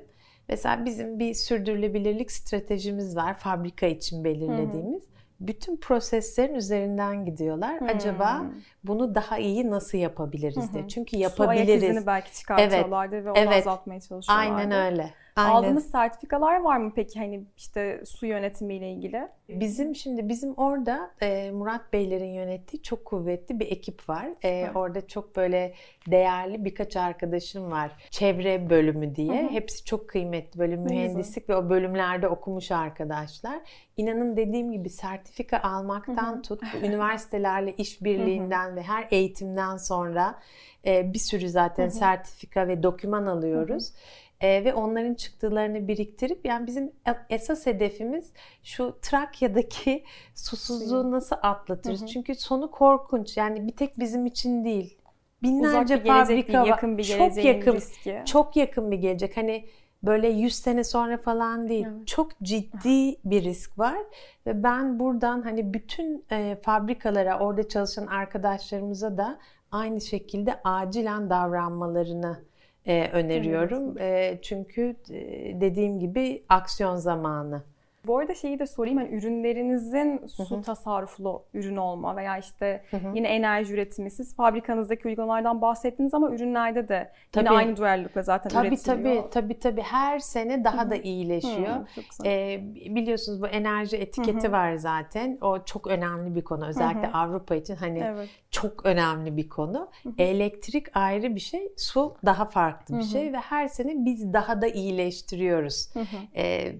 mesela 0.49 0.85
bizim 0.85 1.19
bir 1.19 1.35
sürdürülebilirlik 1.35 2.33
stratejimiz 2.33 3.17
var 3.17 3.39
fabrika 3.39 3.87
için 3.87 4.25
belirlediğimiz. 4.25 5.03
Hı 5.03 5.07
hı. 5.07 5.13
Bütün 5.41 5.77
proseslerin 5.77 6.55
üzerinden 6.55 7.25
gidiyorlar. 7.25 7.81
Hmm. 7.81 7.89
Acaba 7.89 8.47
bunu 8.85 9.15
daha 9.15 9.39
iyi 9.39 9.71
nasıl 9.71 9.99
yapabiliriz 9.99 10.75
diye. 10.75 10.89
Çünkü 10.89 11.17
yapabiliriz. 11.17 11.99
Su 12.01 12.07
belki 12.07 12.35
çıkartıyorlardır 12.35 13.17
evet. 13.17 13.27
ve 13.27 13.31
onu 13.31 13.39
evet. 13.39 13.59
azaltmaya 13.59 14.01
çalışıyorlardır. 14.01 14.61
Aynen 14.61 14.93
öyle. 14.93 15.15
Aynen. 15.37 15.57
Aldığınız 15.57 15.91
sertifikalar 15.91 16.61
var 16.61 16.77
mı 16.77 16.93
peki 16.95 17.19
hani 17.19 17.45
işte 17.57 18.03
su 18.07 18.27
yönetimiyle 18.27 18.93
ilgili? 18.93 19.29
Bizim 19.49 19.95
şimdi 19.95 20.29
bizim 20.29 20.55
orada 20.55 21.11
e, 21.21 21.51
Murat 21.51 21.93
Beylerin 21.93 22.33
yönettiği 22.33 22.83
çok 22.83 23.05
kuvvetli 23.05 23.61
bir 23.61 23.67
ekip 23.67 24.09
var. 24.09 24.29
E, 24.45 24.71
orada 24.75 25.07
çok 25.07 25.37
böyle 25.37 25.75
değerli 26.11 26.65
birkaç 26.65 26.97
arkadaşım 26.97 27.71
var. 27.71 27.93
Çevre 28.11 28.71
bölümü 28.71 29.17
diye. 29.17 29.43
Hı 29.43 29.47
hı. 29.47 29.51
Hepsi 29.51 29.85
çok 29.85 30.09
kıymetli 30.09 30.59
böyle 30.59 30.77
mühendislik 30.77 31.49
ve 31.49 31.57
o 31.57 31.71
bölümlerde 31.71 32.29
okumuş 32.29 32.71
arkadaşlar. 32.71 33.61
İnanın 33.97 34.37
dediğim 34.37 34.73
gibi 34.73 34.91
sertifika 34.91 35.61
almaktan 35.63 36.33
hı 36.33 36.37
hı. 36.37 36.43
tut, 36.43 36.63
üniversitelerle 36.83 37.73
işbirliğinden 37.73 38.77
ve 38.77 38.83
her 38.83 39.09
eğitimden 39.11 39.77
sonra 39.77 40.39
e, 40.87 41.13
bir 41.13 41.19
sürü 41.19 41.49
zaten 41.49 41.85
hı 41.85 41.89
hı. 41.89 41.95
sertifika 41.95 42.69
ve 42.69 42.83
doküman 42.83 43.27
alıyoruz. 43.27 43.89
Hı 43.89 43.95
hı 43.95 44.22
e, 44.43 44.65
ve 44.65 44.75
onların 44.75 45.15
çıktılarını 45.15 45.89
biriktirip 45.89 46.47
yani 46.47 46.67
bizim 46.67 46.93
esas 47.31 47.67
hedefimiz 47.67 48.33
şu 48.63 48.99
Trakya'daki 49.03 50.05
susuzluğu 50.35 51.11
nasıl 51.11 51.37
atlatırız? 51.43 52.01
Hı 52.01 52.05
hı. 52.05 52.09
Çünkü 52.09 52.35
sonu 52.35 52.71
korkunç. 52.71 53.37
Yani 53.37 53.67
bir 53.69 53.77
tek 53.77 53.99
bizim 53.99 54.27
için 54.27 54.65
değil. 54.65 54.99
Binlerce 55.43 55.95
Uzak 55.95 56.05
bir 56.05 56.09
fabrika 56.09 56.53
değil, 56.53 56.67
yakın 56.67 56.99
bir 56.99 57.05
çok 57.05 57.45
yakın 57.45 57.75
riski. 57.75 58.23
çok 58.27 58.57
yakın 58.57 58.91
bir 58.91 58.99
gelecek. 58.99 59.37
Hani 59.37 59.69
böyle 60.03 60.29
100 60.29 60.55
sene 60.55 60.85
sonra 60.85 61.19
falan 61.19 61.69
değil. 61.69 61.87
Evet. 61.89 62.07
Çok 62.07 62.41
ciddi 62.43 63.17
bir 63.25 63.45
risk 63.45 63.79
var 63.79 63.99
ve 64.47 64.63
ben 64.63 65.01
buradan 65.01 65.43
hani 65.43 65.75
bütün 65.75 66.25
e, 66.31 66.57
fabrikalara 66.63 67.39
orada 67.39 67.69
çalışan 67.69 68.07
arkadaşlarımıza 68.07 69.17
da 69.17 69.39
aynı 69.71 70.01
şekilde 70.01 70.61
acilen 70.65 71.31
davranmalarını 71.31 72.52
e, 72.87 73.09
öneriyorum. 73.13 73.99
Evet. 73.99 74.39
E, 74.39 74.43
çünkü 74.43 74.97
e, 75.11 75.61
dediğim 75.61 75.99
gibi 75.99 76.45
aksiyon 76.49 76.97
zamanı. 76.97 77.63
Bu 78.07 78.19
arada 78.19 78.35
şeyi 78.35 78.59
de 78.59 78.67
sorayım. 78.67 78.99
Hani 78.99 79.15
ürünlerinizin 79.15 80.27
su 80.27 80.51
Hı-hı. 80.51 80.63
tasarruflu 80.63 81.43
ürün 81.55 81.77
olma 81.77 82.17
veya 82.17 82.39
işte 82.39 82.85
Hı-hı. 82.91 83.13
yine 83.15 83.29
enerji 83.29 83.75
üretimi. 83.75 84.11
Siz 84.11 84.37
fabrikanızdaki 84.37 85.09
uygulamalardan 85.09 85.63
bahsettiniz 85.63 86.15
ama 86.15 86.31
ürünlerde 86.31 86.89
de 86.89 87.13
tabii. 87.33 87.45
yine 87.45 87.57
aynı 87.57 87.77
duyarlılıkla 87.77 88.23
zaten 88.23 88.49
tabii, 88.49 88.69
üretiliyor. 88.69 89.23
Tabii 89.23 89.31
tabii 89.31 89.59
tabii. 89.59 89.83
Her 89.83 90.19
sene 90.19 90.65
daha 90.65 90.83
Hı-hı. 90.83 90.91
da 90.91 90.97
iyileşiyor. 90.97 91.77
Ee, 92.25 92.61
biliyorsunuz 92.75 93.43
bu 93.43 93.47
enerji 93.47 93.97
etiketi 93.97 94.43
Hı-hı. 94.43 94.53
var 94.53 94.75
zaten. 94.75 95.39
O 95.41 95.65
çok 95.65 95.87
önemli 95.87 96.35
bir 96.35 96.45
konu. 96.45 96.67
Özellikle 96.67 97.09
Hı-hı. 97.09 97.17
Avrupa 97.19 97.55
için 97.55 97.77
hani 97.77 97.99
evet. 97.99 98.29
çok 98.51 98.87
önemli 98.87 99.37
bir 99.37 99.49
konu. 99.49 99.89
Hı-hı. 100.03 100.13
Elektrik 100.19 100.97
ayrı 100.97 101.35
bir 101.35 101.41
şey. 101.41 101.73
Su 101.77 102.15
daha 102.25 102.45
farklı 102.45 102.95
bir 102.95 103.03
Hı-hı. 103.03 103.11
şey 103.11 103.33
ve 103.33 103.39
her 103.39 103.69
sene 103.69 104.05
biz 104.05 104.33
daha 104.33 104.63
da 104.63 104.67
iyileştiriyoruz. 104.67 105.89
Ee, 106.37 106.73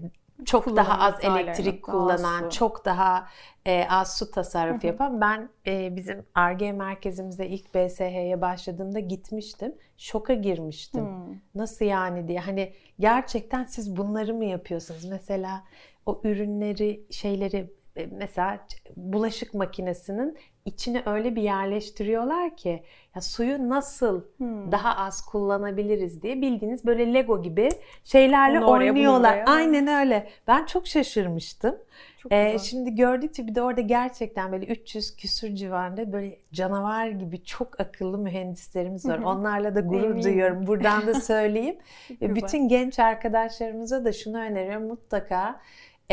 çok 0.45 0.75
daha 0.75 1.05
az 1.05 1.15
elektrik 1.21 1.83
kullanan, 1.83 2.43
az 2.43 2.53
çok 2.53 2.85
daha 2.85 3.27
e, 3.65 3.87
az 3.89 4.17
su 4.17 4.31
tasarrufu 4.31 4.87
yapan. 4.87 5.21
Ben 5.21 5.49
e, 5.67 5.95
bizim 5.95 6.25
ARGE 6.35 6.71
merkezimize 6.71 7.45
ilk 7.45 7.75
BSH'ye 7.75 8.41
başladığımda 8.41 8.99
gitmiştim. 8.99 9.75
Şoka 9.97 10.33
girmiştim. 10.33 11.05
Hmm. 11.05 11.35
Nasıl 11.55 11.85
yani 11.85 12.27
diye. 12.27 12.39
Hani 12.39 12.73
gerçekten 12.99 13.63
siz 13.63 13.97
bunları 13.97 14.33
mı 14.33 14.45
yapıyorsunuz? 14.45 15.05
Mesela 15.05 15.63
o 16.05 16.21
ürünleri, 16.23 17.03
şeyleri 17.09 17.73
mesela 18.11 18.67
bulaşık 18.95 19.53
makinesinin 19.53 20.37
içine 20.65 21.03
öyle 21.05 21.35
bir 21.35 21.41
yerleştiriyorlar 21.41 22.57
ki 22.57 22.83
ya 23.15 23.21
suyu 23.21 23.69
nasıl 23.69 24.21
hmm. 24.37 24.71
daha 24.71 24.97
az 24.97 25.25
kullanabiliriz 25.25 26.21
diye 26.21 26.41
bildiğiniz 26.41 26.85
böyle 26.85 27.13
Lego 27.13 27.41
gibi 27.41 27.69
şeylerle 28.03 28.59
Onu 28.59 28.71
oynuyorlar. 28.71 29.43
Aynen 29.45 29.87
öyle. 29.87 30.29
Ben 30.47 30.65
çok 30.65 30.87
şaşırmıştım. 30.87 31.75
Çok 32.17 32.31
ee, 32.31 32.57
şimdi 32.59 32.95
gördükçe 32.95 33.47
bir 33.47 33.55
de 33.55 33.61
orada 33.61 33.81
gerçekten 33.81 34.51
böyle 34.51 34.65
300 34.65 35.15
küsür 35.15 35.55
civarında 35.55 36.13
böyle 36.13 36.39
canavar 36.53 37.07
gibi 37.07 37.43
çok 37.43 37.79
akıllı 37.79 38.17
mühendislerimiz 38.17 39.05
var. 39.05 39.17
Onlarla 39.17 39.75
da 39.75 39.79
gurur 39.79 40.23
duyuyorum. 40.23 40.67
Buradan 40.67 41.07
da 41.07 41.13
söyleyeyim. 41.13 41.77
Bütün 42.21 42.67
genç 42.67 42.99
arkadaşlarımıza 42.99 44.05
da 44.05 44.13
şunu 44.13 44.37
öneriyorum 44.37 44.87
mutlaka 44.87 45.59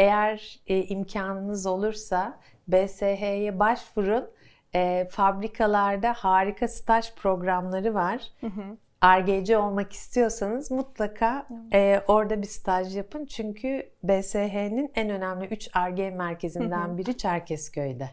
eğer 0.00 0.60
e, 0.66 0.84
imkanınız 0.84 1.66
olursa 1.66 2.38
BSH'ye 2.68 3.58
başvurun. 3.58 4.30
E, 4.74 5.08
fabrikalarda 5.10 6.12
harika 6.12 6.68
staj 6.68 7.14
programları 7.14 7.94
var. 7.94 8.22
Hı 8.40 8.46
hı. 8.46 8.76
RGC 9.04 9.56
olmak 9.56 9.92
istiyorsanız 9.92 10.70
mutlaka 10.70 11.46
e, 11.72 12.00
orada 12.08 12.42
bir 12.42 12.46
staj 12.46 12.96
yapın. 12.96 13.24
Çünkü 13.24 13.90
BSH'nin 14.02 14.92
en 14.94 15.10
önemli 15.10 15.46
3 15.46 15.68
RG 15.76 16.16
merkezinden 16.16 16.98
biri 16.98 17.16
Çerkezköy'de 17.16 18.10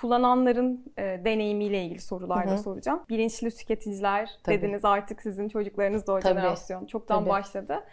kullananların 0.00 0.84
e, 0.98 1.02
deneyimiyle 1.24 1.84
ilgili 1.84 2.00
sorular 2.00 2.48
da 2.48 2.58
soracağım. 2.58 3.00
Bilinçli 3.08 3.50
tüketiciler 3.50 4.30
Tabii. 4.42 4.56
dediniz 4.56 4.84
artık 4.84 5.22
sizin 5.22 5.48
çocuklarınız 5.48 6.06
da 6.06 6.12
o 6.12 6.20
Tabii. 6.20 6.34
jenerasyon 6.40 6.86
çoktan 6.86 7.18
Tabii. 7.18 7.28
başladı. 7.28 7.84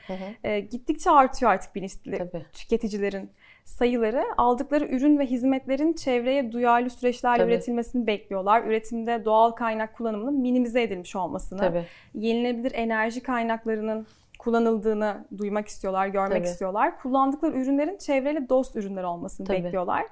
E, 0.44 0.60
gittikçe 0.60 1.12
artıyor 1.12 1.52
artık 1.52 1.76
bilinçli 1.76 2.18
Tabii. 2.18 2.46
tüketicilerin 2.54 3.30
sayıları 3.66 4.24
aldıkları 4.38 4.86
ürün 4.86 5.20
ve 5.20 5.26
hizmetlerin 5.26 5.94
çevreye 5.94 6.52
duyarlı 6.52 6.90
süreçlerle 6.90 7.38
Tabii. 7.44 7.52
üretilmesini 7.52 8.08
bekliyorlar. 8.08 8.64
Üretimde 8.64 9.26
doğal 9.26 9.52
kaynak 9.52 9.98
kullanımının 9.98 10.34
minimize 10.42 10.82
edilmiş 10.82 11.16
olmasını, 11.16 11.60
Tabii. 11.60 11.86
yenilenebilir 12.14 12.72
enerji 12.76 13.24
kaynaklarının 13.24 14.08
kullanıldığını 14.40 15.26
duymak 15.38 15.68
istiyorlar, 15.68 16.08
görmek 16.08 16.38
Tabii. 16.38 16.48
istiyorlar. 16.48 17.00
Kullandıkları 17.02 17.58
ürünlerin 17.58 17.98
çevreyle 17.98 18.50
dost 18.50 18.76
ürünler 18.76 19.04
olmasını 19.04 19.48
Tabii. 19.48 19.64
bekliyorlar. 19.64 20.06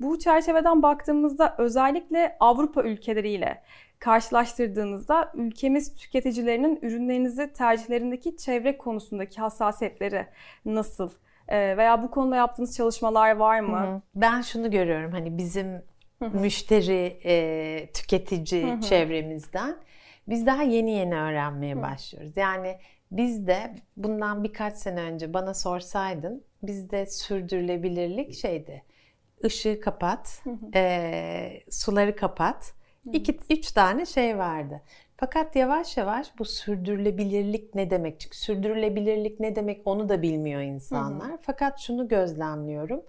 Bu 0.00 0.18
çerçeveden 0.18 0.82
baktığımızda 0.82 1.54
özellikle 1.58 2.36
Avrupa 2.40 2.82
ülkeleriyle 2.82 3.62
karşılaştırdığınızda 3.98 5.32
ülkemiz 5.34 5.94
tüketicilerinin 5.94 6.78
ürünlerinizi 6.82 7.52
tercihlerindeki 7.52 8.36
çevre 8.36 8.78
konusundaki 8.78 9.40
hassasiyetleri 9.40 10.26
nasıl? 10.64 11.10
Ee, 11.48 11.76
veya 11.76 12.02
bu 12.02 12.10
konuda 12.10 12.36
yaptığınız 12.36 12.76
çalışmalar 12.76 13.36
var 13.36 13.60
mı? 13.60 13.80
Hı 13.80 13.94
hı. 13.94 14.02
Ben 14.14 14.40
şunu 14.40 14.70
görüyorum 14.70 15.12
hani 15.12 15.38
bizim 15.38 15.66
hı 16.18 16.24
hı. 16.24 16.38
müşteri, 16.38 17.20
e, 17.24 17.88
tüketici 17.94 18.66
hı 18.66 18.72
hı. 18.76 18.80
çevremizden 18.80 19.76
biz 20.28 20.46
daha 20.46 20.62
yeni 20.62 20.90
yeni 20.90 21.14
öğrenmeye 21.14 21.74
hı. 21.74 21.82
başlıyoruz. 21.82 22.36
Yani 22.36 22.78
biz 23.10 23.46
de 23.46 23.74
bundan 23.96 24.44
birkaç 24.44 24.74
sene 24.74 25.00
önce 25.00 25.34
bana 25.34 25.54
sorsaydın 25.54 26.44
bizde 26.62 27.06
sürdürülebilirlik 27.06 28.34
şeydi 28.34 28.82
ışığı 29.44 29.80
kapat, 29.80 30.42
e, 30.74 31.60
suları 31.70 32.16
kapat. 32.16 32.74
İki, 33.12 33.38
üç 33.50 33.72
tane 33.72 34.06
şey 34.06 34.38
vardı. 34.38 34.82
Fakat 35.16 35.56
yavaş 35.56 35.96
yavaş 35.96 36.38
bu 36.38 36.44
sürdürülebilirlik 36.44 37.74
ne 37.74 37.90
demek? 37.90 38.20
Çünkü 38.20 38.36
sürdürülebilirlik 38.36 39.40
ne 39.40 39.56
demek 39.56 39.82
onu 39.84 40.08
da 40.08 40.22
bilmiyor 40.22 40.60
insanlar. 40.60 41.28
Hı 41.28 41.32
hı. 41.32 41.38
Fakat 41.42 41.78
şunu 41.78 42.08
gözlemliyorum. 42.08 43.02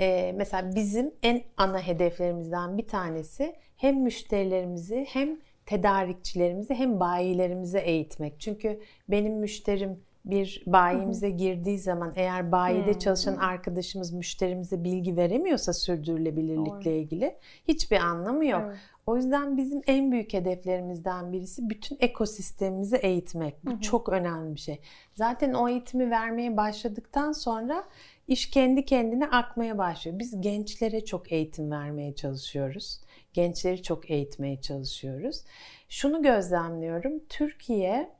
Ee, 0.00 0.32
mesela 0.36 0.74
bizim 0.74 1.14
en 1.22 1.42
ana 1.56 1.80
hedeflerimizden 1.80 2.78
bir 2.78 2.86
tanesi 2.86 3.56
hem 3.76 4.02
müşterilerimizi 4.02 5.06
hem 5.08 5.38
tedarikçilerimizi 5.66 6.74
hem 6.74 7.00
bayilerimizi 7.00 7.78
eğitmek. 7.78 8.40
Çünkü 8.40 8.80
benim 9.08 9.32
müşterim 9.32 10.00
bir 10.28 10.62
bayimize 10.66 11.30
girdiği 11.30 11.78
zaman 11.78 12.12
eğer 12.16 12.52
bayide 12.52 12.92
hmm. 12.92 12.98
çalışan 12.98 13.36
arkadaşımız 13.36 14.12
müşterimize 14.12 14.84
bilgi 14.84 15.16
veremiyorsa 15.16 15.72
sürdürülebilirlikle 15.72 16.90
Doğru. 16.90 16.94
ilgili 16.94 17.36
hiçbir 17.68 17.96
anlamı 17.96 18.46
yok. 18.46 18.62
Evet. 18.66 18.78
O 19.06 19.16
yüzden 19.16 19.56
bizim 19.56 19.80
en 19.86 20.12
büyük 20.12 20.32
hedeflerimizden 20.32 21.32
birisi 21.32 21.70
bütün 21.70 21.96
ekosistemimizi 22.00 22.96
eğitmek. 22.96 23.64
Bu 23.64 23.70
hı 23.70 23.74
hı. 23.74 23.80
çok 23.80 24.08
önemli 24.08 24.54
bir 24.54 24.60
şey. 24.60 24.80
Zaten 25.14 25.52
o 25.52 25.68
eğitimi 25.68 26.10
vermeye 26.10 26.56
başladıktan 26.56 27.32
sonra 27.32 27.84
iş 28.26 28.50
kendi 28.50 28.84
kendine 28.84 29.26
akmaya 29.26 29.78
başlıyor. 29.78 30.18
Biz 30.18 30.40
gençlere 30.40 31.04
çok 31.04 31.32
eğitim 31.32 31.70
vermeye 31.70 32.14
çalışıyoruz. 32.14 33.00
Gençleri 33.32 33.82
çok 33.82 34.10
eğitmeye 34.10 34.60
çalışıyoruz. 34.60 35.44
Şunu 35.88 36.22
gözlemliyorum. 36.22 37.12
Türkiye 37.28 38.17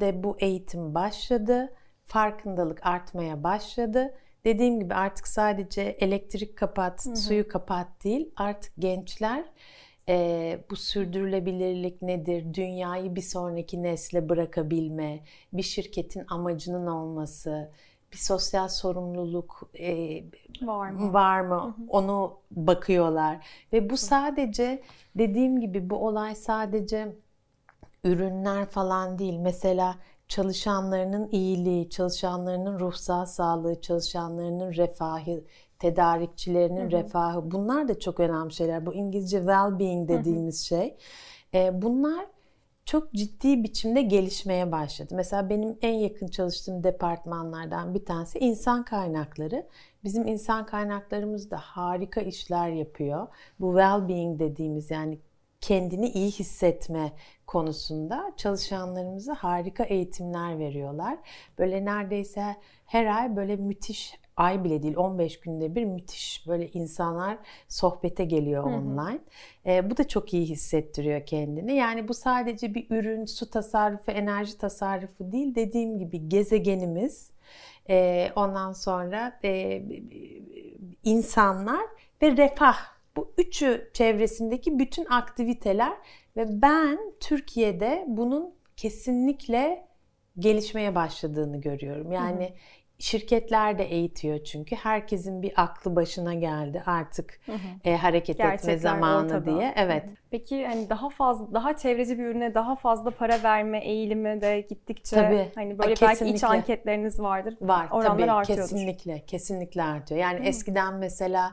de 0.00 0.22
bu 0.22 0.36
eğitim 0.38 0.94
başladı. 0.94 1.74
Farkındalık 2.06 2.86
artmaya 2.86 3.44
başladı. 3.44 4.14
Dediğim 4.44 4.80
gibi 4.80 4.94
artık 4.94 5.28
sadece 5.28 5.82
elektrik 5.82 6.56
kapat, 6.56 7.06
hı 7.06 7.10
hı. 7.10 7.16
suyu 7.16 7.48
kapat 7.48 7.88
değil. 8.04 8.30
Artık 8.36 8.72
gençler 8.78 9.44
e, 10.08 10.58
bu 10.70 10.76
sürdürülebilirlik 10.76 12.02
nedir, 12.02 12.54
dünyayı 12.54 13.16
bir 13.16 13.22
sonraki 13.22 13.82
nesle 13.82 14.28
bırakabilme, 14.28 15.20
bir 15.52 15.62
şirketin 15.62 16.24
amacının 16.28 16.86
olması, 16.86 17.70
bir 18.12 18.18
sosyal 18.18 18.68
sorumluluk 18.68 19.70
e, 19.78 20.22
var 20.62 20.90
mı, 20.90 21.12
var 21.12 21.40
mı? 21.40 21.54
Hı 21.54 21.82
hı. 21.82 21.86
onu 21.88 22.38
bakıyorlar. 22.50 23.46
Ve 23.72 23.90
bu 23.90 23.96
sadece 23.96 24.82
dediğim 25.14 25.60
gibi 25.60 25.90
bu 25.90 26.06
olay 26.06 26.34
sadece 26.34 27.16
ürünler 28.04 28.66
falan 28.66 29.18
değil. 29.18 29.38
Mesela 29.38 29.96
çalışanlarının 30.28 31.28
iyiliği, 31.32 31.90
çalışanlarının 31.90 32.80
ruhsal 32.80 33.26
sağlığı, 33.26 33.80
çalışanlarının 33.80 34.72
refahı, 34.72 35.44
tedarikçilerinin 35.78 36.80
hı 36.80 36.86
hı. 36.86 36.90
refahı 36.90 37.50
bunlar 37.50 37.88
da 37.88 37.98
çok 37.98 38.20
önemli 38.20 38.52
şeyler. 38.52 38.86
Bu 38.86 38.94
İngilizce 38.94 39.38
well-being 39.38 40.08
dediğimiz 40.08 40.70
hı 40.70 40.74
hı. 40.74 40.80
şey. 40.80 40.96
E, 41.54 41.82
bunlar 41.82 42.26
çok 42.84 43.12
ciddi 43.14 43.64
biçimde 43.64 44.02
gelişmeye 44.02 44.72
başladı. 44.72 45.14
Mesela 45.16 45.50
benim 45.50 45.78
en 45.82 45.94
yakın 45.94 46.26
çalıştığım 46.26 46.84
departmanlardan 46.84 47.94
bir 47.94 48.04
tanesi 48.04 48.38
insan 48.38 48.84
kaynakları. 48.84 49.66
Bizim 50.04 50.26
insan 50.26 50.66
kaynaklarımız 50.66 51.50
da 51.50 51.56
harika 51.56 52.20
işler 52.20 52.68
yapıyor. 52.68 53.28
Bu 53.60 53.72
well-being 53.72 54.38
dediğimiz 54.38 54.90
yani 54.90 55.18
kendini 55.60 56.08
iyi 56.08 56.30
hissetme 56.30 57.12
konusunda 57.50 58.32
çalışanlarımıza 58.36 59.34
harika 59.34 59.84
eğitimler 59.84 60.58
veriyorlar. 60.58 61.18
Böyle 61.58 61.84
neredeyse 61.84 62.56
her 62.86 63.06
ay 63.06 63.36
böyle 63.36 63.56
müthiş 63.56 64.14
ay 64.36 64.64
bile 64.64 64.82
değil 64.82 64.96
15 64.96 65.40
günde 65.40 65.74
bir 65.74 65.84
müthiş 65.84 66.48
böyle 66.48 66.68
insanlar 66.68 67.38
sohbete 67.68 68.24
geliyor 68.24 68.64
online. 68.64 69.20
Hı 69.64 69.70
hı. 69.70 69.72
E, 69.72 69.90
bu 69.90 69.96
da 69.96 70.08
çok 70.08 70.34
iyi 70.34 70.46
hissettiriyor 70.46 71.26
kendini. 71.26 71.74
Yani 71.74 72.08
bu 72.08 72.14
sadece 72.14 72.74
bir 72.74 72.86
ürün, 72.90 73.24
su 73.24 73.50
tasarrufu, 73.50 74.10
enerji 74.10 74.58
tasarrufu 74.58 75.32
değil. 75.32 75.54
Dediğim 75.54 75.98
gibi 75.98 76.28
gezegenimiz, 76.28 77.30
e, 77.88 78.28
ondan 78.36 78.72
sonra 78.72 79.38
e, 79.44 79.82
insanlar 81.04 81.86
ve 82.22 82.36
refah. 82.36 82.76
Bu 83.16 83.32
üçü 83.38 83.90
çevresindeki 83.92 84.78
bütün 84.78 85.04
aktiviteler 85.04 85.92
ve 86.36 86.62
ben 86.62 86.98
Türkiye'de 87.20 88.04
bunun 88.08 88.54
kesinlikle 88.76 89.86
gelişmeye 90.38 90.94
başladığını 90.94 91.60
görüyorum. 91.60 92.12
Yani 92.12 92.44
hı 92.44 92.48
hı. 92.48 92.54
Şirketler 92.98 93.78
de 93.78 93.84
eğitiyor 93.84 94.44
çünkü 94.44 94.76
herkesin 94.76 95.42
bir 95.42 95.52
aklı 95.56 95.96
başına 95.96 96.34
geldi 96.34 96.82
artık 96.86 97.40
hı 97.46 97.52
hı. 97.52 97.58
E, 97.84 97.96
hareket 97.96 98.38
Gerçekler 98.38 98.72
etme 98.72 98.78
zamanı 98.78 99.26
ortada. 99.26 99.46
diye. 99.46 99.74
Evet. 99.76 100.04
Peki 100.30 100.66
hani 100.66 100.90
daha 100.90 101.08
fazla 101.08 101.54
daha 101.54 101.76
çevreci 101.76 102.18
bir 102.18 102.24
ürüne 102.24 102.54
daha 102.54 102.76
fazla 102.76 103.10
para 103.10 103.42
verme 103.42 103.78
eğilimi 103.84 104.40
de 104.40 104.60
gittikçe 104.60 105.16
tabii. 105.16 105.48
hani 105.54 105.78
böyle 105.78 105.94
kesinlikle. 105.94 106.24
belki 106.26 106.36
iç 106.36 106.44
anketleriniz 106.44 107.20
vardır. 107.20 107.56
Var 107.60 107.88
Oranlar 107.90 108.18
tabii 108.18 108.32
artıyordur. 108.32 108.62
kesinlikle 108.62 109.24
kesinlikle 109.26 109.82
artıyor. 109.82 110.20
Yani 110.20 110.38
hı. 110.38 110.42
eskiden 110.42 110.94
mesela 110.94 111.52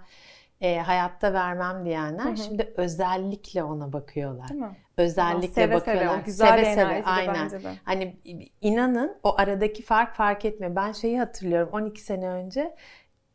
e, 0.62 0.80
hayatta 0.80 1.34
vermem 1.34 1.86
diyenler 1.86 2.24
hı 2.24 2.30
hı. 2.30 2.38
şimdi 2.38 2.74
özellikle 2.78 3.63
ona 3.63 3.93
bakıyorlar. 3.93 4.50
Değil 4.50 4.62
mi? 4.62 4.78
Özellikle 4.98 5.48
seve 5.48 5.76
bakıyorlar. 5.76 6.08
Seve, 6.08 6.22
o 6.22 6.26
güzel 6.26 6.63
seve 6.63 6.76
seve 6.76 7.04
aynen. 7.06 7.36
Bence 7.36 7.63
de. 7.63 7.74
Hani 7.84 8.17
inanın 8.62 9.17
o 9.24 9.36
aradaki 9.38 9.84
fark 9.84 10.15
fark 10.15 10.46
etmiyor. 10.46 10.76
Ben 10.76 10.91
şeyi 10.91 11.20
hatırlıyorum 11.20 11.70
12 11.72 12.02
sene 12.02 12.28
önce 12.28 12.76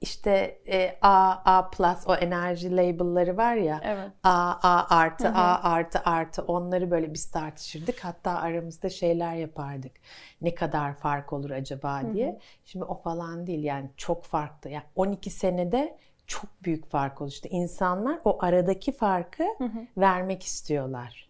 işte 0.02 0.60
e, 0.68 0.98
A, 1.02 1.36
A 1.44 1.70
plus 1.70 2.06
o 2.06 2.14
enerji 2.14 2.76
label'ları 2.76 3.36
var 3.36 3.54
ya. 3.54 3.80
Evet. 3.84 4.10
A, 4.22 4.52
A 4.62 4.96
artı, 4.96 5.28
Hı-hı. 5.28 5.38
A 5.38 5.62
artı 5.62 6.00
artı 6.04 6.42
onları 6.42 6.90
böyle 6.90 7.14
biz 7.14 7.30
tartışırdık. 7.30 8.04
Hatta 8.04 8.30
aramızda 8.30 8.88
şeyler 8.88 9.34
yapardık. 9.34 9.92
Ne 10.40 10.54
kadar 10.54 10.94
fark 10.94 11.32
olur 11.32 11.50
acaba 11.50 12.02
diye. 12.14 12.28
Hı-hı. 12.28 12.38
Şimdi 12.64 12.84
o 12.84 12.94
falan 12.94 13.46
değil 13.46 13.64
yani 13.64 13.90
çok 13.96 14.24
farklı. 14.24 14.70
Yani 14.70 14.84
12 14.94 15.30
senede 15.30 15.98
çok 16.32 16.64
büyük 16.64 16.86
fark 16.86 17.20
oluştu. 17.20 17.48
İnsanlar 17.50 18.18
o 18.24 18.38
aradaki 18.40 18.92
farkı 18.92 19.44
hı 19.58 19.64
hı. 19.64 19.86
vermek 19.96 20.42
istiyorlar. 20.42 21.28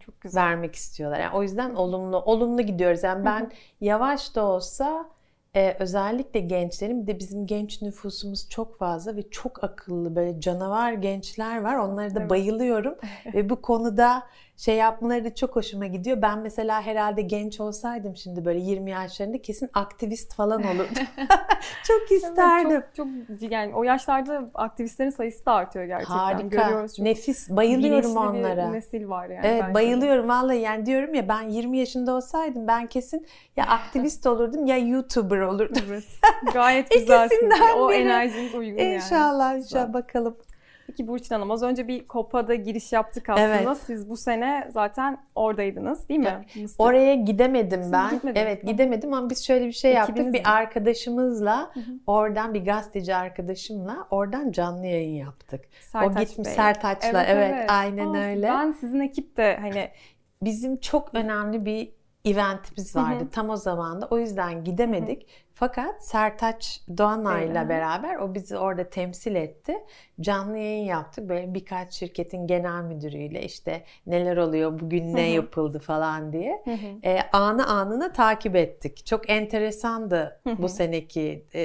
Çok 0.00 0.20
güzel. 0.20 0.42
Vermek 0.42 0.74
istiyorlar. 0.74 1.20
Yani 1.20 1.36
o 1.36 1.42
yüzden 1.42 1.74
olumlu 1.74 2.16
olumlu 2.16 2.62
gidiyoruz. 2.62 3.02
Yani 3.02 3.24
ben 3.24 3.40
hı 3.40 3.44
hı. 3.44 3.50
yavaş 3.80 4.34
da 4.34 4.44
olsa 4.44 5.10
ee, 5.56 5.76
özellikle 5.78 6.40
gençlerin 6.40 7.02
bir 7.02 7.06
de 7.06 7.18
bizim 7.18 7.46
genç 7.46 7.82
nüfusumuz 7.82 8.48
çok 8.48 8.78
fazla 8.78 9.16
ve 9.16 9.30
çok 9.30 9.64
akıllı 9.64 10.16
böyle 10.16 10.40
canavar 10.40 10.92
gençler 10.92 11.60
var. 11.60 11.76
Onları 11.76 12.14
da 12.14 12.20
evet. 12.20 12.30
bayılıyorum 12.30 12.94
ve 13.34 13.50
bu 13.50 13.62
konuda 13.62 14.22
şey 14.60 14.76
yapmaları 14.76 15.24
da 15.24 15.34
çok 15.34 15.56
hoşuma 15.56 15.86
gidiyor. 15.86 16.22
Ben 16.22 16.38
mesela 16.38 16.82
herhalde 16.82 17.22
genç 17.22 17.60
olsaydım 17.60 18.16
şimdi 18.16 18.44
böyle 18.44 18.58
20 18.58 18.90
yaşlarında 18.90 19.42
kesin 19.42 19.70
aktivist 19.74 20.34
falan 20.34 20.62
olurdum. 20.62 20.86
çok 21.86 22.12
isterdim. 22.12 22.82
Çok, 22.96 23.06
çok 23.38 23.52
yani 23.52 23.74
o 23.74 23.82
yaşlarda 23.82 24.50
aktivistlerin 24.54 25.10
sayısı 25.10 25.46
da 25.46 25.52
artıyor 25.52 25.84
gerçekten. 25.84 26.14
Harika. 26.14 26.42
Görüyoruz 26.42 26.96
çok 26.96 27.04
Nefis. 27.04 27.50
Bayılıyorum 27.50 28.16
onlara. 28.16 28.68
Bir 28.68 28.72
nesil 28.72 29.08
var 29.08 29.28
yani. 29.28 29.46
Evet 29.46 29.74
bayılıyorum 29.74 30.24
de. 30.24 30.28
vallahi 30.28 30.58
yani 30.58 30.86
diyorum 30.86 31.14
ya 31.14 31.28
ben 31.28 31.42
20 31.42 31.78
yaşında 31.78 32.14
olsaydım 32.14 32.66
ben 32.66 32.86
kesin 32.86 33.26
ya 33.56 33.66
aktivist 33.66 34.26
olurdum 34.26 34.66
ya 34.66 34.78
YouTuber 34.78 35.40
olurdum. 35.40 35.84
Evet. 35.88 36.04
Gayet 36.52 36.90
güzelsin. 36.94 37.50
o 37.76 37.92
enerjiniz 37.92 38.54
uygun 38.54 38.72
inşallah, 38.72 38.90
yani. 38.90 38.94
İnşallah 38.94 39.56
inşallah 39.56 39.92
bakalım. 39.92 40.36
Peki 40.90 41.08
Burçin 41.08 41.34
Hanım 41.34 41.50
az 41.50 41.62
önce 41.62 41.88
bir 41.88 42.08
COPA'da 42.08 42.54
giriş 42.54 42.92
yaptık 42.92 43.28
aslında. 43.28 43.46
Evet. 43.46 43.78
Siz 43.86 44.10
bu 44.10 44.16
sene 44.16 44.68
zaten 44.70 45.18
oradaydınız 45.34 46.08
değil 46.08 46.20
mi? 46.20 46.44
Evet. 46.58 46.70
Oraya 46.78 47.14
gidemedim 47.14 47.82
Siz 47.82 47.92
ben. 47.92 48.20
Evet 48.34 48.64
mi? 48.64 48.72
gidemedim 48.72 49.14
ama 49.14 49.30
biz 49.30 49.46
şöyle 49.46 49.66
bir 49.66 49.72
şey 49.72 49.92
yaptık. 49.92 50.26
Mi? 50.26 50.32
Bir 50.32 50.42
arkadaşımızla 50.44 51.70
hı 51.74 51.80
hı. 51.80 51.92
oradan 52.06 52.54
bir 52.54 52.64
gazeteci 52.64 53.14
arkadaşımla 53.14 54.06
oradan 54.10 54.52
canlı 54.52 54.86
yayın 54.86 55.14
yaptık. 55.14 55.64
Sertaç 55.80 56.16
o 56.16 56.20
gitmiş 56.20 56.46
Bey. 56.46 56.54
Sertaç'la 56.54 57.24
evet, 57.24 57.28
evet, 57.28 57.54
evet. 57.54 57.70
aynen 57.70 58.14
Aa, 58.14 58.24
öyle. 58.24 58.48
Ben 58.48 58.72
sizin 58.72 59.00
ekip 59.00 59.36
de 59.36 59.56
hani 59.60 59.88
bizim 60.42 60.76
çok 60.76 61.14
önemli 61.14 61.64
bir 61.64 61.92
eventimiz 62.24 62.96
vardı 62.96 63.20
hı 63.20 63.24
hı. 63.24 63.30
tam 63.30 63.50
o 63.50 63.56
zaman 63.56 64.00
da. 64.02 64.06
O 64.10 64.18
yüzden 64.18 64.64
gidemedik. 64.64 65.22
Hı 65.22 65.26
hı. 65.26 65.50
Fakat 65.54 66.04
Sertaç 66.04 66.80
Doğanay'la 66.98 67.68
beraber 67.68 68.16
o 68.16 68.34
bizi 68.34 68.58
orada 68.58 68.90
temsil 68.90 69.34
etti. 69.34 69.74
Canlı 70.20 70.58
yayın 70.58 70.84
yaptık. 70.84 71.28
Böyle 71.28 71.54
birkaç 71.54 71.94
şirketin 71.94 72.46
genel 72.46 72.82
müdürüyle 72.82 73.42
işte 73.42 73.84
neler 74.06 74.36
oluyor, 74.36 74.80
bugün 74.80 75.14
ne 75.14 75.30
yapıldı 75.30 75.78
falan 75.78 76.32
diye. 76.32 76.64
E, 77.04 77.18
anı 77.32 77.66
anına 77.66 78.12
takip 78.12 78.56
ettik. 78.56 79.06
Çok 79.06 79.30
enteresandı 79.30 80.40
bu 80.58 80.68
seneki 80.68 81.44
e, 81.54 81.64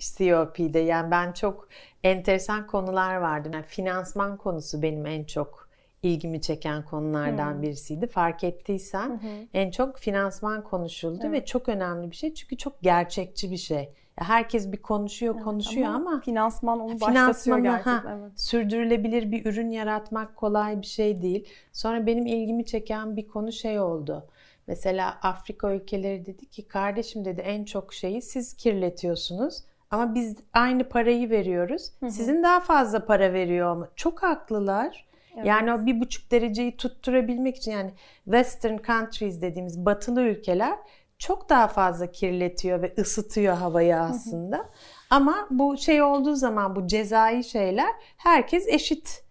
COP'de. 0.00 0.78
Yani 0.78 1.10
ben 1.10 1.32
çok 1.32 1.68
enteresan 2.04 2.66
konular 2.66 3.16
vardı. 3.16 3.50
Yani 3.52 3.64
finansman 3.64 4.36
konusu 4.36 4.82
benim 4.82 5.06
en 5.06 5.24
çok 5.24 5.65
ilgimi 6.06 6.40
çeken 6.40 6.84
konulardan 6.84 7.54
hmm. 7.54 7.62
birisiydi. 7.62 8.06
Fark 8.06 8.44
ettiysen 8.44 9.08
hmm. 9.08 9.28
en 9.54 9.70
çok 9.70 9.98
finansman 9.98 10.64
konuşuldu 10.64 11.20
evet. 11.22 11.32
ve 11.32 11.44
çok 11.44 11.68
önemli 11.68 12.10
bir 12.10 12.16
şey 12.16 12.34
çünkü 12.34 12.56
çok 12.56 12.82
gerçekçi 12.82 13.50
bir 13.50 13.56
şey. 13.56 13.92
Herkes 14.16 14.72
bir 14.72 14.76
konuşuyor, 14.76 15.34
evet, 15.34 15.44
konuşuyor 15.44 15.86
ama, 15.88 16.10
ama 16.10 16.20
finansman 16.20 16.80
onu 16.80 17.00
başlatıyor 17.00 17.58
gerçekten. 17.58 17.92
Ha, 17.92 18.18
evet. 18.20 18.40
Sürdürülebilir 18.40 19.30
bir 19.32 19.46
ürün 19.46 19.70
yaratmak 19.70 20.36
kolay 20.36 20.80
bir 20.80 20.86
şey 20.86 21.22
değil. 21.22 21.48
Sonra 21.72 22.06
benim 22.06 22.26
ilgimi 22.26 22.64
çeken 22.64 23.16
bir 23.16 23.28
konu 23.28 23.52
şey 23.52 23.80
oldu. 23.80 24.26
Mesela 24.66 25.18
Afrika 25.22 25.72
ülkeleri 25.74 26.26
dedi 26.26 26.46
ki 26.46 26.68
kardeşim 26.68 27.24
dedi 27.24 27.40
en 27.40 27.64
çok 27.64 27.94
şeyi 27.94 28.22
siz 28.22 28.54
kirletiyorsunuz. 28.54 29.62
Ama 29.90 30.14
biz 30.14 30.36
aynı 30.52 30.88
parayı 30.88 31.30
veriyoruz. 31.30 31.92
Hı 32.00 32.06
hı. 32.06 32.10
Sizin 32.10 32.42
daha 32.42 32.60
fazla 32.60 33.06
para 33.06 33.32
veriyor 33.32 33.68
ama 33.68 33.88
çok 33.96 34.22
haklılar. 34.22 35.06
Evet. 35.36 35.46
Yani 35.46 35.72
o 35.72 35.86
bir 35.86 36.00
buçuk 36.00 36.30
dereceyi 36.30 36.76
tutturabilmek 36.76 37.56
için 37.56 37.72
yani 37.72 37.90
Western 38.24 38.76
countries 38.86 39.42
dediğimiz 39.42 39.86
batılı 39.86 40.22
ülkeler 40.22 40.78
çok 41.18 41.48
daha 41.48 41.68
fazla 41.68 42.06
kirletiyor 42.10 42.82
ve 42.82 42.94
ısıtıyor 42.98 43.56
havayı 43.56 43.96
aslında. 43.96 44.56
Hı 44.56 44.62
hı. 44.62 44.66
Ama 45.10 45.46
bu 45.50 45.76
şey 45.76 46.02
olduğu 46.02 46.34
zaman 46.34 46.76
bu 46.76 46.86
cezai 46.86 47.44
şeyler 47.44 47.90
herkes 48.16 48.68
eşit 48.68 49.26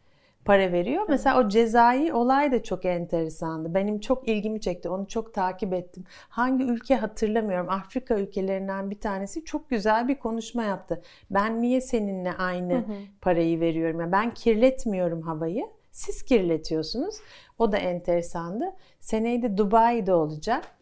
para 0.46 0.72
veriyor. 0.72 1.06
Mesela 1.10 1.40
o 1.40 1.50
cezai 1.50 2.14
olay 2.14 2.52
da 2.52 2.64
çok 2.64 2.86
enteresandı. 2.86 3.74
Benim 3.74 4.00
çok 4.00 4.28
ilgimi 4.28 4.62
çekti. 4.62 4.90
Onu 4.90 5.08
çok 5.08 5.34
takip 5.34 5.74
ettim. 5.74 6.04
Hangi 6.30 6.64
ülke 6.64 6.96
hatırlamıyorum. 6.96 7.70
Afrika 7.70 8.16
ülkelerinden 8.16 8.92
bir 8.92 9.00
tanesi 9.00 9.46
çok 9.46 9.70
güzel 9.70 10.08
bir 10.08 10.16
konuşma 10.16 10.64
yaptı. 10.64 11.02
Ben 11.32 11.62
niye 11.62 11.82
seninle 11.82 12.34
aynı 12.34 12.74
hı 12.74 12.78
hı. 12.78 12.94
parayı 13.22 13.60
veriyorum? 13.60 14.00
Yani 14.00 14.12
ben 14.12 14.34
kirletmiyorum 14.34 15.22
havayı. 15.22 15.66
Siz 15.96 16.24
kirletiyorsunuz. 16.24 17.16
O 17.60 17.72
da 17.72 17.78
enteresandı. 17.78 18.76
Seneye 19.00 19.42
de 19.42 19.58
Dubai'de 19.58 20.14
olacak. 20.14 20.76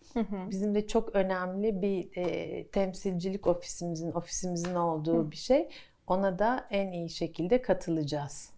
Bizim 0.50 0.76
de 0.76 0.88
çok 0.88 1.16
önemli 1.16 1.82
bir 1.82 2.18
e, 2.18 2.68
temsilcilik 2.68 3.48
ofisimizin 3.48 4.12
ofisimizin 4.12 4.76
olduğu 4.76 5.26
hı. 5.26 5.32
bir 5.32 5.36
şey. 5.36 5.70
Ona 6.08 6.40
da 6.40 6.68
en 6.70 6.92
iyi 6.92 7.10
şekilde 7.10 7.62
katılacağız. 7.62 8.50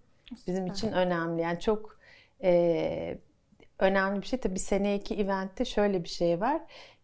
Bizim 0.48 0.68
için 0.68 0.92
önemli. 0.92 1.42
Yani 1.42 1.60
çok 1.60 2.00
e, 2.44 3.18
önemli 3.80 4.22
bir 4.22 4.28
şey. 4.28 4.40
Tabii 4.40 4.60
seneki 4.60 5.16
eventte 5.16 5.66
şöyle 5.66 6.04
bir 6.04 6.10
şey 6.10 6.42
var. 6.42 6.62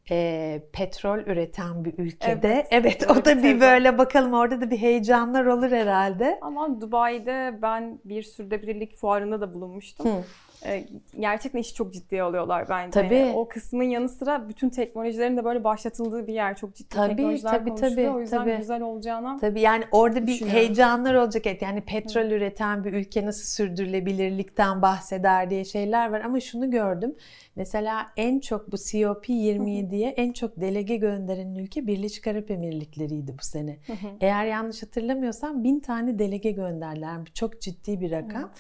E, 0.10 0.62
petrol 0.74 1.20
üreten 1.20 1.86
bir 1.86 1.94
ülkede. 1.98 2.48
Evet, 2.54 2.68
evet 2.72 3.12
o 3.12 3.26
da 3.26 3.44
bir 3.44 3.62
böyle 3.62 3.98
bakalım 3.98 4.34
orada 4.34 4.62
da 4.62 4.72
bir 4.72 4.78
heyecanlar 4.78 5.46
olur 5.46 5.72
herhalde. 5.72 6.40
Ama 6.42 6.82
Dubai'de 6.82 7.60
ben 7.62 8.00
bir 8.06 8.24
sürdürülebilirlik 8.24 8.96
fuarında 8.96 9.42
da 9.42 9.54
bulunmuştum. 9.54 10.06
Hı. 10.06 10.24
E, 10.66 10.86
gerçekten 11.20 11.60
işi 11.60 11.74
çok 11.74 11.94
ciddiye 11.94 12.24
alıyorlar 12.24 12.70
bence. 12.70 12.92
Tabii. 12.92 13.16
Yani 13.16 13.36
o 13.36 13.48
kısmın 13.48 13.84
yanı 13.84 14.10
sıra 14.10 14.50
bütün 14.50 14.70
teknolojilerin 14.70 15.38
de 15.38 15.46
böyle 15.46 15.64
başlatıldığı 15.64 16.28
bir 16.28 16.34
yer. 16.34 16.56
Çok 16.56 16.76
ciddi 16.76 16.96
tabii, 16.96 17.16
teknolojiler 17.16 17.52
tabii, 17.52 17.70
konuşuluyor. 17.70 17.96
Tabii, 17.96 18.18
o 18.18 18.20
yüzden 18.20 18.38
tabii. 18.38 18.58
güzel 18.58 18.82
olacağına 18.82 19.38
Tabii 19.38 19.62
yani 19.62 19.84
orada 19.92 20.28
bir 20.28 20.46
heyecanlar 20.46 21.14
olacak. 21.14 21.62
Yani 21.62 21.82
petrol 21.82 22.24
Hı. 22.24 22.34
üreten 22.34 22.84
bir 22.84 22.94
ülke 22.94 23.26
nasıl 23.26 23.46
sürdürülebilirlikten 23.46 24.82
bahseder 24.82 25.50
diye 25.50 25.66
şeyler 25.66 26.12
var. 26.12 26.22
Ama 26.22 26.40
şunu 26.40 26.72
gördüm. 26.72 27.16
Mesela 27.56 28.08
en 28.18 28.40
çok 28.40 28.72
bu 28.72 28.76
COP27'ye 28.76 30.10
en 30.10 30.32
çok 30.32 30.62
delege 30.62 30.98
gönderen 30.98 31.56
ülke 31.56 31.88
Birleşik 31.88 32.28
Arap 32.28 32.52
Emirlikleri'ydi 32.52 33.36
bu 33.42 33.46
sene. 33.46 33.78
Hı 33.88 33.94
hı. 33.94 34.08
Eğer 34.22 34.46
yanlış 34.46 34.84
hatırlamıyorsam 34.84 35.64
bin 35.64 35.80
tane 35.80 36.20
delege 36.20 36.52
gönderler. 36.52 37.18
Çok 37.34 37.62
ciddi 37.62 38.02
bir 38.02 38.12
rakam. 38.12 38.52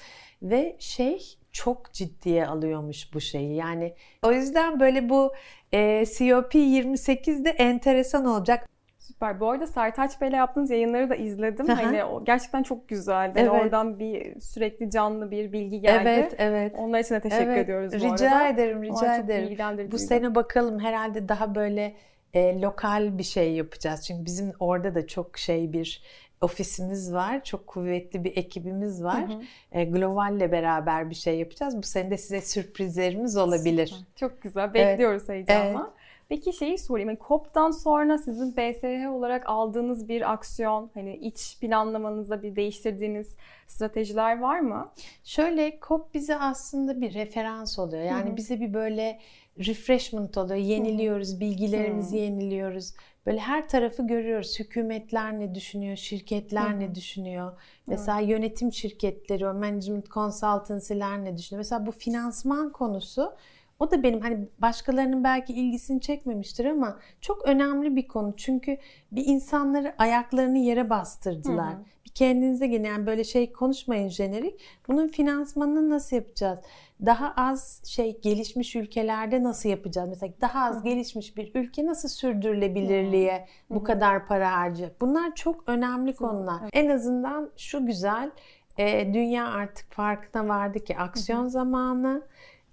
Evet. 0.41 0.51
Ve 0.51 0.75
şey 0.79 1.37
çok 1.51 1.93
ciddiye 1.93 2.47
alıyormuş 2.47 3.13
bu 3.13 3.21
şeyi. 3.21 3.55
Yani 3.55 3.93
o 4.23 4.31
yüzden 4.31 4.79
böyle 4.79 5.09
bu 5.09 5.33
e, 5.73 6.05
COP 6.05 6.55
28'de 6.55 7.49
enteresan 7.49 8.25
olacak. 8.25 8.67
Süper. 8.99 9.39
Bu 9.39 9.49
arada 9.49 9.67
Sertaç 9.67 10.21
Bey'le 10.21 10.31
yaptığınız 10.31 10.71
yayınları 10.71 11.09
da 11.09 11.15
izledim. 11.15 11.67
hani 11.67 12.03
o 12.03 12.23
gerçekten 12.23 12.63
çok 12.63 12.87
güzeldi. 12.87 13.33
Evet. 13.35 13.47
Yani 13.47 13.61
oradan 13.61 13.99
bir 13.99 14.39
sürekli 14.39 14.91
canlı 14.91 15.31
bir 15.31 15.51
bilgi 15.51 15.81
geldi. 15.81 16.09
Evet, 16.09 16.35
evet. 16.37 16.73
Onlar 16.77 16.99
için 16.99 17.15
de 17.15 17.19
teşekkür 17.19 17.45
evet. 17.45 17.63
ediyoruz 17.63 17.93
bu 17.93 17.95
rica 17.95 18.31
arada. 18.31 18.47
Ederim, 18.47 18.83
rica 18.83 18.93
Onlar 18.93 19.19
ederim. 19.19 19.91
Bu 19.91 19.97
sene 19.97 20.35
bakalım 20.35 20.79
herhalde 20.79 21.29
daha 21.29 21.55
böyle 21.55 21.95
e, 22.33 22.61
lokal 22.61 23.17
bir 23.17 23.23
şey 23.23 23.53
yapacağız. 23.53 24.07
Çünkü 24.07 24.25
bizim 24.25 24.53
orada 24.59 24.95
da 24.95 25.07
çok 25.07 25.37
şey 25.37 25.73
bir 25.73 26.03
ofisimiz 26.41 27.13
var. 27.13 27.43
Çok 27.43 27.67
kuvvetli 27.67 28.23
bir 28.23 28.37
ekibimiz 28.37 29.03
var. 29.03 29.29
Hı 29.29 29.33
hı. 29.33 29.41
E, 29.71 29.83
Global'le 29.85 30.51
beraber 30.51 31.09
bir 31.09 31.15
şey 31.15 31.39
yapacağız. 31.39 31.77
Bu 31.77 31.83
sene 31.83 32.11
de 32.11 32.17
size 32.17 32.41
sürprizlerimiz 32.41 33.37
olabilir. 33.37 33.87
Süper. 33.87 34.05
Çok 34.15 34.41
güzel. 34.41 34.73
Bekliyoruz 34.73 35.23
evet. 35.29 35.49
heyecanla. 35.49 35.79
Evet. 35.79 36.01
Peki 36.31 36.53
şeyi 36.53 36.77
sorayım. 36.77 37.09
Yani 37.09 37.19
COP'tan 37.27 37.71
sonra 37.71 38.17
sizin 38.17 38.57
BSH 38.57 39.09
olarak 39.09 39.49
aldığınız 39.49 40.09
bir 40.09 40.33
aksiyon, 40.33 40.91
hani 40.93 41.15
iç 41.15 41.57
planlamanızda 41.61 42.43
bir 42.43 42.55
değiştirdiğiniz 42.55 43.35
stratejiler 43.67 44.39
var 44.39 44.59
mı? 44.59 44.91
Şöyle 45.23 45.79
COP 45.87 46.13
bize 46.13 46.37
aslında 46.37 47.01
bir 47.01 47.13
referans 47.13 47.79
oluyor. 47.79 48.03
Yani 48.03 48.27
Hı-hı. 48.29 48.37
bize 48.37 48.59
bir 48.59 48.73
böyle 48.73 49.19
refreshment 49.59 50.37
oluyor. 50.37 50.59
Yeniliyoruz, 50.59 51.39
bilgilerimizi 51.39 52.17
Hı-hı. 52.17 52.23
yeniliyoruz. 52.23 52.93
Böyle 53.25 53.39
her 53.39 53.69
tarafı 53.69 54.07
görüyoruz. 54.07 54.59
Hükümetler 54.59 55.39
ne 55.39 55.55
düşünüyor, 55.55 55.95
şirketler 55.95 56.69
Hı-hı. 56.69 56.79
ne 56.79 56.95
düşünüyor. 56.95 57.61
Mesela 57.87 58.17
Hı-hı. 58.17 58.29
yönetim 58.29 58.73
şirketleri, 58.73 59.47
o 59.47 59.53
management 59.53 60.09
consultancy'ler 60.09 61.23
ne 61.23 61.37
düşünüyor. 61.37 61.59
Mesela 61.59 61.85
bu 61.85 61.91
finansman 61.91 62.71
konusu 62.71 63.35
o 63.81 63.91
da 63.91 64.03
benim 64.03 64.21
hani 64.21 64.47
başkalarının 64.59 65.23
belki 65.23 65.53
ilgisini 65.53 66.01
çekmemiştir 66.01 66.65
ama 66.65 66.99
çok 67.21 67.47
önemli 67.47 67.95
bir 67.95 68.07
konu. 68.07 68.33
Çünkü 68.37 68.77
bir 69.11 69.25
insanları 69.25 69.93
ayaklarını 69.97 70.57
yere 70.57 70.89
bastırdılar. 70.89 71.73
Hı 71.73 71.77
hı. 71.77 71.85
Bir 72.05 72.09
kendinize 72.09 72.67
gelin 72.67 72.83
yani 72.83 73.05
böyle 73.05 73.23
şey 73.23 73.51
konuşmayın 73.51 74.09
jenerik. 74.09 74.59
Bunun 74.87 75.07
finansmanını 75.07 75.89
nasıl 75.89 76.15
yapacağız? 76.15 76.59
Daha 77.05 77.33
az 77.37 77.81
şey 77.85 78.21
gelişmiş 78.21 78.75
ülkelerde 78.75 79.43
nasıl 79.43 79.69
yapacağız? 79.69 80.09
Mesela 80.09 80.33
daha 80.41 80.65
az 80.65 80.83
gelişmiş 80.83 81.37
bir 81.37 81.51
ülke 81.55 81.85
nasıl 81.85 82.09
sürdürülebilirliğe 82.09 83.47
bu 83.69 83.83
kadar 83.83 84.27
para 84.27 84.51
harcayacak? 84.51 85.01
Bunlar 85.01 85.35
çok 85.35 85.63
önemli 85.69 86.15
konular. 86.15 86.61
En 86.73 86.89
azından 86.89 87.51
şu 87.57 87.85
güzel 87.85 88.31
e, 88.77 89.13
dünya 89.13 89.47
artık 89.47 89.91
farkına 89.91 90.47
vardı 90.47 90.83
ki 90.83 90.97
aksiyon 90.97 91.47
zamanı 91.47 92.21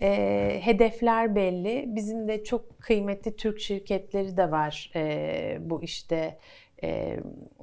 e, 0.01 0.61
hedefler 0.63 1.35
belli. 1.35 1.85
Bizim 1.87 2.29
de 2.29 2.45
çok 2.45 2.81
kıymetli 2.81 3.37
Türk 3.37 3.61
şirketleri 3.61 4.37
de 4.37 4.51
var 4.51 4.91
e, 4.95 5.59
bu 5.61 5.83
işte 5.83 6.39
e, 6.83 7.17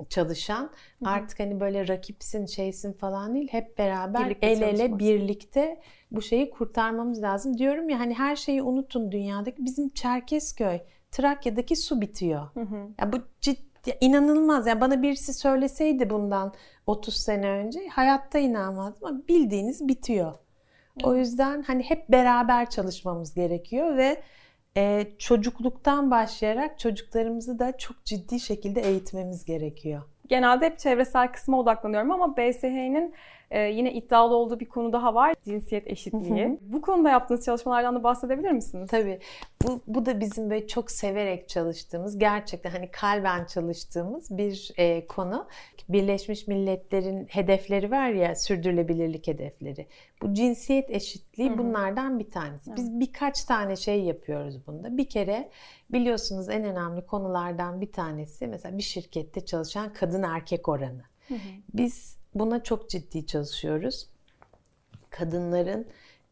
çalışan. 0.10 0.64
Hı 0.64 1.06
hı. 1.06 1.10
Artık 1.10 1.40
hani 1.40 1.60
böyle 1.60 1.88
rakipsin, 1.88 2.46
şeysin 2.46 2.94
falan 2.94 3.36
değil. 3.36 3.48
Hep 3.52 3.78
beraber 3.78 4.26
birlikte 4.26 4.48
el 4.48 4.62
ele 4.62 4.78
çalışmak. 4.78 5.00
birlikte 5.00 5.80
bu 6.16 6.22
şeyi 6.22 6.50
kurtarmamız 6.50 7.22
lazım. 7.22 7.58
Diyorum 7.58 7.90
ya 7.90 8.00
hani 8.00 8.14
her 8.14 8.36
şeyi 8.36 8.62
unutun 8.62 9.12
dünyadaki. 9.12 9.66
Bizim 9.66 9.90
Çerkezköy, 9.90 10.80
Trakya'daki 11.12 11.76
su 11.76 12.02
bitiyor. 12.02 12.48
Hı 12.54 12.62
hı. 12.62 12.88
Ya 13.02 13.14
bu 13.14 13.18
ciddi 13.42 13.98
inanılmaz. 14.02 14.68
Yani 14.68 14.82
bana 14.82 15.02
birisi 15.02 15.34
söyleseydi 15.34 16.10
bundan 16.10 16.54
30 16.88 17.16
sene 17.16 17.50
önce 17.50 17.88
hayatta 17.88 18.40
inanmazdım 18.40 19.08
ama 19.08 19.28
bildiğiniz 19.28 19.88
bitiyor. 19.88 20.34
O 21.04 21.16
yüzden 21.16 21.62
hani 21.62 21.84
hep 21.84 22.10
beraber 22.10 22.70
çalışmamız 22.70 23.34
gerekiyor 23.34 23.98
ve 23.98 24.24
e, 24.78 25.08
çocukluktan 25.20 26.12
başlayarak 26.12 26.80
çocuklarımızı 26.80 27.60
da 27.60 27.78
çok 27.78 28.06
ciddi 28.06 28.40
şekilde 28.40 28.82
eğitmemiz 28.82 29.46
gerekiyor. 29.46 30.02
Genelde 30.28 30.66
hep 30.66 30.80
çevresel 30.80 31.32
kısma 31.32 31.60
odaklanıyorum 31.60 32.12
ama 32.12 32.38
BSH'nin 32.38 33.14
ee, 33.52 33.62
yine 33.62 33.94
iddialı 33.94 34.36
olduğu 34.36 34.60
bir 34.60 34.66
konu 34.66 34.94
daha 34.94 35.16
var. 35.16 35.36
Cinsiyet 35.46 35.88
eşitliği. 35.88 36.60
Bu 36.62 36.82
konuda 36.82 37.10
yaptığınız 37.10 37.46
çalışmalardan 37.46 37.96
da 37.96 38.04
bahsedebilir 38.04 38.52
misiniz? 38.52 38.90
Tabii. 38.92 39.20
Bu, 39.64 39.82
bu 39.88 40.06
da 40.06 40.20
bizim 40.20 40.50
böyle 40.50 40.68
çok 40.68 40.92
severek 40.92 41.50
çalıştığımız, 41.50 42.20
gerçekten 42.20 42.70
hani 42.70 42.92
kalben 42.92 43.46
çalıştığımız 43.46 44.38
bir 44.38 44.72
e, 44.78 45.08
konu. 45.08 45.48
Birleşmiş 45.90 46.48
Milletler'in 46.48 47.26
hedefleri 47.26 47.92
var 47.92 48.10
ya, 48.10 48.36
sürdürülebilirlik 48.36 49.28
hedefleri. 49.28 49.88
Bu 50.22 50.34
cinsiyet 50.34 50.90
eşitliği 50.90 51.58
bunlardan 51.58 52.20
bir 52.20 52.32
tanesi. 52.32 52.70
Evet. 52.70 52.78
Biz 52.78 53.00
birkaç 53.00 53.44
tane 53.44 53.76
şey 53.76 54.04
yapıyoruz 54.04 54.68
bunda. 54.68 54.98
Bir 54.98 55.10
kere 55.10 55.50
biliyorsunuz 55.90 56.50
en 56.50 56.64
önemli 56.64 57.06
konulardan 57.06 57.82
bir 57.82 57.92
tanesi 57.92 58.48
mesela 58.48 58.78
bir 58.78 58.84
şirkette 58.84 59.46
çalışan 59.46 59.94
kadın 59.94 60.24
erkek 60.24 60.70
oranı. 60.70 61.04
Hı 61.28 61.34
hı. 61.34 61.40
Biz 61.74 62.18
buna 62.36 62.64
çok 62.64 62.90
ciddi 62.90 63.26
çalışıyoruz. 63.26 64.08
Kadınların 65.10 65.88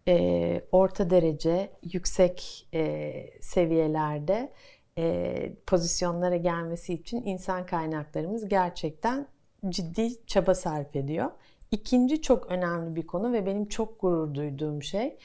e, 0.08 0.62
orta 0.72 1.10
derece, 1.10 1.72
yüksek 1.94 2.68
e, 2.74 3.14
seviyelerde 3.42 4.52
e, 4.98 5.36
pozisyonlara 5.68 6.38
gelmesi 6.38 6.94
için 6.94 7.24
insan 7.26 7.66
kaynaklarımız 7.66 8.48
gerçekten 8.48 9.28
ciddi 9.70 10.26
çaba 10.28 10.56
sarf 10.56 10.96
ediyor. 10.96 11.32
İkinci 11.72 12.22
çok 12.22 12.52
önemli 12.52 12.96
bir 12.96 13.08
konu 13.08 13.34
ve 13.34 13.46
benim 13.46 13.68
çok 13.68 14.02
gurur 14.02 14.34
duyduğum 14.34 14.84
şey, 14.84 15.18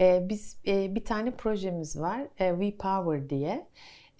e, 0.00 0.26
biz 0.28 0.56
e, 0.66 0.94
bir 0.94 1.04
tane 1.04 1.30
projemiz 1.30 2.00
var, 2.00 2.20
e, 2.38 2.50
We 2.50 2.76
Power 2.76 3.30
diye. 3.30 3.66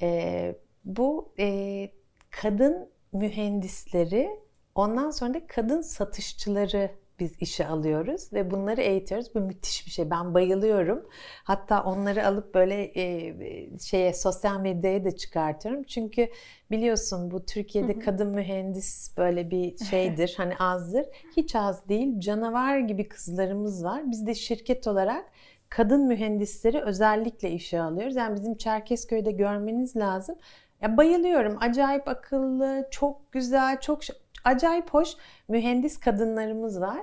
E, 0.03 0.55
bu 0.85 1.33
e, 1.39 1.91
kadın 2.31 2.89
mühendisleri, 3.13 4.31
ondan 4.75 5.11
sonra 5.11 5.35
da 5.35 5.47
kadın 5.47 5.81
satışçıları 5.81 6.91
biz 7.21 7.33
işe 7.41 7.67
alıyoruz 7.67 8.33
ve 8.33 8.51
bunları 8.51 8.81
eğitiyoruz. 8.81 9.35
Bu 9.35 9.41
müthiş 9.41 9.87
bir 9.87 9.91
şey. 9.91 10.11
Ben 10.11 10.35
bayılıyorum. 10.35 11.09
Hatta 11.45 11.83
onları 11.83 12.27
alıp 12.27 12.55
böyle 12.55 12.83
e, 12.97 13.79
şeye 13.79 14.15
sosyal 14.15 14.61
medyaya 14.61 15.05
da 15.05 15.17
çıkartıyorum. 15.17 15.83
Çünkü 15.83 16.29
biliyorsun 16.71 17.31
bu 17.31 17.47
Türkiye'de 17.47 17.99
kadın 17.99 18.29
mühendis 18.29 19.17
böyle 19.17 19.51
bir 19.51 19.77
şeydir. 19.77 20.35
hani 20.37 20.57
azdır. 20.59 21.07
Hiç 21.37 21.57
az 21.57 21.89
değil. 21.89 22.21
Canavar 22.21 22.79
gibi 22.79 23.09
kızlarımız 23.09 23.85
var. 23.85 24.11
Biz 24.11 24.27
de 24.27 24.35
şirket 24.35 24.87
olarak 24.87 25.25
kadın 25.69 26.07
mühendisleri 26.07 26.81
özellikle 26.81 27.51
işe 27.51 27.81
alıyoruz. 27.81 28.17
Yani 28.17 28.37
bizim 28.37 28.57
Çerkezköy'de 28.57 29.33
görmeniz 29.33 29.97
lazım. 29.97 30.37
Ya 30.83 30.97
bayılıyorum. 30.97 31.57
Acayip 31.61 32.09
akıllı, 32.09 32.89
çok 32.91 33.33
güzel, 33.33 33.81
çok 33.81 34.01
acayip 34.45 34.91
hoş 34.91 35.09
mühendis 35.49 36.01
kadınlarımız 36.01 36.81
var. 36.81 37.01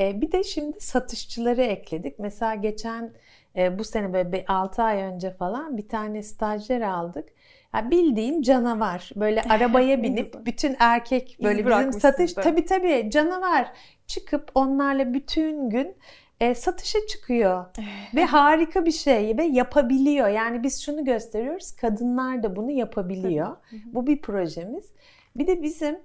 E, 0.00 0.20
bir 0.20 0.32
de 0.32 0.44
şimdi 0.44 0.80
satışçıları 0.80 1.62
ekledik. 1.62 2.18
Mesela 2.18 2.54
geçen 2.54 3.12
e, 3.56 3.78
bu 3.78 3.84
sene 3.84 4.12
böyle 4.12 4.44
6 4.48 4.82
ay 4.82 5.02
önce 5.02 5.30
falan 5.30 5.76
bir 5.76 5.88
tane 5.88 6.22
stajyer 6.22 6.80
aldık. 6.80 7.28
Ya 7.74 7.90
bildiğin 7.90 8.42
canavar. 8.42 9.10
Böyle 9.16 9.42
arabaya 9.48 10.02
binip 10.02 10.46
bütün 10.46 10.76
erkek 10.78 11.38
böyle 11.42 11.66
bizim 11.66 11.92
satış 11.92 12.32
tabii 12.32 12.64
tabii 12.64 13.10
canavar 13.10 13.72
çıkıp 14.06 14.50
onlarla 14.54 15.14
bütün 15.14 15.70
gün 15.70 15.96
e, 16.40 16.54
satışa 16.54 16.98
çıkıyor 17.08 17.64
ve 18.14 18.24
harika 18.24 18.84
bir 18.84 18.92
şey 18.92 19.38
ve 19.38 19.44
yapabiliyor. 19.44 20.28
Yani 20.28 20.62
biz 20.62 20.82
şunu 20.82 21.04
gösteriyoruz, 21.04 21.76
kadınlar 21.76 22.42
da 22.42 22.56
bunu 22.56 22.70
yapabiliyor. 22.70 23.56
Bu 23.84 24.06
bir 24.06 24.22
projemiz. 24.22 24.92
Bir 25.36 25.46
de 25.46 25.62
bizim 25.62 25.98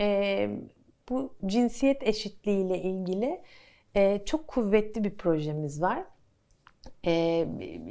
e, 0.00 0.48
bu 1.08 1.34
cinsiyet 1.46 2.02
eşitliği 2.02 2.66
ile 2.66 2.82
ilgili 2.82 3.40
e, 3.96 4.24
çok 4.24 4.48
kuvvetli 4.48 5.04
bir 5.04 5.16
projemiz 5.16 5.82
var. 5.82 6.04
E, 7.06 7.46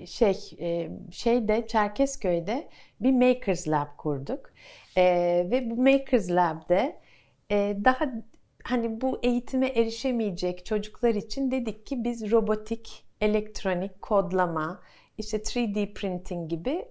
şey 0.08 0.38
e, 0.60 0.90
şeyde 1.12 1.68
Çerkezköy'de 1.68 2.70
bir 3.00 3.12
Makers 3.12 3.68
Lab 3.68 3.88
kurduk 3.98 4.54
e, 4.98 5.04
ve 5.52 5.70
bu 5.70 5.76
Makers 5.76 6.32
Lab'de 6.32 7.02
e, 7.52 7.78
daha 7.86 8.14
hani 8.64 9.02
bu 9.02 9.20
eğitime 9.24 9.68
erişemeyecek 9.68 10.66
çocuklar 10.66 11.16
için 11.16 11.52
dedik 11.52 11.86
ki 11.86 12.04
biz 12.04 12.32
robotik, 12.32 13.06
elektronik, 13.22 14.02
kodlama, 14.02 14.82
işte 15.18 15.38
3D 15.38 15.94
printing 15.94 16.50
gibi 16.50 16.86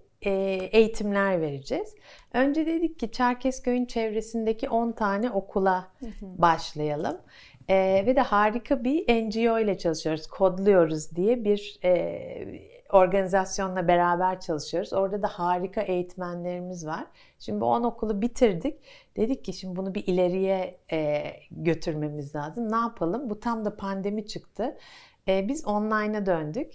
eğitimler 0.73 1.41
vereceğiz. 1.41 1.95
Önce 2.33 2.67
dedik 2.67 2.99
ki 2.99 3.13
Çerkezköy'ün 3.13 3.87
çevresindeki 3.87 4.69
10 4.69 4.93
tane 4.93 5.31
okula 5.31 5.89
başlayalım. 6.23 7.21
E, 7.69 8.05
ve 8.07 8.17
de 8.17 8.21
harika 8.21 8.85
bir 8.85 9.25
NGO 9.25 9.59
ile 9.59 9.79
çalışıyoruz. 9.79 10.27
Kodluyoruz 10.27 11.17
diye 11.17 11.45
bir 11.45 11.79
e, 11.85 12.63
organizasyonla 12.93 13.89
beraber 13.89 14.41
çalışıyoruz. 14.41 14.93
Orada 14.93 15.23
da 15.23 15.29
harika 15.29 15.81
eğitmenlerimiz 15.81 16.87
var. 16.87 17.05
Şimdi 17.39 17.61
bu 17.61 17.67
10 17.67 17.83
okulu 17.83 18.23
bitirdik. 18.23 18.81
Dedik 19.17 19.45
ki 19.45 19.53
şimdi 19.53 19.77
bunu 19.77 19.95
bir 19.95 20.07
ileriye 20.07 20.79
e, 20.93 21.23
götürmemiz 21.51 22.35
lazım. 22.35 22.73
Ne 22.73 22.77
yapalım? 22.77 23.31
Bu 23.31 23.41
tam 23.41 23.65
da 23.65 23.77
pandemi 23.77 24.27
çıktı. 24.27 24.77
E, 25.29 25.49
biz 25.49 25.67
online'a 25.67 26.27
döndük. 26.27 26.73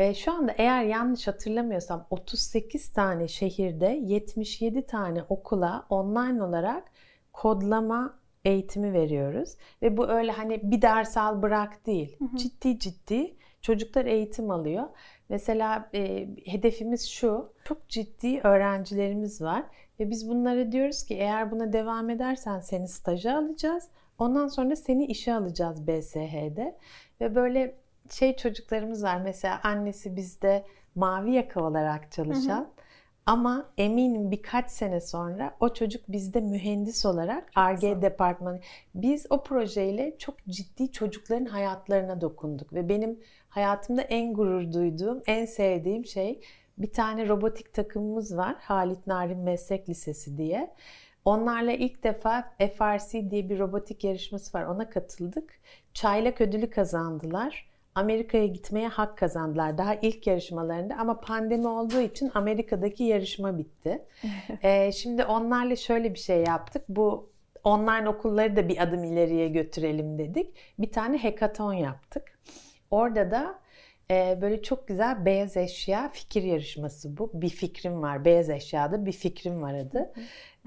E, 0.00 0.14
şu 0.14 0.32
anda 0.32 0.52
eğer 0.58 0.84
yanlış 0.84 1.26
hatırlamıyorsam 1.26 2.06
38 2.10 2.92
tane 2.92 3.28
şehirde 3.28 4.00
77 4.02 4.86
tane 4.86 5.22
okula 5.28 5.86
online 5.90 6.42
olarak 6.42 6.84
kodlama 7.32 8.18
eğitimi 8.44 8.92
veriyoruz. 8.92 9.56
Ve 9.82 9.96
bu 9.96 10.08
öyle 10.08 10.32
hani 10.32 10.60
bir 10.62 10.82
ders 10.82 11.16
al 11.16 11.42
bırak 11.42 11.86
değil. 11.86 12.16
Hı 12.18 12.24
hı. 12.24 12.36
Ciddi 12.36 12.78
ciddi 12.78 13.34
çocuklar 13.62 14.06
eğitim 14.06 14.50
alıyor. 14.50 14.84
Mesela 15.28 15.90
e, 15.94 16.28
hedefimiz 16.44 17.08
şu, 17.08 17.52
çok 17.64 17.88
ciddi 17.88 18.40
öğrencilerimiz 18.40 19.42
var 19.42 19.64
ve 20.00 20.10
biz 20.10 20.28
bunlara 20.28 20.72
diyoruz 20.72 21.04
ki 21.04 21.14
eğer 21.14 21.50
buna 21.50 21.72
devam 21.72 22.10
edersen 22.10 22.60
seni 22.60 22.88
staja 22.88 23.38
alacağız. 23.38 23.88
Ondan 24.18 24.48
sonra 24.48 24.76
seni 24.76 25.06
işe 25.06 25.34
alacağız 25.34 25.86
BSH'de. 25.86 26.76
Ve 27.20 27.34
böyle 27.34 27.79
şey 28.12 28.36
çocuklarımız 28.36 29.02
var. 29.02 29.20
Mesela 29.24 29.60
annesi 29.62 30.16
bizde 30.16 30.64
mavi 30.94 31.32
yaka 31.32 31.64
olarak 31.64 32.12
çalışan. 32.12 32.60
Hı 32.60 32.64
hı. 32.64 32.70
Ama 33.26 33.72
eminim 33.78 34.30
birkaç 34.30 34.70
sene 34.70 35.00
sonra 35.00 35.56
o 35.60 35.74
çocuk 35.74 36.08
bizde 36.08 36.40
mühendis 36.40 37.06
olarak 37.06 37.50
ARGE 37.54 38.02
departmanı. 38.02 38.60
Biz 38.94 39.26
o 39.30 39.42
projeyle 39.42 40.18
çok 40.18 40.44
ciddi 40.48 40.92
çocukların 40.92 41.44
hayatlarına 41.44 42.20
dokunduk 42.20 42.72
ve 42.72 42.88
benim 42.88 43.20
hayatımda 43.48 44.02
en 44.02 44.34
gurur 44.34 44.72
duyduğum, 44.72 45.22
en 45.26 45.44
sevdiğim 45.44 46.06
şey 46.06 46.40
bir 46.78 46.92
tane 46.92 47.28
robotik 47.28 47.74
takımımız 47.74 48.36
var. 48.36 48.56
Halit 48.60 49.06
Narin 49.06 49.38
Meslek 49.38 49.88
Lisesi 49.88 50.38
diye. 50.38 50.74
Onlarla 51.24 51.72
ilk 51.72 52.04
defa 52.04 52.52
FRC 52.58 53.30
diye 53.30 53.48
bir 53.48 53.58
robotik 53.58 54.04
yarışması 54.04 54.58
var. 54.58 54.64
Ona 54.64 54.90
katıldık. 54.90 55.60
Çaylak 55.94 56.40
ödülü 56.40 56.70
kazandılar. 56.70 57.69
Amerika'ya 57.94 58.46
gitmeye 58.46 58.88
hak 58.88 59.18
kazandılar 59.18 59.78
daha 59.78 59.94
ilk 59.94 60.26
yarışmalarında 60.26 60.96
ama 60.98 61.20
pandemi 61.20 61.68
olduğu 61.68 62.00
için 62.00 62.30
Amerika'daki 62.34 63.04
yarışma 63.04 63.58
bitti. 63.58 64.02
ee, 64.62 64.92
şimdi 64.92 65.24
onlarla 65.24 65.76
şöyle 65.76 66.14
bir 66.14 66.18
şey 66.18 66.42
yaptık. 66.42 66.84
Bu 66.88 67.30
online 67.64 68.08
okulları 68.08 68.56
da 68.56 68.68
bir 68.68 68.82
adım 68.82 69.04
ileriye 69.04 69.48
götürelim 69.48 70.18
dedik. 70.18 70.54
Bir 70.78 70.92
tane 70.92 71.18
hekaton 71.18 71.72
yaptık. 71.72 72.38
Orada 72.90 73.30
da 73.30 73.58
e, 74.10 74.38
böyle 74.40 74.62
çok 74.62 74.88
güzel 74.88 75.24
beyaz 75.24 75.56
eşya 75.56 76.08
fikir 76.12 76.42
yarışması 76.42 77.18
bu. 77.18 77.30
Bir 77.34 77.48
fikrim 77.48 78.02
var. 78.02 78.24
Beyaz 78.24 78.50
eşyada 78.50 79.06
bir 79.06 79.12
fikrim 79.12 79.62
var 79.62 79.74
adı. 79.74 80.12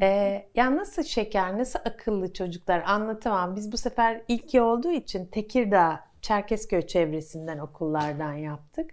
Ee, 0.01 0.45
ya 0.55 0.75
nasıl 0.75 1.03
şeker, 1.03 1.57
nasıl 1.57 1.79
akıllı 1.85 2.33
çocuklar 2.33 2.83
anlatamam. 2.85 3.55
Biz 3.55 3.71
bu 3.71 3.77
sefer 3.77 4.21
ilki 4.27 4.61
olduğu 4.61 4.91
için 4.91 5.25
Tekirdağ 5.25 6.12
Çerkezköy 6.23 6.81
çevresinden 6.81 7.57
okullardan 7.57 8.33
yaptık. 8.33 8.91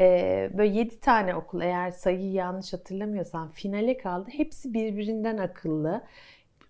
Ee, 0.00 0.50
böyle 0.58 0.78
7 0.78 1.00
tane 1.00 1.34
okul 1.34 1.60
eğer 1.60 1.90
sayıyı 1.90 2.32
yanlış 2.32 2.72
hatırlamıyorsam 2.72 3.50
finale 3.50 3.96
kaldı. 3.98 4.30
Hepsi 4.32 4.74
birbirinden 4.74 5.38
akıllı. 5.38 6.04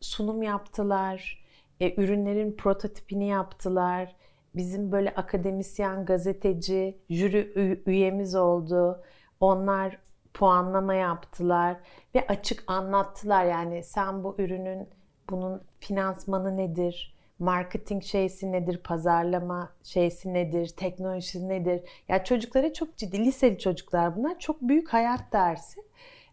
Sunum 0.01 0.43
yaptılar, 0.43 1.45
e, 1.81 1.95
ürünlerin 2.03 2.57
prototipini 2.57 3.29
yaptılar. 3.29 4.17
Bizim 4.57 4.93
böyle 4.93 5.11
akademisyen, 5.15 6.05
gazeteci, 6.05 6.99
jüri 7.11 7.53
üyemiz 7.87 8.35
oldu. 8.35 9.03
Onlar 9.41 9.99
puanlama 10.35 10.95
yaptılar 10.95 11.77
ve 12.15 12.27
açık 12.27 12.65
anlattılar. 12.67 13.45
Yani 13.45 13.83
sen 13.85 14.25
bu 14.25 14.35
ürünün 14.39 14.89
bunun 15.31 15.63
finansmanı 15.81 16.57
nedir? 16.57 17.20
Marketing 17.41 18.03
şeysi 18.03 18.53
nedir, 18.53 18.79
pazarlama 18.79 19.73
şeysi 19.85 20.35
nedir, 20.35 20.69
teknolojisi 20.69 21.49
nedir? 21.49 21.81
Ya 22.09 22.25
çocuklara 22.25 22.73
çok 22.73 22.97
ciddi, 22.97 23.19
liseli 23.19 23.59
çocuklar 23.59 24.17
bunlar 24.17 24.39
çok 24.39 24.63
büyük 24.63 24.93
hayat 24.93 25.33
dersi. 25.33 25.81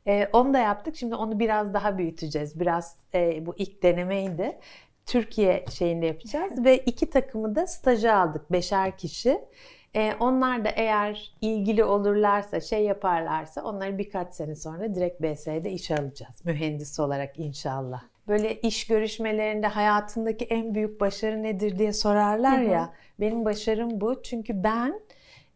Ee, 0.08 0.30
onu 0.34 0.54
da 0.54 0.60
yaptık. 0.60 0.96
Şimdi 0.96 1.16
onu 1.16 1.40
biraz 1.40 1.74
daha 1.74 1.98
büyüteceğiz. 1.98 2.60
Biraz 2.60 2.98
e, 3.14 3.46
bu 3.46 3.56
ilk 3.58 3.84
denemeydi. 3.84 4.60
Türkiye 5.06 5.66
şeyinde 5.72 6.06
yapacağız 6.06 6.54
ve 6.66 6.78
iki 6.78 7.10
takımı 7.10 7.56
da 7.56 7.68
staja 7.68 8.16
aldık. 8.16 8.52
Beşer 8.52 8.98
kişi. 8.98 9.42
Ee, 9.96 10.14
onlar 10.20 10.66
da 10.66 10.70
eğer 10.70 11.32
ilgili 11.42 11.84
olurlarsa, 11.84 12.62
şey 12.62 12.84
yaparlarsa 12.84 13.64
onları 13.64 13.98
birkaç 13.98 14.34
sene 14.34 14.56
sonra 14.56 14.96
direkt 14.96 15.22
BS'de 15.22 15.72
işe 15.72 15.96
alacağız. 15.96 16.46
Mühendis 16.46 17.00
olarak 17.00 17.40
inşallah 17.40 18.04
böyle 18.28 18.62
iş 18.62 18.88
görüşmelerinde 18.88 19.68
hayatındaki 19.68 20.46
en 20.46 20.76
büyük 20.76 21.02
başarı 21.02 21.44
nedir 21.44 21.80
diye 21.80 21.94
sorarlar 21.94 22.60
ya. 22.60 22.82
Hı 22.82 22.86
hı. 22.86 22.90
Benim 23.20 23.46
başarım 23.46 24.02
bu. 24.02 24.24
Çünkü 24.24 24.64
ben 24.64 25.02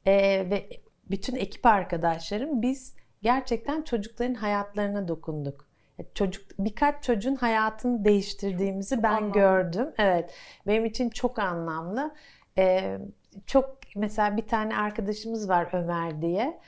e, 0.06 0.14
ve 0.50 0.70
bütün 1.10 1.36
ekip 1.36 1.66
arkadaşlarım 1.66 2.62
biz 2.62 2.96
gerçekten 3.22 3.82
çocukların 3.82 4.34
hayatlarına 4.34 5.08
dokunduk. 5.08 5.68
E, 6.00 6.04
çocuk 6.14 6.46
birkaç 6.60 7.04
çocuğun 7.04 7.36
hayatını 7.36 8.06
değiştirdiğimizi 8.06 9.04
ben 9.04 9.12
anlamlı. 9.12 9.34
gördüm. 9.34 9.88
Evet. 9.98 10.34
Benim 10.68 10.86
için 10.86 11.10
çok 11.10 11.40
anlamlı. 11.40 12.16
Ee, 12.58 12.98
çok 13.46 13.78
mesela 13.96 14.38
bir 14.38 14.48
tane 14.48 14.78
arkadaşımız 14.78 15.50
var 15.50 15.70
Ömer 15.74 16.22
diye. 16.22 16.60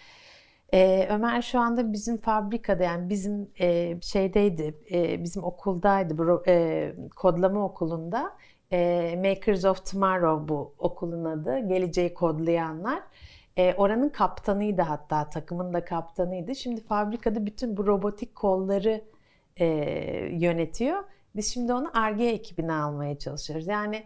Ee, 0.73 1.07
Ömer 1.09 1.41
şu 1.41 1.59
anda 1.59 1.93
bizim 1.93 2.17
fabrikada 2.17 2.83
yani 2.83 3.09
bizim 3.09 3.51
e, 3.59 3.97
şeydeydi, 4.01 4.75
e, 4.91 5.23
bizim 5.23 5.43
okuldaydı, 5.43 6.17
bu, 6.17 6.43
e, 6.47 6.93
kodlama 7.15 7.65
okulunda. 7.65 8.37
E, 8.71 9.15
Makers 9.17 9.65
of 9.65 9.85
Tomorrow 9.85 10.47
bu 10.53 10.73
okulun 10.77 11.25
adı, 11.25 11.59
geleceği 11.59 12.13
kodlayanlar. 12.13 13.03
E, 13.57 13.73
oranın 13.73 14.09
kaptanıydı 14.09 14.81
hatta, 14.81 15.29
takımın 15.29 15.73
da 15.73 15.85
kaptanıydı. 15.85 16.55
Şimdi 16.55 16.81
fabrikada 16.83 17.45
bütün 17.45 17.77
bu 17.77 17.87
robotik 17.87 18.35
kolları 18.35 19.01
e, 19.57 19.65
yönetiyor. 20.31 21.03
Biz 21.35 21.53
şimdi 21.53 21.73
onu 21.73 21.91
ARGE 21.93 22.25
ekibine 22.25 22.73
almaya 22.73 23.19
çalışıyoruz. 23.19 23.67
Yani 23.67 24.03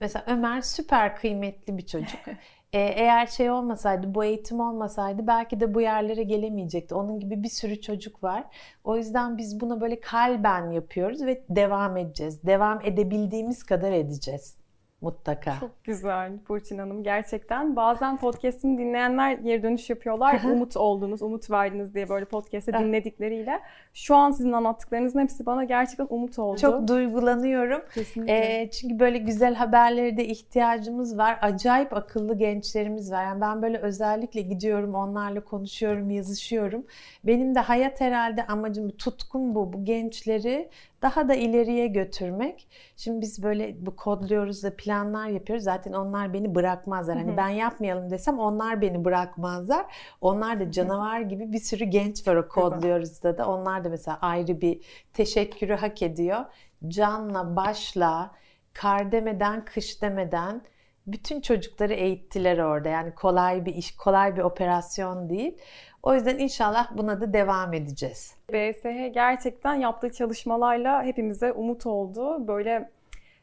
mesela 0.00 0.24
Ömer 0.28 0.60
süper 0.60 1.16
kıymetli 1.16 1.78
bir 1.78 1.86
çocuk. 1.86 2.20
Ee, 2.72 2.78
eğer 2.78 3.26
şey 3.26 3.50
olmasaydı, 3.50 4.14
bu 4.14 4.24
eğitim 4.24 4.60
olmasaydı 4.60 5.26
belki 5.26 5.60
de 5.60 5.74
bu 5.74 5.80
yerlere 5.80 6.22
gelemeyecekti. 6.22 6.94
Onun 6.94 7.20
gibi 7.20 7.42
bir 7.42 7.48
sürü 7.48 7.80
çocuk 7.80 8.22
var. 8.24 8.44
O 8.84 8.96
yüzden 8.96 9.38
biz 9.38 9.60
buna 9.60 9.80
böyle 9.80 10.00
kalben 10.00 10.70
yapıyoruz 10.70 11.22
ve 11.26 11.44
devam 11.48 11.96
edeceğiz. 11.96 12.42
Devam 12.42 12.80
edebildiğimiz 12.84 13.62
kadar 13.62 13.92
edeceğiz. 13.92 14.59
Mutlaka. 15.00 15.56
Çok 15.60 15.84
güzel 15.84 16.32
Burçin 16.48 16.78
Hanım 16.78 17.02
gerçekten. 17.02 17.76
Bazen 17.76 18.16
podcast'imi 18.16 18.78
dinleyenler 18.78 19.32
geri 19.32 19.62
dönüş 19.62 19.90
yapıyorlar. 19.90 20.40
umut 20.44 20.76
oldunuz, 20.76 21.22
umut 21.22 21.50
verdiniz 21.50 21.94
diye 21.94 22.08
böyle 22.08 22.24
podcast'ı 22.24 22.72
dinledikleriyle. 22.72 23.60
Şu 23.94 24.16
an 24.16 24.30
sizin 24.30 24.52
anlattıklarınızın 24.52 25.20
hepsi 25.20 25.46
bana 25.46 25.64
gerçekten 25.64 26.06
umut 26.10 26.38
oldu. 26.38 26.60
Çok 26.60 26.88
duygulanıyorum. 26.88 27.82
Kesinlikle. 27.94 28.60
E, 28.60 28.70
çünkü 28.70 28.98
böyle 28.98 29.18
güzel 29.18 29.54
haberlere 29.54 30.16
de 30.16 30.24
ihtiyacımız 30.24 31.18
var. 31.18 31.38
Acayip 31.42 31.92
akıllı 31.92 32.38
gençlerimiz 32.38 33.12
var. 33.12 33.24
Yani 33.24 33.40
ben 33.40 33.62
böyle 33.62 33.78
özellikle 33.78 34.40
gidiyorum, 34.40 34.94
onlarla 34.94 35.40
konuşuyorum, 35.40 36.10
yazışıyorum. 36.10 36.86
Benim 37.24 37.54
de 37.54 37.60
hayat 37.60 38.00
herhalde 38.00 38.46
amacım, 38.46 38.90
tutkum 38.90 39.54
bu. 39.54 39.72
Bu 39.72 39.84
gençleri 39.84 40.68
daha 41.02 41.28
da 41.28 41.34
ileriye 41.34 41.86
götürmek. 41.86 42.68
Şimdi 42.96 43.20
biz 43.20 43.42
böyle 43.42 43.86
bu 43.86 43.96
kodluyoruz 43.96 44.62
da 44.62 44.76
planlar 44.76 45.28
yapıyoruz. 45.28 45.64
Zaten 45.64 45.92
onlar 45.92 46.32
beni 46.32 46.54
bırakmazlar. 46.54 47.18
Hani 47.18 47.36
ben 47.36 47.48
yapmayalım 47.48 48.10
desem 48.10 48.38
onlar 48.38 48.80
beni 48.80 49.04
bırakmazlar. 49.04 49.86
Onlar 50.20 50.60
da 50.60 50.72
canavar 50.72 51.20
gibi 51.20 51.52
bir 51.52 51.58
sürü 51.58 51.84
genç 51.84 52.28
var 52.28 52.36
o 52.36 52.48
kodluyoruz 52.48 53.22
da 53.22 53.38
da. 53.38 53.48
Onlar 53.48 53.84
da 53.84 53.88
mesela 53.88 54.18
ayrı 54.20 54.60
bir 54.60 54.80
teşekkürü 55.12 55.74
hak 55.74 56.02
ediyor. 56.02 56.44
Canla 56.88 57.56
başla 57.56 58.30
kar 58.72 59.12
demeden 59.12 59.64
kış 59.64 60.02
demeden 60.02 60.62
bütün 61.06 61.40
çocukları 61.40 61.94
eğittiler 61.94 62.58
orada. 62.58 62.88
Yani 62.88 63.14
kolay 63.14 63.66
bir 63.66 63.74
iş, 63.74 63.96
kolay 63.96 64.36
bir 64.36 64.42
operasyon 64.42 65.28
değil. 65.28 65.58
O 66.02 66.14
yüzden 66.14 66.38
inşallah 66.38 66.96
buna 66.96 67.20
da 67.20 67.32
devam 67.32 67.74
edeceğiz. 67.74 68.34
BSH 68.52 69.14
gerçekten 69.14 69.74
yaptığı 69.74 70.12
çalışmalarla 70.12 71.02
hepimize 71.02 71.52
umut 71.52 71.86
oldu. 71.86 72.48
Böyle 72.48 72.90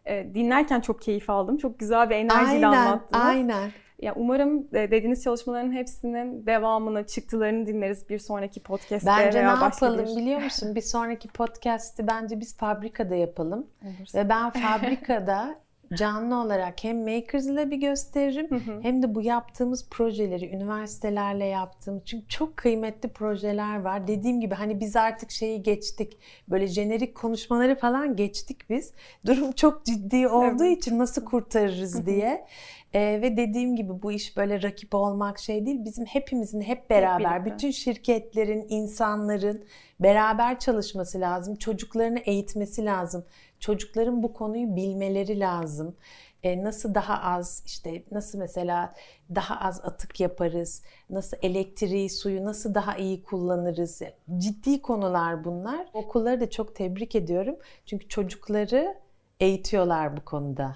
e, 0.06 0.34
dinlerken 0.34 0.82
çok 0.82 1.02
keyif 1.02 1.30
aldım. 1.30 1.58
Çok 1.58 1.80
güzel 1.80 2.10
bir 2.10 2.16
enerjiyle 2.16 2.68
aynen, 2.68 2.78
anlattınız. 2.78 3.26
Aynen. 3.26 3.72
Ya 4.00 4.14
umarım 4.16 4.68
e, 4.74 4.92
dediğiniz 4.92 5.24
çalışmaların 5.24 5.72
hepsinin 5.72 6.46
devamını, 6.46 7.08
çıktılarını 7.08 7.68
dinleriz 7.68 8.10
bir 8.10 8.20
sonraki 8.20 8.64
podcast'te 8.64 9.12
bence 9.12 9.40
veya 9.40 9.58
ne 9.58 9.64
yapalım 9.64 10.06
bir... 10.06 10.22
biliyor 10.22 10.42
musun? 10.42 10.76
Bir 10.76 10.82
sonraki 10.82 11.28
podcast'i 11.28 12.08
bence 12.08 12.40
biz 12.40 12.58
fabrikada 12.58 13.16
yapalım. 13.16 13.68
Olursa. 13.86 14.20
Ve 14.20 14.30
ben 14.30 14.50
fabrikada 14.50 15.56
canlı 15.94 16.42
olarak 16.42 16.84
hem 16.84 16.98
Makers 16.98 17.46
ile 17.46 17.72
bir 17.72 17.78
gösteririm 17.78 18.50
hı 18.50 18.56
hı. 18.56 18.80
hem 18.82 19.04
de 19.04 19.16
bu 19.16 19.22
yaptığımız 19.22 19.90
projeleri 19.90 20.56
üniversitelerle 20.56 21.46
yaptığım 21.46 22.02
çünkü 22.06 22.28
çok 22.28 22.58
kıymetli 22.58 23.10
projeler 23.10 23.80
var. 23.80 24.08
Dediğim 24.08 24.42
gibi 24.42 24.56
hani 24.56 24.80
biz 24.80 24.96
artık 24.96 25.32
şeyi 25.32 25.64
geçtik. 25.64 26.18
Böyle 26.50 26.68
jenerik 26.68 27.16
konuşmaları 27.16 27.76
falan 27.76 28.16
geçtik 28.16 28.70
biz. 28.70 28.94
Durum 29.26 29.52
çok 29.52 29.86
ciddi 29.86 30.28
olduğu 30.28 30.66
evet. 30.66 30.78
için 30.78 31.00
nasıl 31.00 31.26
kurtarırız 31.26 32.06
diye. 32.06 32.46
Ee, 32.94 33.20
ve 33.22 33.38
dediğim 33.38 33.76
gibi 33.76 34.02
bu 34.02 34.12
iş 34.12 34.38
böyle 34.38 34.62
rakip 34.62 34.96
olmak 34.96 35.40
şey 35.40 35.66
değil. 35.66 35.86
Bizim 35.86 36.06
hepimizin 36.06 36.62
hep 36.62 36.90
beraber, 36.90 37.40
hep 37.40 37.46
bütün 37.46 37.72
şirketlerin, 37.72 38.66
insanların 38.70 39.66
beraber 40.00 40.60
çalışması 40.60 41.20
lazım. 41.20 41.56
Çocuklarını 41.56 42.20
eğitmesi 42.20 42.86
lazım. 42.86 43.26
Çocukların 43.60 44.24
bu 44.24 44.34
konuyu 44.34 44.76
bilmeleri 44.76 45.40
lazım. 45.40 45.96
E, 46.44 46.64
nasıl 46.64 46.96
daha 46.96 47.22
az 47.22 47.64
işte 47.66 48.04
nasıl 48.12 48.40
mesela 48.40 48.94
daha 49.36 49.60
az 49.60 49.82
atık 49.86 50.20
yaparız, 50.20 50.84
nasıl 51.10 51.38
elektriği, 51.42 52.10
suyu 52.10 52.46
nasıl 52.46 52.74
daha 52.74 52.96
iyi 52.96 53.24
kullanırız. 53.24 54.02
Ciddi 54.38 54.82
konular 54.82 55.44
bunlar. 55.44 55.88
Okulları 55.94 56.40
da 56.40 56.50
çok 56.50 56.76
tebrik 56.76 57.16
ediyorum. 57.16 57.56
Çünkü 57.86 58.08
çocukları 58.08 58.98
eğitiyorlar 59.40 60.18
bu 60.18 60.26
konuda. 60.26 60.76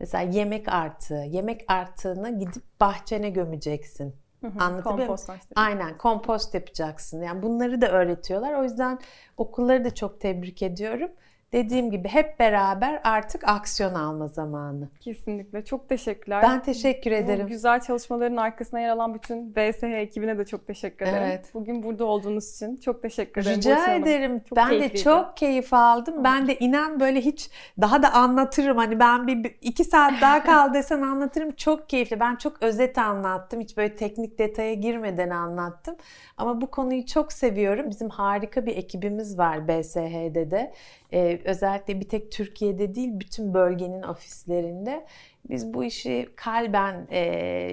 Mesela 0.00 0.30
yemek 0.30 0.68
artığı, 0.68 1.24
yemek 1.28 1.64
artığını 1.68 2.38
gidip 2.38 2.80
bahçene 2.80 3.30
gömeceksin. 3.30 4.14
Anlatabiliyor 4.58 4.96
muyum? 4.96 5.08
Aynen 5.56 5.98
kompost 5.98 6.54
yapacaksın. 6.54 7.22
Yani 7.22 7.42
bunları 7.42 7.80
da 7.80 7.88
öğretiyorlar. 7.90 8.54
O 8.54 8.62
yüzden 8.64 8.98
okulları 9.36 9.84
da 9.84 9.94
çok 9.94 10.20
tebrik 10.20 10.62
ediyorum 10.62 11.10
dediğim 11.52 11.90
gibi 11.90 12.08
hep 12.08 12.38
beraber 12.40 13.00
artık 13.04 13.48
aksiyon 13.48 13.94
alma 13.94 14.28
zamanı. 14.28 14.88
Kesinlikle. 15.00 15.64
Çok 15.64 15.88
teşekkürler. 15.88 16.42
Ben 16.42 16.62
teşekkür 16.62 17.12
ederim. 17.12 17.44
Bu 17.44 17.48
güzel 17.48 17.80
çalışmaların 17.80 18.36
arkasına 18.36 18.80
yer 18.80 18.88
alan 18.88 19.14
bütün 19.14 19.54
BSH 19.56 19.84
ekibine 19.84 20.38
de 20.38 20.44
çok 20.44 20.66
teşekkür 20.66 21.06
ederim. 21.06 21.22
Evet. 21.26 21.50
Bugün 21.54 21.82
burada 21.82 22.04
olduğunuz 22.04 22.54
için 22.54 22.76
çok 22.76 23.02
teşekkür 23.02 23.40
ederim. 23.42 23.56
Rica 23.56 23.76
Boşanım. 23.76 24.02
ederim. 24.02 24.40
Çok 24.48 24.56
ben 24.56 24.68
keyifliydi. 24.68 24.94
de 24.94 25.02
çok 25.02 25.36
keyif 25.36 25.74
aldım. 25.74 26.24
Ben 26.24 26.48
de 26.48 26.58
inan 26.58 27.00
böyle 27.00 27.20
hiç 27.20 27.50
daha 27.80 28.02
da 28.02 28.12
anlatırım. 28.12 28.76
Hani 28.76 29.00
ben 29.00 29.26
bir 29.26 29.56
iki 29.60 29.84
saat 29.84 30.12
daha 30.20 30.42
kal 30.44 30.74
desen 30.74 31.02
anlatırım. 31.02 31.50
Çok 31.50 31.88
keyifli. 31.88 32.20
Ben 32.20 32.36
çok 32.36 32.62
özet 32.62 32.98
anlattım. 32.98 33.60
Hiç 33.60 33.76
böyle 33.76 33.96
teknik 33.96 34.38
detaya 34.38 34.74
girmeden 34.74 35.30
anlattım. 35.30 35.96
Ama 36.36 36.60
bu 36.60 36.66
konuyu 36.70 37.06
çok 37.06 37.32
seviyorum. 37.32 37.90
Bizim 37.90 38.08
harika 38.08 38.66
bir 38.66 38.76
ekibimiz 38.76 39.38
var 39.38 39.68
BSH'de 39.68 40.50
de. 40.50 40.72
Ee, 41.12 41.39
özellikle 41.44 42.00
bir 42.00 42.08
tek 42.08 42.32
Türkiye'de 42.32 42.94
değil 42.94 43.10
bütün 43.12 43.54
bölgenin 43.54 44.02
ofislerinde 44.02 45.06
biz 45.50 45.74
bu 45.74 45.84
işi 45.84 46.28
kalben 46.36 47.06
e, 47.10 47.18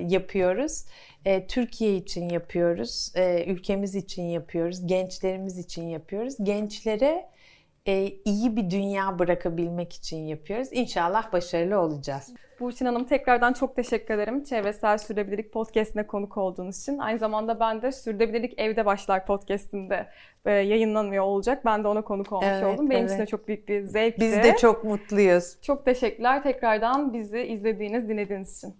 yapıyoruz. 0.07 0.85
E, 1.25 1.47
Türkiye 1.47 1.95
için 1.95 2.29
yapıyoruz, 2.29 3.11
e, 3.15 3.45
ülkemiz 3.47 3.95
için 3.95 4.23
yapıyoruz, 4.23 4.87
gençlerimiz 4.87 5.57
için 5.57 5.87
yapıyoruz. 5.87 6.35
Gençlere 6.43 7.29
e, 7.87 8.13
iyi 8.25 8.55
bir 8.55 8.69
dünya 8.69 9.19
bırakabilmek 9.19 9.93
için 9.93 10.17
yapıyoruz. 10.17 10.67
İnşallah 10.71 11.33
başarılı 11.33 11.79
olacağız. 11.79 12.33
Burçin 12.59 12.85
Hanım 12.85 13.03
tekrardan 13.03 13.53
çok 13.53 13.75
teşekkür 13.75 14.13
ederim. 14.13 14.43
Çevresel 14.43 14.97
Sürdürülebilirlik 14.97 15.53
Podcast'ine 15.53 16.07
konuk 16.07 16.37
olduğunuz 16.37 16.81
için. 16.81 16.97
Aynı 16.97 17.19
zamanda 17.19 17.59
ben 17.59 17.81
de 17.81 17.91
Sürdürülebilirlik 17.91 18.59
Evde 18.59 18.85
Başlar 18.85 19.25
Podcast'inde 19.25 20.07
e, 20.45 20.51
yayınlanıyor 20.51 21.23
olacak. 21.23 21.65
Ben 21.65 21.83
de 21.83 21.87
ona 21.87 22.01
konuk 22.01 22.31
olmuş 22.31 22.47
evet, 22.49 22.63
oldum. 22.63 22.89
Benim 22.89 23.01
evet. 23.01 23.11
için 23.11 23.21
de 23.21 23.25
çok 23.25 23.47
büyük 23.47 23.67
bir 23.67 23.83
zevkti. 23.83 24.21
Biz 24.21 24.33
de 24.33 24.55
çok 24.57 24.83
mutluyuz. 24.83 25.57
Çok 25.61 25.85
teşekkürler 25.85 26.43
tekrardan 26.43 27.13
bizi 27.13 27.39
izlediğiniz, 27.39 28.09
dinlediğiniz 28.09 28.57
için. 28.57 28.75